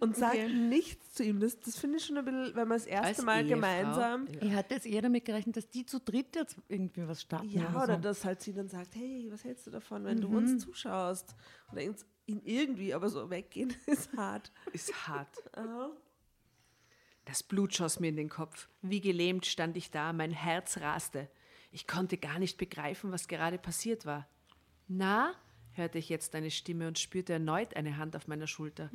und 0.00 0.16
sagt 0.16 0.38
nichts 0.50 1.14
zu 1.14 1.22
ihm. 1.22 1.38
Das, 1.38 1.60
das 1.60 1.78
finde 1.78 1.98
ich 1.98 2.04
schon 2.06 2.16
ein 2.18 2.24
bisschen, 2.24 2.56
wenn 2.56 2.66
man 2.68 2.78
das 2.78 2.86
erste 2.86 3.06
Als 3.08 3.22
Mal 3.22 3.40
Ehefrau. 3.44 3.54
gemeinsam. 3.56 4.28
Ich 4.40 4.52
hatte 4.52 4.74
jetzt 4.74 4.86
eher 4.86 5.02
damit 5.02 5.24
gerechnet, 5.24 5.56
dass 5.56 5.68
die 5.68 5.84
zu 5.86 6.00
dritt 6.00 6.34
jetzt 6.34 6.56
irgendwie 6.68 7.06
was 7.06 7.20
starten. 7.22 7.48
Ja, 7.50 7.68
oder, 7.70 7.84
oder 7.84 7.94
so. 7.96 8.00
dass 8.00 8.24
halt 8.24 8.40
sie 8.40 8.52
dann 8.52 8.68
sagt, 8.68 8.94
hey, 8.94 9.28
was 9.30 9.44
hältst 9.44 9.66
du 9.66 9.70
davon, 9.70 10.04
wenn 10.04 10.20
du 10.20 10.28
uns 10.28 10.58
zuschaust? 10.64 11.34
Oder 11.72 11.82
ihn 11.82 11.94
ihn 12.26 12.40
irgendwie, 12.44 12.94
aber 12.94 13.08
so 13.08 13.28
weggehen 13.28 13.74
ist 13.86 14.12
hart. 14.16 14.52
Ist 14.72 15.08
hart. 15.08 15.36
Das 17.24 17.42
Blut 17.42 17.74
schoss 17.74 18.00
mir 18.00 18.08
in 18.08 18.16
den 18.16 18.28
Kopf. 18.28 18.68
Wie 18.82 19.00
gelähmt 19.00 19.46
stand 19.46 19.76
ich 19.76 19.90
da, 19.90 20.12
mein 20.12 20.30
Herz 20.30 20.78
raste. 20.78 21.28
Ich 21.70 21.86
konnte 21.86 22.18
gar 22.18 22.38
nicht 22.38 22.58
begreifen, 22.58 23.12
was 23.12 23.28
gerade 23.28 23.58
passiert 23.58 24.06
war. 24.06 24.28
Na, 24.88 25.34
hörte 25.72 25.98
ich 25.98 26.08
jetzt 26.08 26.34
eine 26.34 26.50
Stimme 26.50 26.88
und 26.88 26.98
spürte 26.98 27.32
erneut 27.32 27.76
eine 27.76 27.96
Hand 27.96 28.16
auf 28.16 28.26
meiner 28.26 28.46
Schulter. 28.46 28.90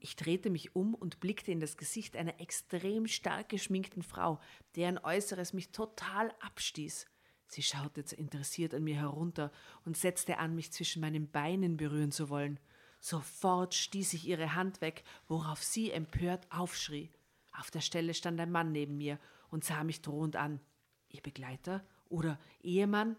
Ich 0.00 0.16
drehte 0.16 0.50
mich 0.50 0.74
um 0.74 0.94
und 0.94 1.20
blickte 1.20 1.52
in 1.52 1.60
das 1.60 1.76
Gesicht 1.76 2.16
einer 2.16 2.40
extrem 2.40 3.06
stark 3.06 3.50
geschminkten 3.50 4.02
Frau, 4.02 4.40
deren 4.74 4.98
Äußeres 4.98 5.52
mich 5.52 5.70
total 5.70 6.34
abstieß. 6.40 7.06
Sie 7.46 7.62
schaute 7.62 8.04
interessiert 8.16 8.74
an 8.74 8.84
mir 8.84 8.96
herunter 8.96 9.50
und 9.84 9.96
setzte 9.96 10.38
an, 10.38 10.54
mich 10.54 10.72
zwischen 10.72 11.00
meinen 11.00 11.30
Beinen 11.30 11.76
berühren 11.76 12.12
zu 12.12 12.28
wollen. 12.28 12.60
Sofort 13.00 13.74
stieß 13.74 14.14
ich 14.14 14.26
ihre 14.26 14.54
Hand 14.54 14.80
weg, 14.80 15.04
worauf 15.28 15.62
sie 15.62 15.90
empört 15.90 16.50
aufschrie. 16.50 17.10
Auf 17.52 17.70
der 17.70 17.80
Stelle 17.80 18.12
stand 18.12 18.40
ein 18.40 18.50
Mann 18.50 18.72
neben 18.72 18.98
mir 18.98 19.18
und 19.50 19.64
sah 19.64 19.84
mich 19.84 20.02
drohend 20.02 20.36
an. 20.36 20.60
Ihr 21.08 21.22
Begleiter 21.22 21.84
oder 22.08 22.38
Ehemann? 22.62 23.16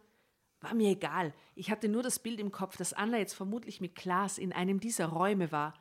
War 0.61 0.73
mir 0.73 0.89
egal. 0.89 1.33
Ich 1.55 1.71
hatte 1.71 1.87
nur 1.87 2.03
das 2.03 2.19
Bild 2.19 2.39
im 2.39 2.51
Kopf, 2.51 2.75
dass 2.75 2.93
Anna 2.93 3.17
jetzt 3.17 3.33
vermutlich 3.33 3.79
mit 3.79 3.95
Klaas 3.95 4.37
in 4.37 4.51
einem 4.51 4.79
dieser 4.79 5.05
Räume 5.07 5.51
war. 5.51 5.73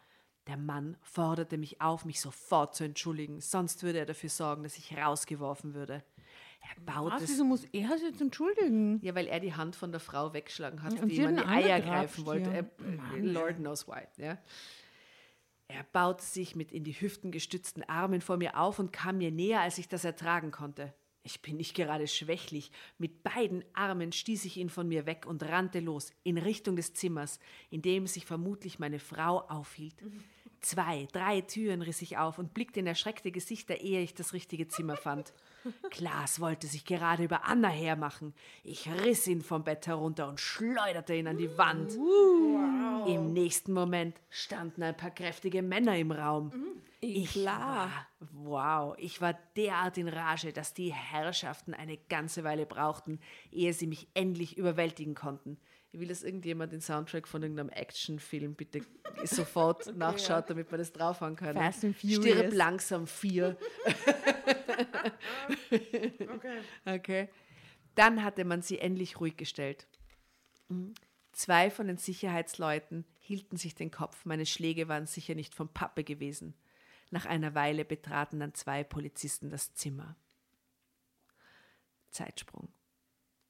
Der 0.46 0.56
Mann 0.56 0.96
forderte 1.02 1.58
mich 1.58 1.80
auf, 1.80 2.04
mich 2.04 2.20
sofort 2.20 2.74
zu 2.74 2.84
entschuldigen, 2.84 3.40
sonst 3.40 3.82
würde 3.82 3.98
er 3.98 4.06
dafür 4.06 4.30
sorgen, 4.30 4.62
dass 4.62 4.78
ich 4.78 4.96
rausgeworfen 4.96 5.74
würde. 5.74 6.02
Er 6.60 6.82
baute 6.84 7.16
Was, 7.16 7.28
wieso 7.28 7.44
muss 7.44 7.64
er 7.66 7.98
sich 7.98 8.08
jetzt 8.08 8.20
entschuldigen? 8.20 9.00
ja, 9.02 9.14
weil 9.14 9.26
er 9.26 9.40
die 9.40 9.54
Hand 9.54 9.76
von 9.76 9.90
der 9.90 10.00
Frau 10.00 10.32
weggeschlagen 10.32 10.82
hat, 10.82 11.00
Und 11.00 11.08
die 11.08 11.16
ihm 11.16 11.26
an 11.26 11.36
die 11.36 11.44
Eier 11.44 11.80
greifen 11.80 12.24
wollte. 12.24 12.50
Er, 12.50 12.70
Lord 13.18 13.56
knows 13.56 13.86
why. 13.86 14.06
Ja. 14.16 14.38
Er 15.68 15.84
baute 15.92 16.24
sich 16.24 16.56
mit 16.56 16.72
in 16.72 16.82
die 16.82 16.98
Hüften 16.98 17.30
gestützten 17.30 17.82
Armen 17.82 18.22
vor 18.22 18.38
mir 18.38 18.58
auf 18.58 18.78
und 18.78 18.92
kam 18.92 19.18
mir 19.18 19.30
näher, 19.30 19.60
als 19.60 19.76
ich 19.76 19.86
das 19.86 20.04
ertragen 20.04 20.50
konnte. 20.50 20.94
Ich 21.28 21.42
bin 21.42 21.58
nicht 21.58 21.74
gerade 21.74 22.06
schwächlich. 22.06 22.70
Mit 22.96 23.22
beiden 23.22 23.62
Armen 23.74 24.12
stieß 24.12 24.46
ich 24.46 24.56
ihn 24.56 24.70
von 24.70 24.88
mir 24.88 25.04
weg 25.04 25.26
und 25.26 25.42
rannte 25.42 25.78
los, 25.78 26.10
in 26.22 26.38
Richtung 26.38 26.74
des 26.74 26.94
Zimmers, 26.94 27.38
in 27.68 27.82
dem 27.82 28.06
sich 28.06 28.24
vermutlich 28.24 28.78
meine 28.78 28.98
Frau 28.98 29.42
aufhielt. 29.42 29.96
Zwei, 30.62 31.06
drei 31.12 31.42
Türen 31.42 31.82
riss 31.82 32.00
ich 32.00 32.16
auf 32.16 32.38
und 32.38 32.54
blickte 32.54 32.80
in 32.80 32.86
erschreckte 32.86 33.30
Gesichter, 33.30 33.78
ehe 33.78 34.00
ich 34.00 34.14
das 34.14 34.32
richtige 34.32 34.68
Zimmer 34.68 34.96
fand. 34.96 35.34
Klaas 35.90 36.40
wollte 36.40 36.66
sich 36.66 36.84
gerade 36.84 37.24
über 37.24 37.44
Anna 37.44 37.68
hermachen. 37.68 38.34
Ich 38.62 38.88
riss 38.90 39.26
ihn 39.26 39.42
vom 39.42 39.64
Bett 39.64 39.86
herunter 39.86 40.28
und 40.28 40.40
schleuderte 40.40 41.14
ihn 41.14 41.26
an 41.26 41.38
die 41.38 41.56
Wand. 41.58 41.92
Im 43.06 43.32
nächsten 43.32 43.72
Moment 43.72 44.16
standen 44.28 44.82
ein 44.82 44.96
paar 44.96 45.10
kräftige 45.10 45.62
Männer 45.62 45.96
im 45.96 46.12
Raum. 46.12 46.52
Ich 47.00 47.30
Klar. 47.30 47.90
war, 47.90 48.06
wow, 48.32 48.94
ich 48.98 49.20
war 49.20 49.38
derart 49.56 49.98
in 49.98 50.08
Rage, 50.08 50.52
dass 50.52 50.74
die 50.74 50.92
Herrschaften 50.92 51.72
eine 51.72 51.96
ganze 51.96 52.42
Weile 52.42 52.66
brauchten, 52.66 53.20
ehe 53.52 53.72
sie 53.72 53.86
mich 53.86 54.08
endlich 54.14 54.58
überwältigen 54.58 55.14
konnten. 55.14 55.58
Ich 55.90 56.00
will, 56.00 56.08
dass 56.08 56.22
irgendjemand 56.22 56.72
den 56.72 56.82
Soundtrack 56.82 57.26
von 57.26 57.42
irgendeinem 57.42 57.70
Actionfilm 57.70 58.54
bitte 58.54 58.82
sofort 59.24 59.96
nachschaut, 59.96 60.50
damit 60.50 60.70
wir 60.70 60.76
das 60.78 60.92
draufhauen 60.92 61.36
können. 61.36 61.58
Fast 61.58 61.84
and 61.84 61.96
Furious. 61.96 62.24
Stirb 62.24 62.52
langsam 62.52 63.06
vier. 63.06 63.56
Okay. 66.84 67.28
Dann 67.94 68.22
hatte 68.22 68.44
man 68.44 68.62
sie 68.62 68.78
endlich 68.78 69.20
ruhig 69.20 69.36
gestellt. 69.36 69.88
Mhm. 70.68 70.94
Zwei 71.32 71.70
von 71.70 71.86
den 71.86 71.98
Sicherheitsleuten 71.98 73.04
hielten 73.18 73.56
sich 73.56 73.74
den 73.74 73.90
Kopf, 73.90 74.24
meine 74.24 74.46
Schläge 74.46 74.88
waren 74.88 75.06
sicher 75.06 75.34
nicht 75.34 75.54
vom 75.54 75.68
Pappe 75.68 76.04
gewesen. 76.04 76.54
Nach 77.10 77.26
einer 77.26 77.54
Weile 77.54 77.84
betraten 77.84 78.40
dann 78.40 78.54
zwei 78.54 78.84
Polizisten 78.84 79.50
das 79.50 79.74
Zimmer. 79.74 80.16
Zeitsprung. 82.10 82.68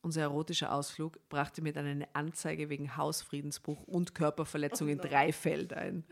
Unser 0.01 0.23
erotischer 0.23 0.73
Ausflug 0.73 1.19
brachte 1.29 1.61
mir 1.61 1.73
dann 1.73 1.87
eine 1.87 2.15
Anzeige 2.15 2.69
wegen 2.69 2.97
Hausfriedensbruch 2.97 3.83
und 3.85 4.15
Körperverletzung 4.15 4.89
in 4.89 4.99
Dreifeld 4.99 5.73
ein. 5.73 6.05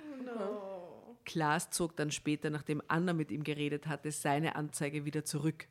Klaas 1.24 1.70
zog 1.70 1.96
dann 1.96 2.10
später, 2.10 2.50
nachdem 2.50 2.82
Anna 2.88 3.12
mit 3.12 3.30
ihm 3.30 3.44
geredet 3.44 3.86
hatte, 3.86 4.10
seine 4.12 4.56
Anzeige 4.56 5.04
wieder 5.04 5.24
zurück. 5.24 5.68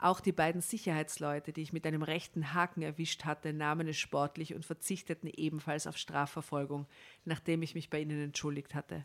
Auch 0.00 0.20
die 0.20 0.32
beiden 0.32 0.60
Sicherheitsleute, 0.60 1.52
die 1.52 1.62
ich 1.62 1.72
mit 1.72 1.84
einem 1.86 2.02
rechten 2.02 2.54
Haken 2.54 2.82
erwischt 2.82 3.24
hatte, 3.24 3.52
nahmen 3.52 3.88
es 3.88 3.96
sportlich 3.96 4.54
und 4.54 4.64
verzichteten 4.64 5.28
ebenfalls 5.28 5.88
auf 5.88 5.96
Strafverfolgung, 5.96 6.86
nachdem 7.24 7.62
ich 7.62 7.74
mich 7.74 7.90
bei 7.90 8.00
ihnen 8.00 8.22
entschuldigt 8.22 8.74
hatte. 8.76 9.04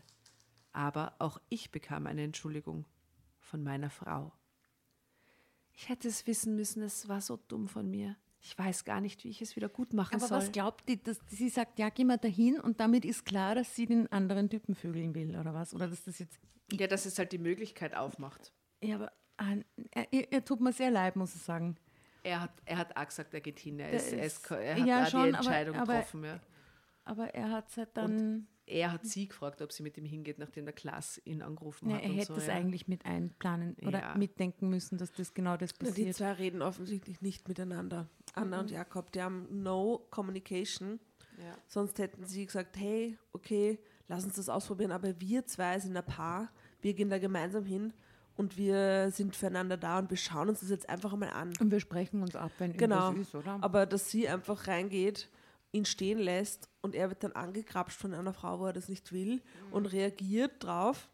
Aber 0.72 1.14
auch 1.18 1.40
ich 1.48 1.72
bekam 1.72 2.06
eine 2.06 2.22
Entschuldigung 2.22 2.84
von 3.40 3.62
meiner 3.64 3.90
Frau. 3.90 4.32
Ich 5.72 5.88
hätte 5.88 6.06
es 6.06 6.26
wissen 6.28 6.54
müssen, 6.54 6.82
es 6.82 7.08
war 7.08 7.20
so 7.20 7.36
dumm 7.48 7.68
von 7.68 7.90
mir. 7.90 8.16
Ich 8.40 8.56
weiß 8.56 8.84
gar 8.84 9.00
nicht, 9.00 9.24
wie 9.24 9.30
ich 9.30 9.40
es 9.42 9.56
wieder 9.56 9.68
gut 9.68 9.94
machen 9.94 10.16
Aber 10.16 10.26
soll. 10.28 10.38
was 10.38 10.52
glaubt 10.52 10.88
die? 10.88 11.02
Dass 11.02 11.18
sie 11.28 11.48
sagt, 11.48 11.78
ja, 11.78 11.88
geh 11.88 12.04
mal 12.04 12.18
dahin 12.18 12.60
und 12.60 12.78
damit 12.78 13.04
ist 13.04 13.24
klar, 13.24 13.54
dass 13.54 13.74
sie 13.74 13.86
den 13.86 14.06
anderen 14.12 14.50
Typen 14.50 14.74
vögeln 14.74 15.14
will 15.14 15.36
oder 15.36 15.54
was? 15.54 15.74
Oder 15.74 15.88
dass 15.88 16.04
das 16.04 16.18
jetzt. 16.18 16.38
ja, 16.70 16.86
dass 16.86 17.06
es 17.06 17.18
halt 17.18 17.32
die 17.32 17.38
Möglichkeit 17.38 17.96
aufmacht. 17.96 18.52
Ja, 18.82 18.96
aber 18.96 19.12
er, 19.36 20.06
er, 20.12 20.32
er 20.32 20.44
tut 20.44 20.60
mir 20.60 20.72
sehr 20.72 20.90
leid, 20.90 21.16
muss 21.16 21.34
ich 21.34 21.42
sagen. 21.42 21.76
Er 22.22 22.40
hat, 22.40 22.52
er 22.64 22.78
hat 22.78 22.96
auch 22.96 23.06
gesagt, 23.06 23.34
er 23.34 23.40
geht 23.40 23.58
hin. 23.58 23.78
Er, 23.80 23.90
ist, 23.90 24.12
ist, 24.12 24.50
er 24.50 24.76
hat 24.80 24.86
ja, 24.86 25.02
auch 25.04 25.08
schon, 25.08 25.22
die 25.24 25.28
Entscheidung 25.36 25.76
aber- 25.76 25.92
getroffen. 25.94 26.24
Ja. 26.24 26.40
Aber 27.04 27.34
er 27.34 27.50
hat 27.50 27.68
es 27.68 27.76
halt 27.76 27.90
dann. 27.94 28.46
Er 28.66 28.92
hat 28.92 29.04
sie 29.04 29.28
gefragt, 29.28 29.60
ob 29.60 29.72
sie 29.72 29.82
mit 29.82 29.98
ihm 29.98 30.06
hingeht, 30.06 30.38
nachdem 30.38 30.64
der 30.64 30.72
Klaas 30.72 31.20
ihn 31.26 31.42
angerufen 31.42 31.88
Ne, 31.88 31.96
hat. 31.96 32.02
er 32.02 32.08
und 32.08 32.16
hätte 32.16 32.26
so, 32.28 32.34
das 32.36 32.46
ja. 32.46 32.54
eigentlich 32.54 32.88
mit 32.88 33.04
einplanen 33.04 33.76
oder 33.86 34.00
Ja. 34.00 34.14
mitdenken 34.16 34.70
müssen, 34.70 34.96
dass 34.96 35.12
das 35.12 35.34
genau 35.34 35.58
das 35.58 35.72
Na, 35.78 35.84
die 35.84 35.90
passiert. 35.90 36.16
zwei 36.16 36.32
reden 36.32 36.62
offensichtlich 36.62 37.20
nicht 37.20 37.46
miteinander. 37.46 38.08
Anna 38.32 38.60
und 38.60 38.70
Jakob, 38.70 39.12
die 39.12 39.20
haben 39.20 39.46
no 39.62 40.06
communication. 40.10 40.98
Ja. 41.36 41.52
Sonst 41.66 41.98
hätten 41.98 42.24
sie 42.24 42.46
gesagt, 42.46 42.78
hey, 42.78 43.18
okay, 43.34 43.78
lass 44.08 44.24
uns 44.24 44.36
das 44.36 44.48
ausprobieren, 44.48 44.92
aber 44.92 45.20
wir 45.20 45.44
zwei 45.44 45.78
sind 45.78 45.94
ein 45.94 46.06
Paar, 46.06 46.50
wir 46.80 46.94
gehen 46.94 47.10
da 47.10 47.18
gemeinsam 47.18 47.66
hin 47.66 47.92
und 48.36 48.56
wir 48.56 49.10
sind 49.10 49.36
füreinander 49.36 49.76
da 49.76 49.98
und 49.98 50.10
wir 50.10 50.16
schauen 50.16 50.48
uns 50.48 50.60
das 50.60 50.70
jetzt 50.70 50.88
einfach 50.88 51.12
einmal 51.12 51.30
an. 51.30 51.52
Und 51.60 51.70
wir 51.70 51.80
sprechen 51.80 52.22
uns 52.22 52.34
ab, 52.36 52.50
wenn 52.58 52.76
Genau. 52.76 53.08
irgendwas 53.10 53.28
ist, 53.28 53.34
oder? 53.34 53.58
Aber 53.62 53.86
dass 53.86 54.10
sie 54.10 54.28
einfach 54.28 54.66
reingeht, 54.66 55.28
ihn 55.72 55.84
stehen 55.84 56.18
lässt 56.18 56.68
und 56.82 56.94
er 56.94 57.08
wird 57.08 57.22
dann 57.24 57.32
angekrapscht 57.32 57.98
von 57.98 58.14
einer 58.14 58.32
Frau, 58.32 58.60
wo 58.60 58.66
er 58.66 58.72
das 58.72 58.88
nicht 58.88 59.12
will 59.12 59.42
und 59.70 59.86
reagiert 59.86 60.62
drauf 60.62 61.08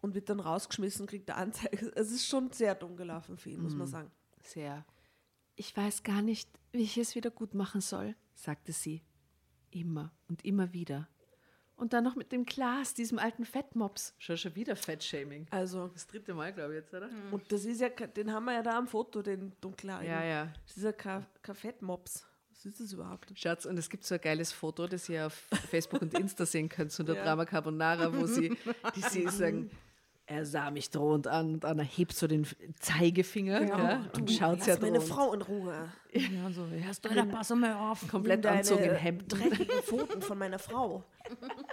und 0.00 0.14
wird 0.14 0.28
dann 0.28 0.40
rausgeschmissen, 0.40 1.06
kriegt 1.06 1.30
eine 1.30 1.38
Anzeige. 1.38 1.92
Es 1.96 2.10
ist 2.10 2.26
schon 2.26 2.50
sehr 2.52 2.74
dumm 2.74 2.96
gelaufen 2.96 3.36
für 3.36 3.50
ihn, 3.50 3.62
muss 3.62 3.74
man 3.74 3.86
sagen. 3.86 4.10
Sehr. 4.42 4.84
Ich 5.56 5.76
weiß 5.76 6.02
gar 6.04 6.22
nicht, 6.22 6.48
wie 6.72 6.82
ich 6.82 6.96
es 6.98 7.14
wieder 7.14 7.30
gut 7.30 7.54
machen 7.54 7.80
soll, 7.80 8.14
sagte 8.34 8.72
sie. 8.72 9.02
Immer 9.70 10.12
und 10.28 10.44
immer 10.44 10.72
wieder. 10.72 11.08
Und 11.78 11.92
dann 11.92 12.02
noch 12.02 12.16
mit 12.16 12.32
dem 12.32 12.44
Klaas, 12.44 12.92
diesem 12.92 13.18
alten 13.20 13.44
Fettmops. 13.44 14.12
Schon 14.18 14.36
schon 14.36 14.54
wieder 14.56 14.74
Fettshaming. 14.74 15.46
Also, 15.50 15.88
Das 15.94 16.08
dritte 16.08 16.34
Mal, 16.34 16.52
glaube 16.52 16.74
ich, 16.74 16.80
jetzt, 16.80 16.92
oder? 16.92 17.08
und 17.30 17.50
das 17.52 17.64
ist 17.64 17.80
ja, 17.80 17.88
den 17.88 18.32
haben 18.32 18.44
wir 18.46 18.54
ja 18.54 18.62
da 18.62 18.76
am 18.76 18.88
Foto, 18.88 19.22
den 19.22 19.52
dunkelhaarigen. 19.60 20.12
Ja, 20.12 20.24
ja. 20.24 20.52
Das 20.66 20.76
ist 20.76 20.82
ja 20.82 20.92
kein, 20.92 21.24
kein 21.40 21.54
Fettmops. 21.54 22.26
Was 22.50 22.66
ist 22.66 22.80
das 22.80 22.92
überhaupt? 22.92 23.32
Schatz, 23.38 23.64
und 23.64 23.78
es 23.78 23.88
gibt 23.88 24.04
so 24.04 24.16
ein 24.16 24.20
geiles 24.20 24.50
Foto, 24.50 24.88
das 24.88 25.08
ihr 25.08 25.26
auf 25.26 25.34
Facebook 25.70 26.02
und 26.02 26.12
Insta 26.18 26.44
sehen 26.44 26.68
könnt, 26.68 26.90
zu 26.90 27.04
der 27.04 27.14
Ja. 27.18 27.22
Drama 27.22 27.44
Carbonara, 27.44 28.12
wo 28.12 28.26
sie, 28.26 28.48
die 28.96 29.00
sie 29.00 29.28
sagen, 29.28 29.70
er 30.26 30.44
sah 30.44 30.70
mich 30.70 30.90
drohend 30.90 31.26
an 31.26 31.54
und 31.54 31.64
Anna 31.64 31.82
hebt 31.84 32.12
so 32.12 32.26
den 32.26 32.46
Zeigefinger 32.80 33.62
ja, 33.62 34.04
und 34.14 34.30
schaut 34.30 34.56
Lass 34.58 34.64
sehr 34.66 34.80
meine. 34.80 35.00
Frau 35.00 35.32
in 35.32 35.40
Ruhe. 35.40 35.90
ja, 36.12 36.50
so, 36.50 36.66
hörst 36.66 37.04
du, 37.04 37.14
da 37.14 37.24
pass 37.24 37.48
mal 37.54 37.72
auf. 37.74 38.06
Komplett 38.08 38.44
Anzug 38.44 38.78
deine 38.78 38.90
im 38.90 38.96
Hemd. 38.98 39.24
Dreckigen 39.32 39.82
Pfoten 39.82 40.20
von 40.20 40.36
meiner 40.36 40.58
Frau. 40.58 41.02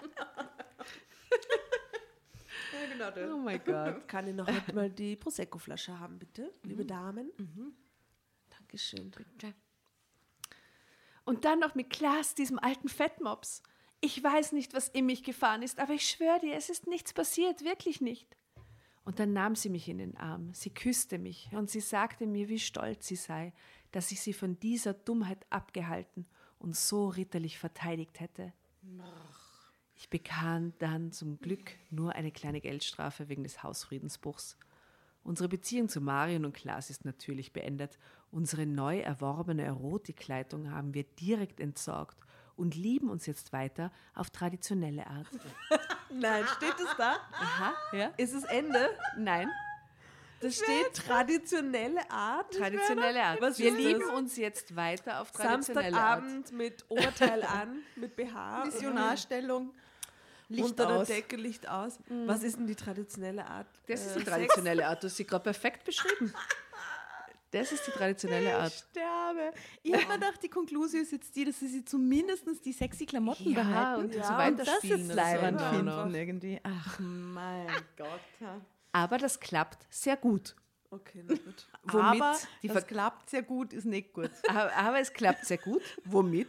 Oh 3.33 3.37
mein 3.37 3.63
Gott. 3.63 4.07
Kann 4.07 4.27
ich 4.27 4.35
noch 4.35 4.47
mal 4.73 4.89
die 4.89 5.15
Prosecco-Flasche 5.15 5.99
haben, 5.99 6.19
bitte, 6.19 6.53
liebe 6.63 6.85
Damen? 6.85 7.31
Dankeschön. 8.49 9.11
Und 11.25 11.45
dann 11.45 11.59
noch 11.59 11.75
mit 11.75 11.89
Klaas, 11.89 12.35
diesem 12.35 12.59
alten 12.59 12.87
Fettmops. 12.87 13.63
Ich 13.99 14.23
weiß 14.23 14.51
nicht, 14.51 14.73
was 14.73 14.89
in 14.89 15.07
mich 15.07 15.23
gefahren 15.23 15.63
ist, 15.63 15.79
aber 15.79 15.93
ich 15.93 16.07
schwöre 16.07 16.39
dir, 16.39 16.55
es 16.55 16.69
ist 16.69 16.85
nichts 16.87 17.13
passiert, 17.13 17.63
wirklich 17.63 18.01
nicht. 18.01 18.37
Und 19.03 19.19
dann 19.19 19.33
nahm 19.33 19.55
sie 19.55 19.69
mich 19.69 19.87
in 19.87 19.99
den 19.99 20.17
Arm, 20.17 20.53
sie 20.53 20.71
küsste 20.71 21.19
mich 21.19 21.49
und 21.51 21.69
sie 21.69 21.79
sagte 21.79 22.25
mir, 22.25 22.49
wie 22.49 22.59
stolz 22.59 23.07
sie 23.07 23.15
sei, 23.15 23.53
dass 23.91 24.11
ich 24.11 24.19
sie 24.21 24.33
von 24.33 24.59
dieser 24.59 24.93
Dummheit 24.93 25.45
abgehalten 25.51 26.25
und 26.59 26.75
so 26.75 27.07
ritterlich 27.07 27.59
verteidigt 27.59 28.19
hätte. 28.19 28.51
Ich 29.95 30.09
bekam 30.09 30.73
dann 30.79 31.11
zum 31.11 31.39
Glück 31.39 31.71
nur 31.89 32.13
eine 32.13 32.31
kleine 32.31 32.59
Geldstrafe 32.59 33.29
wegen 33.29 33.43
des 33.43 33.63
Hausfriedensbruchs. 33.63 34.57
Unsere 35.23 35.49
Beziehung 35.49 35.89
zu 35.89 36.01
Marion 36.01 36.45
und 36.45 36.53
Klaas 36.53 36.89
ist 36.89 37.05
natürlich 37.05 37.53
beendet. 37.53 37.97
Unsere 38.29 38.65
neu 38.65 38.99
erworbene 38.99 39.63
Erotikkleidung 39.63 40.69
haben 40.71 40.93
wir 40.93 41.03
direkt 41.03 41.59
entsorgt 41.59 42.17
und 42.55 42.75
lieben 42.75 43.09
uns 43.09 43.25
jetzt 43.25 43.53
weiter 43.53 43.91
auf 44.13 44.29
traditionelle 44.29 45.07
Art. 45.07 45.27
Nein, 46.11 46.45
steht 46.57 46.75
es 46.79 46.95
da? 46.97 47.15
Aha, 47.31 47.73
ja? 47.93 48.11
Ist 48.17 48.33
es 48.33 48.43
Ende? 48.43 48.89
Nein. 49.17 49.49
Da 50.41 50.51
steht 50.51 50.93
traditionelle 50.93 52.09
Art. 52.11 52.53
Traditionelle 52.53 53.23
Art. 53.23 53.41
Was 53.41 53.57
Wir 53.57 53.71
lieben 53.73 54.01
das? 54.01 54.09
uns 54.09 54.37
jetzt 54.37 54.75
weiter 54.75 55.21
auf 55.21 55.31
traditionelle 55.31 55.97
Art. 55.97 56.21
Samstagabend 56.21 56.51
mit 56.51 56.85
Oberteil 56.89 57.43
an, 57.43 57.79
mit 57.95 58.15
BH. 58.15 58.65
Missionarstellung. 58.65 59.73
Licht 60.49 60.63
unter 60.63 60.85
der 60.87 60.95
aus. 60.97 61.07
Decke 61.07 61.35
Licht 61.35 61.67
aus. 61.67 61.97
Was 62.25 62.43
ist 62.43 62.57
denn 62.57 62.67
die 62.67 62.75
traditionelle 62.75 63.45
Art? 63.45 63.67
Das 63.87 64.05
ist 64.05 64.15
äh, 64.15 64.19
die 64.19 64.25
traditionelle 64.25 64.87
Art. 64.87 65.01
Du 65.03 65.07
hast 65.07 65.17
sie 65.17 65.25
gerade 65.25 65.43
perfekt 65.43 65.83
beschrieben. 65.83 66.33
Das 67.51 67.71
ist 67.71 67.87
die 67.87 67.91
traditionelle 67.91 68.55
Art. 68.57 68.73
Sterbe. 68.73 69.53
Ich 69.81 69.93
habe 69.93 70.05
mir 70.07 70.13
gedacht, 70.15 70.43
die 70.43 70.49
Konklusion 70.49 71.01
ist 71.03 71.11
jetzt 71.13 71.33
die, 71.35 71.45
dass 71.45 71.59
sie 71.59 71.67
sich 71.69 71.85
zumindest 71.85 72.43
die 72.65 72.73
sexy 72.73 73.05
Klamotten 73.05 73.49
Ja, 73.51 73.63
behalten 73.63 74.05
und 74.05 74.15
Ja, 74.15 74.23
so 74.23 74.33
und 74.51 74.59
das 74.59 74.81
so. 74.81 75.13
leibend 75.13 75.57
Genau, 75.59 75.69
finden 75.71 75.85
genau. 75.85 76.09
irgendwie. 76.09 76.59
Ach 76.63 76.99
mein 76.99 77.67
Gott. 77.97 78.19
ja. 78.41 78.59
Aber 78.91 79.17
das 79.17 79.39
klappt 79.39 79.85
sehr 79.89 80.17
gut. 80.17 80.55
Okay, 80.89 81.23
na 81.25 81.35
gut. 81.35 81.67
Womit 81.83 82.21
Aber 82.21 82.37
die 82.61 82.67
das 82.67 82.87
klappt 82.87 83.29
sehr 83.29 83.43
gut, 83.43 83.73
ist 83.73 83.85
nicht 83.85 84.13
gut. 84.13 84.31
Aber, 84.49 84.73
aber 84.75 84.99
es 84.99 85.11
klappt 85.13 85.45
sehr 85.45 85.57
gut, 85.57 85.81
womit 86.05 86.47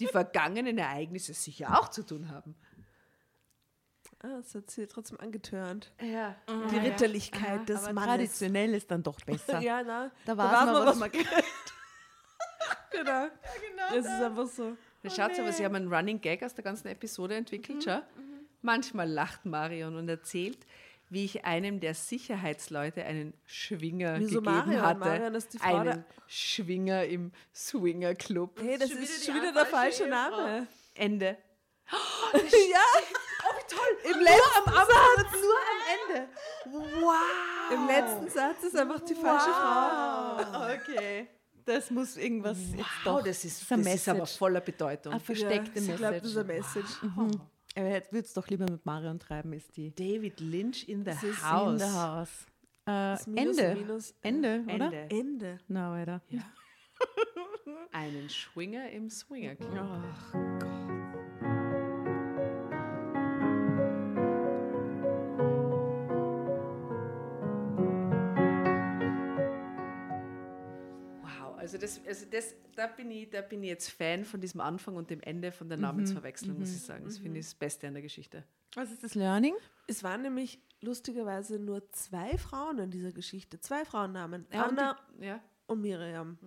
die 0.00 0.06
vergangenen 0.06 0.78
Ereignisse 0.78 1.34
sicher 1.34 1.78
auch 1.78 1.88
zu 1.88 2.02
tun 2.02 2.30
haben. 2.30 2.54
Ah, 4.24 4.36
das 4.36 4.54
hat 4.54 4.70
sie 4.70 4.86
trotzdem 4.86 5.18
angetörnt. 5.18 5.90
Ja. 6.00 6.36
Die 6.70 6.78
Ritterlichkeit 6.78 7.68
des 7.68 7.82
Aber 7.84 7.92
Mannes. 7.94 8.08
traditionell 8.08 8.72
ist 8.74 8.90
dann 8.90 9.02
doch 9.02 9.20
besser. 9.20 9.60
Ja, 9.62 9.82
na, 9.82 10.10
Da 10.24 10.34
da 10.34 10.38
weiß 10.38 10.52
weiß 10.52 10.64
man, 10.66 10.74
man, 10.74 10.86
was 10.86 10.86
was 10.86 10.98
man 10.98 11.10
Genau. 12.92 13.26
Es 13.94 14.04
ist 14.04 14.10
einfach 14.22 14.46
so. 14.46 14.76
Na, 15.02 15.10
Schaut 15.10 15.38
aber, 15.38 15.52
sie 15.52 15.64
haben 15.64 15.74
einen 15.74 15.92
Running 15.92 16.20
Gag 16.20 16.42
aus 16.44 16.54
der 16.54 16.62
ganzen 16.62 16.88
Episode 16.88 17.34
entwickelt, 17.34 17.82
schau. 17.84 18.00
Manchmal 18.60 19.08
lacht 19.10 19.44
Marion 19.44 19.96
und 19.96 20.08
erzählt, 20.08 20.58
wie 21.10 21.24
ich 21.24 21.44
einem 21.44 21.80
der 21.80 21.94
Sicherheitsleute 21.94 23.04
einen 23.04 23.34
Schwinger 23.44 24.20
Wieso 24.20 24.40
gegeben 24.40 24.44
Marion? 24.54 24.82
hatte. 24.82 25.00
Marion 25.00 25.34
ist 25.34 25.52
die 25.54 25.58
Frau 25.58 25.78
einen 25.78 26.04
Schwinger 26.28 27.04
im 27.06 27.32
Swinger 27.52 28.14
Club. 28.14 28.60
Hey, 28.62 28.78
das 28.78 28.90
ist 28.90 29.24
schon 29.26 29.34
wieder 29.34 29.52
der 29.52 29.66
falsche 29.66 30.06
Name. 30.06 30.68
Ende. 30.94 31.36
ja. 32.32 32.78
Oh, 33.52 33.58
wie 33.58 33.74
toll. 33.74 34.12
Im 34.14 34.20
letzten 34.20 34.70
Satz. 34.72 35.32
nur 35.40 35.58
am 35.72 35.80
Ende. 36.16 36.28
Wow. 37.00 37.72
Im 37.72 37.86
letzten 37.86 38.28
Satz 38.30 38.62
ist 38.64 38.76
einfach 38.76 39.00
die 39.00 39.14
falsche 39.14 39.50
Frau. 39.50 40.72
Okay. 40.74 41.28
Das 41.64 41.90
muss 41.90 42.16
irgendwas 42.16 42.58
jetzt 42.76 42.84
Wow, 43.04 43.18
doch. 43.18 43.22
das 43.24 43.44
ist, 43.44 43.70
ein 43.70 43.84
das 43.84 43.94
ist 43.94 44.08
aber 44.08 44.18
Message. 44.20 44.38
voller 44.38 44.60
Bedeutung. 44.60 45.12
Eine 45.12 45.20
versteckte 45.20 45.78
ja, 45.78 45.80
sie 45.80 45.92
glaubt, 45.92 46.16
das 46.16 46.24
ist 46.30 46.36
ein 46.36 46.46
Message. 46.46 47.02
Message. 47.02 47.40
Aber 47.76 47.86
jetzt 47.88 48.12
würde 48.12 48.26
es 48.26 48.32
doch 48.34 48.48
lieber 48.48 48.66
mit 48.70 48.84
Marion 48.84 49.18
treiben, 49.20 49.52
ist 49.52 49.76
die. 49.76 49.94
David 49.94 50.40
Lynch 50.40 50.88
in 50.88 51.04
the 51.04 51.12
in 51.12 51.42
house. 51.42 51.72
In 51.72 51.78
the 51.88 51.94
house. 51.94 52.46
Äh, 52.84 52.90
Das 53.14 53.26
Minus, 53.28 53.58
Ende. 53.58 53.80
Minus, 53.80 54.10
äh, 54.10 54.14
Ende, 54.22 54.64
oder? 54.66 54.84
Ende. 54.86 55.06
Ende. 55.10 55.60
Na, 55.68 55.92
weiter. 55.92 56.20
Einen 57.92 58.28
Schwinger 58.28 58.90
im 58.90 59.08
Swinger 59.08 59.54
Club. 59.54 60.02
Also 71.72 71.78
das, 71.78 72.00
also 72.06 72.26
das, 72.30 72.54
da 72.74 72.86
bin 72.86 73.10
ich, 73.10 73.30
da 73.30 73.40
bin 73.40 73.62
ich 73.62 73.68
jetzt 73.70 73.90
Fan 73.90 74.24
von 74.24 74.40
diesem 74.40 74.60
Anfang 74.60 74.96
und 74.96 75.10
dem 75.10 75.20
Ende 75.20 75.52
von 75.52 75.68
der 75.68 75.78
Namensverwechslung, 75.78 76.58
muss 76.58 76.70
ich 76.70 76.82
sagen. 76.82 77.04
Das 77.04 77.18
finde 77.18 77.40
ich 77.40 77.46
das 77.46 77.54
Beste 77.54 77.88
an 77.88 77.94
der 77.94 78.02
Geschichte. 78.02 78.44
Was 78.74 78.90
ist 78.90 79.02
das 79.02 79.14
Learning? 79.14 79.54
Es 79.86 80.02
waren 80.02 80.22
nämlich 80.22 80.60
lustigerweise 80.80 81.58
nur 81.58 81.90
zwei 81.92 82.36
Frauen 82.38 82.78
in 82.78 82.90
dieser 82.90 83.12
Geschichte. 83.12 83.60
Zwei 83.60 83.84
Frauennamen. 83.84 84.46
Ja, 84.52 84.64
und 84.68 84.78
Anna 84.78 84.98
die, 85.18 85.26
ja. 85.26 85.40
und 85.66 85.80
Miriam. 85.80 86.38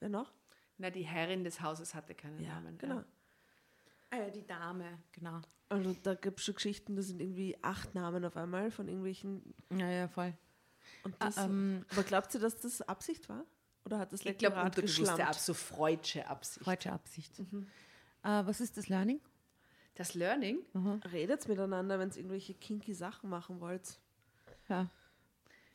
Wer 0.00 0.08
noch? 0.08 0.32
Na, 0.78 0.90
die 0.90 1.02
Herrin 1.02 1.44
des 1.44 1.60
Hauses 1.60 1.94
hatte 1.94 2.14
keinen 2.14 2.42
Namen. 2.42 2.78
genau. 2.78 3.02
Äh, 4.10 4.30
die 4.30 4.46
Dame, 4.46 4.98
genau. 5.12 5.40
Also 5.70 5.96
da 6.02 6.14
gibt 6.14 6.38
es 6.38 6.44
schon 6.44 6.54
Geschichten, 6.54 6.96
da 6.96 7.02
sind 7.02 7.20
irgendwie 7.20 7.56
acht 7.62 7.94
Namen 7.94 8.24
auf 8.24 8.36
einmal 8.36 8.70
von 8.70 8.86
irgendwelchen. 8.86 9.54
Ja, 9.70 9.88
ja, 9.90 10.08
voll. 10.08 10.34
Und 11.04 11.14
das, 11.18 11.38
Ah, 11.38 11.46
ähm, 11.46 11.84
aber 11.92 12.02
glaubt 12.02 12.34
ihr, 12.34 12.40
dass 12.40 12.60
das 12.60 12.82
Absicht 12.82 13.28
war? 13.28 13.46
Oder 13.84 13.98
hat 13.98 14.12
das 14.12 14.20
Ich 14.20 14.38
glaube, 14.38 14.54
Lektorat 14.54 14.64
unterbewusste 14.66 15.00
geschlampt? 15.00 15.22
Absicht, 15.22 15.44
so 15.44 15.54
freudsche 15.54 16.26
Absicht. 16.28 16.64
Freudsche 16.64 16.92
Absicht. 16.92 17.38
Äh, 17.38 17.44
was 18.22 18.60
ist 18.60 18.76
das 18.76 18.88
Learning? 18.88 19.20
Das 19.94 20.14
Learning, 20.14 20.60
Redet 21.12 21.46
miteinander, 21.48 21.98
wenn 21.98 22.08
ihr 22.10 22.16
irgendwelche 22.16 22.54
kinky 22.54 22.94
Sachen 22.94 23.28
machen 23.28 23.60
wollt. 23.60 23.98
Ja. 24.68 24.88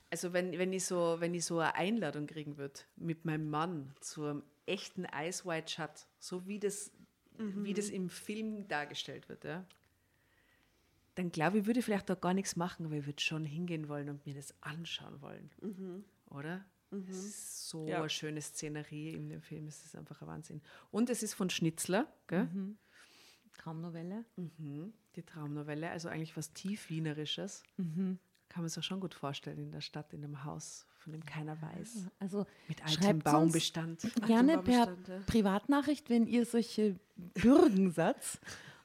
also 0.10 0.34
wenn, 0.34 0.58
wenn, 0.58 0.74
ich 0.74 0.86
so, 0.86 1.18
wenn 1.20 1.36
ich 1.36 1.46
so 1.46 1.60
eine 1.60 1.76
Einladung 1.76 2.26
kriegen 2.26 2.58
würde 2.58 2.80
mit 2.96 3.26
meinem 3.26 3.50
Mann 3.50 3.94
zu 4.00 4.24
einem 4.24 4.44
echten 4.66 5.06
Ice 5.14 5.46
White 5.46 5.72
Shut, 5.72 6.08
so 6.20 6.48
wie 6.48 6.60
das, 6.60 6.92
wie 7.38 7.74
das 7.74 7.90
im 7.90 8.10
Film 8.10 8.68
dargestellt 8.68 9.30
wird, 9.30 9.44
ja, 9.44 9.66
dann 11.14 11.32
glaube 11.32 11.60
ich, 11.60 11.66
würde 11.66 11.80
ich 11.80 11.86
vielleicht 11.86 12.10
auch 12.10 12.22
gar 12.22 12.34
nichts 12.34 12.56
machen, 12.56 12.86
aber 12.86 12.96
ich 12.96 13.06
würde 13.06 13.22
schon 13.22 13.44
hingehen 13.46 13.90
wollen 13.90 14.10
und 14.10 14.26
mir 14.26 14.34
das 14.36 14.54
anschauen 14.62 15.22
wollen. 15.22 15.52
Oder? 16.30 16.66
Es 16.92 17.18
ist 17.26 17.70
so 17.70 17.88
Ja. 17.88 18.00
eine 18.00 18.10
schöne 18.10 18.42
Szenerie 18.42 19.12
in 19.14 19.30
dem 19.30 19.42
Film, 19.42 19.68
es 19.68 19.84
ist 19.86 19.96
einfach 19.96 20.22
ein 20.22 20.28
Wahnsinn. 20.28 20.62
Und 20.92 21.10
es 21.10 21.22
ist 21.24 21.34
von 21.34 21.50
Schnitzler, 21.50 22.08
gell? 22.28 22.48
Traumnovelle. 23.58 24.24
Mhm. 24.36 24.94
Die 25.16 25.24
Traumnovelle, 25.24 25.90
also 25.90 26.10
eigentlich 26.10 26.38
was 26.38 26.54
tiefwienerisches. 26.54 27.64
Kann 27.78 28.64
man 28.64 28.70
sich 28.70 28.86
schon 28.86 29.00
gut 29.02 29.14
vorstellen 29.14 29.58
in 29.60 29.72
der 29.72 29.82
Stadt, 29.82 30.14
in 30.14 30.24
einem 30.24 30.44
Haus, 30.46 30.86
von 31.00 31.12
dem 31.12 31.26
keiner 31.26 31.62
weiß. 31.62 32.08
Also 32.20 32.46
Mit 32.68 32.84
altem 32.86 33.20
Baumbestand. 33.20 34.02
gerne 34.28 34.60
per. 34.60 34.96
Privatnachricht, 35.26 36.10
wenn 36.10 36.28
ihr 36.28 36.46
solche 36.46 36.96
Bürgen 37.34 37.92
seid 37.92 38.16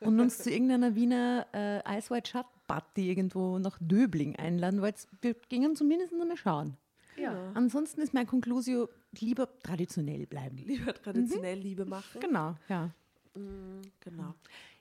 und 0.00 0.18
uns 0.18 0.38
zu 0.38 0.50
irgendeiner 0.50 0.94
Wiener 0.96 1.46
äh, 1.55 1.98
Ice 1.98 2.11
White 2.12 2.30
Shut 2.30 2.46
Party 2.66 3.09
irgendwo 3.11 3.59
nach 3.59 3.78
Döbling 3.80 4.34
einladen 4.36 4.80
wollt. 4.80 5.07
Wir 5.20 5.34
gingen 5.48 5.76
zumindest 5.76 6.12
einmal 6.12 6.36
schauen. 6.36 6.76
Ja. 7.16 7.52
Ansonsten 7.54 8.00
ist 8.00 8.14
mein 8.14 8.26
Conclusio 8.26 8.88
lieber 9.18 9.48
traditionell 9.60 10.26
bleiben. 10.26 10.56
Lieber 10.58 10.94
traditionell 10.94 11.58
Liebe 11.58 11.84
machen. 11.84 12.20
Genau, 12.20 12.56
ja. 12.68 12.90
Genau. 13.34 14.34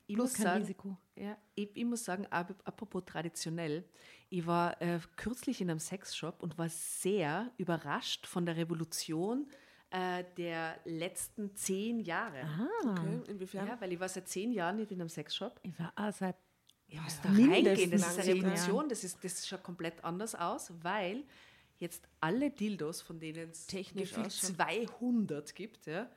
Ich 0.07 0.15
Bloß 0.15 0.29
muss 0.31 0.33
kein 0.37 0.43
sagen, 0.45 0.61
Risiko. 0.61 0.97
Ja, 1.15 1.37
ich, 1.55 1.69
ich 1.73 1.85
muss 1.85 2.03
sagen, 2.03 2.25
ap- 2.29 2.61
apropos 2.65 3.03
traditionell, 3.05 3.85
ich 4.29 4.45
war 4.45 4.81
äh, 4.81 4.99
kürzlich 5.15 5.61
in 5.61 5.69
einem 5.69 5.79
Sexshop 5.79 6.41
und 6.43 6.57
war 6.57 6.67
sehr 6.69 7.49
überrascht 7.57 8.27
von 8.27 8.45
der 8.45 8.57
Revolution 8.57 9.47
äh, 9.89 10.23
der 10.37 10.79
letzten 10.85 11.55
zehn 11.55 11.99
Jahre. 11.99 12.41
Okay. 12.83 13.21
Inwiefern? 13.29 13.67
Ja, 13.67 13.79
weil 13.79 13.93
ich 13.93 13.99
war 13.99 14.09
seit 14.09 14.27
zehn 14.27 14.51
Jahren 14.51 14.77
nicht 14.77 14.91
in 14.91 14.99
einem 14.99 15.09
Sexshop. 15.09 15.59
Ich 15.63 15.77
war 15.79 15.93
auch 15.95 16.11
seit 16.11 16.35
Ich 16.87 17.01
muss 17.01 17.21
da 17.21 17.29
reingehen, 17.29 17.91
das 17.91 18.01
ist 18.17 18.19
eine 18.19 18.27
Revolution, 18.35 18.89
das, 18.89 19.03
ist, 19.05 19.23
das 19.23 19.47
schaut 19.47 19.63
komplett 19.63 20.03
anders 20.03 20.35
aus, 20.35 20.73
weil 20.81 21.23
jetzt 21.81 22.07
alle 22.19 22.51
Dildos, 22.51 23.01
von 23.01 23.19
denen 23.19 23.49
es 23.51 23.67
Technisch 23.67 24.11
gefühlt 24.11 24.27
ausschauen. 24.27 24.55
200 24.55 25.55
gibt, 25.55 25.87
ja, 25.87 26.09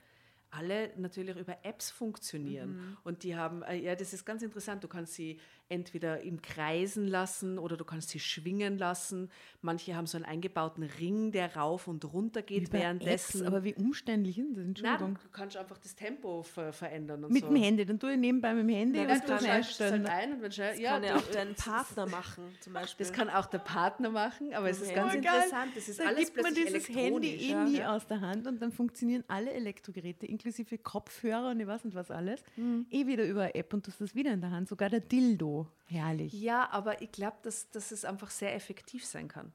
alle 0.56 0.90
natürlich 0.96 1.36
über 1.36 1.56
Apps 1.64 1.90
funktionieren. 1.90 2.96
Und 3.04 3.22
die 3.22 3.36
haben, 3.36 3.62
äh, 3.62 3.76
ja, 3.76 3.94
das 3.94 4.12
ist 4.12 4.24
ganz 4.24 4.42
interessant, 4.42 4.82
du 4.84 4.88
kannst 4.88 5.14
sie 5.14 5.40
entweder 5.70 6.20
im 6.20 6.42
Kreisen 6.42 7.06
lassen 7.08 7.58
oder 7.58 7.76
du 7.78 7.84
kannst 7.84 8.10
sie 8.10 8.20
schwingen 8.20 8.76
lassen. 8.76 9.30
Manche 9.62 9.96
haben 9.96 10.06
so 10.06 10.16
einen 10.18 10.26
eingebauten 10.26 10.82
Ring, 10.82 11.32
der 11.32 11.56
rauf 11.56 11.88
und 11.88 12.04
runter 12.12 12.42
geht 12.42 12.68
über 12.68 12.78
währenddessen. 12.78 13.40
Apps, 13.40 13.46
aber 13.46 13.64
wie 13.64 13.74
umständlich 13.74 14.38
ist 14.38 14.48
das? 14.50 14.56
Nein, 14.58 14.66
Entschuldigung. 14.68 15.18
du 15.22 15.28
kannst 15.32 15.56
einfach 15.56 15.78
das 15.78 15.94
Tempo 15.94 16.42
ver 16.42 16.72
verändern 16.74 17.24
und 17.24 17.32
Mit 17.32 17.42
so. 17.44 17.48
dem 17.48 17.56
Handy, 17.56 17.86
dann 17.86 17.98
tue 17.98 18.12
ich 18.12 18.18
nebenbei 18.18 18.52
mit 18.52 18.64
dem 18.68 18.74
Handy 18.76 18.98
Nein, 18.98 19.10
und 19.10 19.22
du 19.22 19.26
dann 19.28 19.40
schaltest 19.44 19.80
es 19.80 19.90
halt 19.90 20.06
ein 20.06 20.32
und 20.34 20.42
wenn 20.42 20.52
schnell, 20.52 20.78
ja, 20.80 20.90
Kann 20.92 21.04
ja 21.04 21.16
auch 21.16 21.26
dein 21.32 21.54
Partner 21.54 22.06
machen, 22.06 22.44
zum 22.60 22.72
Beispiel. 22.74 23.06
Das 23.06 23.12
kann 23.14 23.30
auch 23.30 23.46
der 23.46 23.58
Partner 23.58 24.10
machen, 24.10 24.52
aber 24.54 24.68
es 24.68 24.80
ist 24.82 24.88
Okay. 24.90 24.94
ganz 24.96 25.14
Oh, 25.14 25.16
interessant. 25.16 25.72
Das 25.74 25.88
ist 25.88 25.98
da 25.98 26.04
alles 26.08 26.18
gibt 26.32 26.42
man 26.42 26.54
dieses. 26.54 26.88
Handy 26.90 27.28
eh 27.36 27.54
nie 27.54 27.78
Ja. 27.78 27.96
aus 27.96 28.06
der 28.06 28.20
Hand 28.20 28.46
und 28.46 28.60
dann 28.60 28.70
funktionieren 28.70 29.24
alle 29.28 29.50
Elektrogeräte, 29.52 30.26
inklusive 30.26 30.43
Kopfhörer 30.78 31.50
und 31.50 31.60
ich 31.60 31.66
weiß 31.66 31.84
nicht 31.84 31.94
was 31.94 32.10
alles, 32.10 32.42
Mhm. 32.56 32.86
eh 32.90 33.06
wieder 33.06 33.24
über 33.24 33.42
eine 33.42 33.54
App 33.54 33.72
und 33.74 33.86
du 33.86 33.90
hast 33.90 34.00
das 34.00 34.14
wieder 34.14 34.32
in 34.32 34.40
der 34.40 34.50
Hand. 34.50 34.68
Sogar 34.68 34.90
der 34.90 35.00
Dildo. 35.00 35.66
Herrlich. 35.86 36.32
Ja, 36.32 36.68
aber 36.70 37.00
ich 37.02 37.10
glaube, 37.12 37.36
dass, 37.42 37.68
dass 37.70 37.90
es 37.92 38.04
einfach 38.04 38.30
sehr 38.30 38.54
effektiv 38.54 39.04
sein 39.04 39.28
kann. 39.28 39.52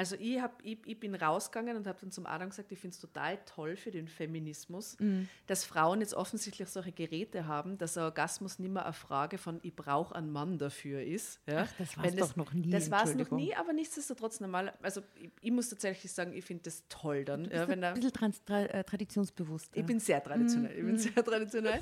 Also 0.00 0.16
ich, 0.18 0.40
hab, 0.40 0.64
ich, 0.64 0.78
ich 0.86 0.98
bin 0.98 1.14
rausgegangen 1.14 1.76
und 1.76 1.86
habe 1.86 1.98
dann 2.00 2.10
zum 2.10 2.24
Adam 2.24 2.48
gesagt, 2.48 2.72
ich 2.72 2.78
finde 2.78 2.94
es 2.94 3.00
total 3.02 3.36
toll 3.44 3.76
für 3.76 3.90
den 3.90 4.08
Feminismus, 4.08 4.96
Mhm. 4.98 5.28
dass 5.46 5.66
Frauen 5.66 6.00
jetzt 6.00 6.14
offensichtlich 6.14 6.70
solche 6.70 6.90
Geräte 6.92 7.46
haben, 7.46 7.76
dass 7.76 7.98
Orgasmus 7.98 8.58
nicht 8.58 8.72
mehr 8.72 8.84
eine 8.86 8.94
Frage 8.94 9.36
von 9.36 9.60
ich 9.62 9.76
brauche 9.76 10.14
einen 10.14 10.30
Mann 10.30 10.56
dafür 10.56 11.02
ist. 11.02 11.38
Ja? 11.46 11.66
Ach, 11.68 11.72
das 11.76 11.98
war's 11.98 12.06
Wenn 12.06 12.16
doch 12.16 12.34
noch 12.36 12.54
nie, 12.54 12.70
Das 12.70 12.90
war 12.90 13.04
es 13.04 13.14
noch 13.14 13.30
nie, 13.30 13.54
aber 13.54 13.74
nichtsdestotrotz 13.74 14.40
normal. 14.40 14.72
Also 14.80 15.02
ich, 15.16 15.30
ich 15.42 15.50
muss 15.50 15.68
tatsächlich 15.68 16.10
sagen, 16.10 16.32
ich 16.32 16.46
finde 16.46 16.62
das 16.62 16.82
toll 16.88 17.26
dann. 17.26 17.44
Du 17.44 17.50
Ja, 17.50 17.66
bist 17.66 17.68
wenn 17.68 17.84
ein 17.84 17.92
bisschen 17.92 18.12
trans 18.14 18.42
tra 18.42 18.62
äh, 18.62 18.82
traditionsbewusst. 18.82 19.70
Ich 19.74 19.84
bin 19.84 20.00
sehr 20.00 20.22
traditionell. 20.24 20.78
Ich 20.78 20.82
bin 20.86 20.96
sehr 20.96 21.14
traditionell. 21.22 21.78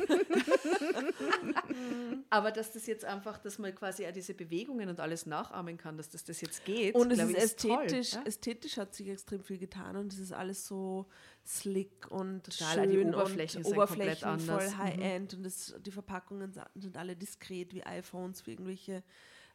Aber 2.30 2.50
dass 2.50 2.72
das 2.72 2.86
jetzt 2.86 3.04
einfach, 3.04 3.38
dass 3.38 3.58
man 3.58 3.74
quasi 3.74 4.06
auch 4.06 4.12
diese 4.12 4.34
Bewegungen 4.34 4.88
und 4.88 5.00
alles 5.00 5.24
nachahmen 5.26 5.76
kann, 5.76 5.96
dass 5.96 6.08
das, 6.10 6.24
das 6.24 6.40
jetzt 6.40 6.64
geht. 6.64 6.94
Und 6.94 7.12
es 7.12 7.18
ist 7.20 7.34
ästhetisch 7.36 8.07
ästhetisch, 8.09 8.14
Ja. 8.14 8.22
ästhetisch 8.26 8.76
hat 8.78 8.94
sich 8.94 9.09
extrem 9.09 9.42
viel 9.42 9.59
getan 9.59 9.96
und 9.96 10.12
es 10.12 10.18
ist 10.18 10.32
alles 10.32 10.66
so 10.66 11.06
slick 11.46 12.06
und 12.11 12.44
Total, 12.44 12.74
schön 12.74 12.90
die 12.90 12.98
Oberflächen 13.04 13.64
und 13.64 13.72
Oberflächen 13.72 14.38
voll. 14.40 14.66
Mhm. 14.66 14.78
High-End 14.78 15.34
und 15.34 15.46
es, 15.46 15.74
die 15.84 15.90
Verpackungen 15.90 16.52
sind 16.74 16.96
alle 16.96 17.16
diskret 17.16 17.72
wie 17.74 17.84
iPhones, 17.84 18.46
wie 18.46 18.52
irgendwelche 18.52 19.02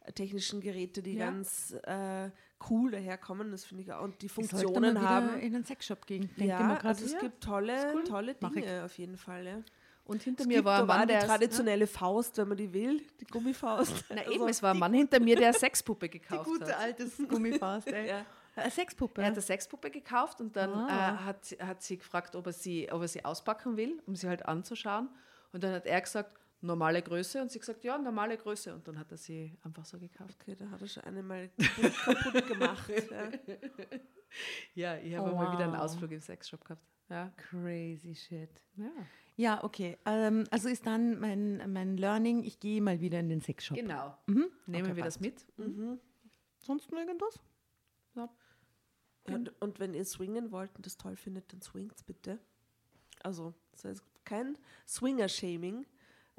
äh, 0.06 0.12
technischen 0.12 0.60
Geräte, 0.62 1.01
die 1.01 1.14
Ja. 1.16 1.26
ganz 1.28 1.76
äh, 1.84 2.30
cool 2.70 2.91
daherkommen. 2.91 3.51
Das 3.51 3.64
finde 3.66 3.84
ich 3.84 3.93
auch. 3.93 4.04
Und 4.04 4.22
die 4.22 4.30
Funktionen 4.30 5.01
haben. 5.01 5.39
in 5.39 5.56
einen 5.56 5.66
Sexshop 5.66 6.06
gehen. 6.08 6.30
Ja, 6.38 6.78
also 6.78 7.06
es 7.06 7.18
gibt 7.20 7.43
tolle, 7.43 7.93
cool. 7.93 8.04
tolle. 8.04 8.36
Dinge 8.36 8.84
auf 8.86 8.97
jeden 8.97 9.18
Fall. 9.18 9.45
Ja. 9.45 9.62
Und 10.06 10.22
hinter 10.22 10.41
Es 10.41 10.47
mir 10.47 10.66
war 10.66 10.82
ein 10.82 10.86
Mann, 10.88 11.01
die 11.04 11.08
der 11.14 11.20
ist- 11.20 11.28
traditionelle 11.28 11.88
Faust, 11.88 12.38
wenn 12.38 12.49
man 12.49 12.58
die 12.58 12.74
will, 12.74 13.01
die 13.22 13.26
Gummifaust. 13.26 14.04
Na 14.10 14.18
Also, 14.18 14.32
eben, 14.34 14.47
es 14.49 14.62
war 14.62 14.74
ein 14.74 14.80
Mann 14.80 14.93
hinter 14.93 15.22
mir, 15.22 15.38
der 15.38 15.54
Sexpuppe 15.54 16.10
Die 16.10 16.20
gekauft 16.20 16.43
gute 16.43 16.66
hat. 16.68 16.80
alte 16.80 17.08
Gummifaust, 17.30 17.88
ey. 17.88 18.10
Ja. 18.10 18.26
Eine 18.56 18.72
Sexpuppe. 18.72 19.22
Er 19.22 19.28
hat 19.28 19.34
eine 19.34 19.41
Sexpuppe 19.41 19.89
gekauft 19.91 20.39
und 20.41 20.56
dann 20.56 20.72
Ah. 20.72 21.14
äh, 21.16 21.18
hat, 21.26 21.45
sie- 21.45 21.58
hat 21.58 21.82
sie 21.82 21.97
gefragt, 21.97 22.36
ob 22.36 22.45
er, 22.47 22.54
sie, 22.54 22.91
ob 22.91 23.01
er 23.01 23.08
sie 23.08 23.24
auspacken 23.26 23.78
will, 23.78 24.01
um 24.06 24.16
sie 24.16 24.28
halt 24.28 24.45
anzuschauen. 24.45 25.10
Und 25.51 25.64
dann 25.64 25.74
hat 25.74 25.86
er 25.86 26.01
gesagt, 26.01 26.36
normale 26.62 27.01
Größe. 27.01 27.41
Und 27.41 27.51
sie 27.51 27.60
gesagt, 27.60 27.84
ja, 27.84 27.97
normale 27.97 28.38
Größe. 28.38 28.74
Und 28.74 28.88
dann 28.88 28.97
hat 28.99 29.12
er 29.12 29.18
sie 29.18 29.58
einfach 29.64 29.86
so 29.86 29.97
gekauft. 29.99 30.38
Okay, 30.41 30.56
da 30.56 30.70
hat 30.70 30.82
er 30.82 30.88
schon 30.88 31.04
eine 31.04 31.22
mal 31.24 31.49
kaputt, 32.06 32.47
gemacht. 32.47 32.89
Ja. 32.89 33.30
Ja, 34.74 34.97
ich 34.97 35.16
habe 35.16 35.32
Oh, 35.32 35.36
mal 35.36 35.51
wieder 35.54 35.66
einen. 35.66 35.76
Ausflug 35.76 36.12
im 36.12 36.20
Sexshop 36.20 36.66
gehabt. 36.66 36.82
Ja. 37.08 37.32
Crazy 37.38 38.16
shit. 38.16 38.49
ja. 38.78 38.89
Ja, 39.36 39.64
okay. 39.64 39.97
Ähm, 40.06 40.43
also 40.49 40.70
ist 40.70 40.86
dann 40.88 41.20
mein, 41.20 41.72
mein 41.72 41.97
Learning, 41.97 42.43
ich 42.43 42.60
gehe 42.60 42.82
mal 42.82 42.99
wieder 42.99 43.20
in 43.20 43.30
den 43.30 43.41
Sexshop. 43.41 43.78
Genau. 43.78 44.18
Mhm. 44.28 44.45
Nehmen 44.66 44.86
Okay, 44.88 44.95
wir 44.95 45.04
das 45.04 45.20
passt. 45.20 45.22
mit. 45.22 45.45
Sonst 46.60 46.91
noch 46.91 46.97
irgendwas? 46.99 47.39
Ja. 48.16 48.28
Und, 49.28 49.54
und 49.62 49.80
wenn 49.80 49.94
ihr 49.94 50.06
swingen 50.06 50.52
wollt 50.52 50.76
und 50.76 50.86
das 50.86 50.98
toll 50.98 51.16
findet, 51.16 51.52
dann 51.54 51.62
swingt's 51.62 52.04
bitte. 52.04 52.40
Also, 53.22 53.54
das 53.72 53.86
heißt 53.86 54.04
kein 54.26 54.58
Swinger-Shaming. 54.88 55.86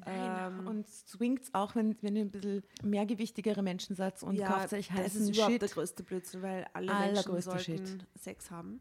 Ähm, 0.07 0.67
und 0.67 0.89
swingt's 0.89 1.55
auch, 1.55 1.77
wenn, 1.77 1.97
wenn 2.03 2.17
ihr 2.17 2.25
ein 2.25 2.31
bisschen 2.31 2.65
mehrgewichtigere 2.83 3.63
Menschen 3.63 3.95
seid 3.95 4.21
und 4.25 4.35
ja, 4.35 4.49
kauft 4.49 4.73
euch 4.73 4.89
das 4.89 4.97
heißen 4.97 5.23
ist 5.23 5.29
überhaupt 5.31 5.53
Shit. 5.53 5.63
der 5.63 5.69
größte 5.69 6.03
Blödsinn, 6.03 6.43
weil 6.43 6.67
alle 6.73 6.93
Menschen 6.93 7.41
sollten 7.41 7.61
Shit. 7.61 8.07
Sex 8.19 8.51
haben. 8.51 8.81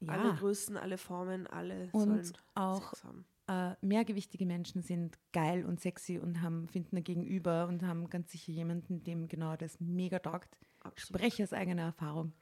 Ja. 0.00 0.14
Alle 0.14 0.34
Größen, 0.34 0.76
alle 0.76 0.98
Formen, 0.98 1.46
alle 1.46 1.88
Und 1.92 2.24
sollen 2.24 2.32
auch 2.54 2.90
Sex 2.90 3.04
haben. 3.04 3.24
äh, 3.46 3.76
mehrgewichtige 3.86 4.46
Menschen 4.46 4.82
sind 4.82 5.16
geil 5.32 5.64
und 5.64 5.80
sexy 5.80 6.18
und 6.18 6.42
haben, 6.42 6.66
finden 6.68 6.96
ein 6.96 7.04
Gegenüber 7.04 7.68
und 7.68 7.82
haben 7.84 8.10
ganz 8.10 8.32
sicher 8.32 8.52
jemanden, 8.52 9.04
dem 9.04 9.28
genau 9.28 9.56
das 9.56 9.78
mega 9.80 10.18
taugt. 10.18 10.58
Spreche 10.96 11.44
aus 11.44 11.52
eigener 11.52 11.82
Erfahrung. 11.82 12.32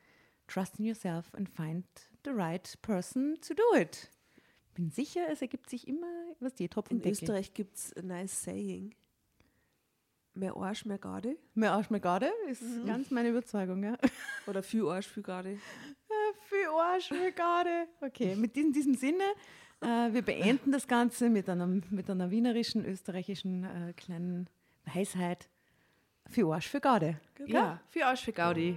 Trust 0.47 0.79
in 0.79 0.85
yourself 0.85 1.33
and 1.35 1.49
find 1.49 1.85
the 2.25 2.31
right 2.33 2.75
person 2.83 3.37
to 3.41 3.55
do 3.55 3.77
it. 3.77 4.11
Bin 4.75 4.91
sicher, 4.91 5.21
es 5.31 5.41
ergibt 5.41 5.71
sich 5.71 5.87
immer 5.89 6.07
was 6.41 6.55
die 6.55 6.69
Topf 6.69 6.91
In 6.91 6.99
Deckel. 6.99 7.13
Österreich 7.13 7.55
gibt 7.55 7.77
es 7.77 7.93
ein 7.97 8.09
nice 8.09 8.43
saying. 8.43 8.95
Mehr 10.35 10.57
Arsch, 10.57 10.85
mehr 10.85 10.99
Garde. 10.99 11.37
Mehr 11.55 11.73
Arsch, 11.73 11.91
mehr 11.91 12.01
Garde 12.01 12.29
ist 12.51 12.61
Mhm. 12.63 12.87
ganz 12.87 13.11
meine 13.13 13.29
Überzeugung. 13.29 13.83
Ja. 13.85 13.97
Oder 14.49 14.63
viel 14.65 14.85
Arsch, 14.87 15.07
viel 15.07 15.23
Garde. 15.23 15.59
Für 16.49 16.71
Arsch, 16.71 17.09
für 17.09 17.31
Garde. 17.33 17.87
Okay, 18.01 18.35
mit 18.35 18.57
diesem, 18.57 18.73
diesem 18.73 18.95
Sinne, 18.95 19.23
äh, 19.81 20.13
wir 20.13 20.23
beenden 20.23 20.73
das 20.73 20.89
Ganze 20.89 21.31
mit, 21.31 21.49
einem, 21.49 21.85
mit 21.91 22.11
einer 22.11 22.31
wienerischen, 22.33 22.85
österreichischen 22.85 23.63
äh, 23.65 23.93
kleinen 23.93 24.49
Weisheit. 24.93 25.49
Für 26.29 26.53
Arsch, 26.53 26.69
für 26.69 26.81
Garde. 26.81 27.21
Ja, 27.47 27.81
für 27.91 28.05
euch, 28.07 28.25
für 28.25 28.33
Gaudi. 28.33 28.77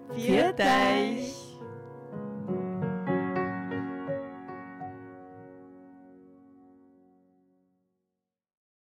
Viert 0.15 0.59
euch! 0.59 1.50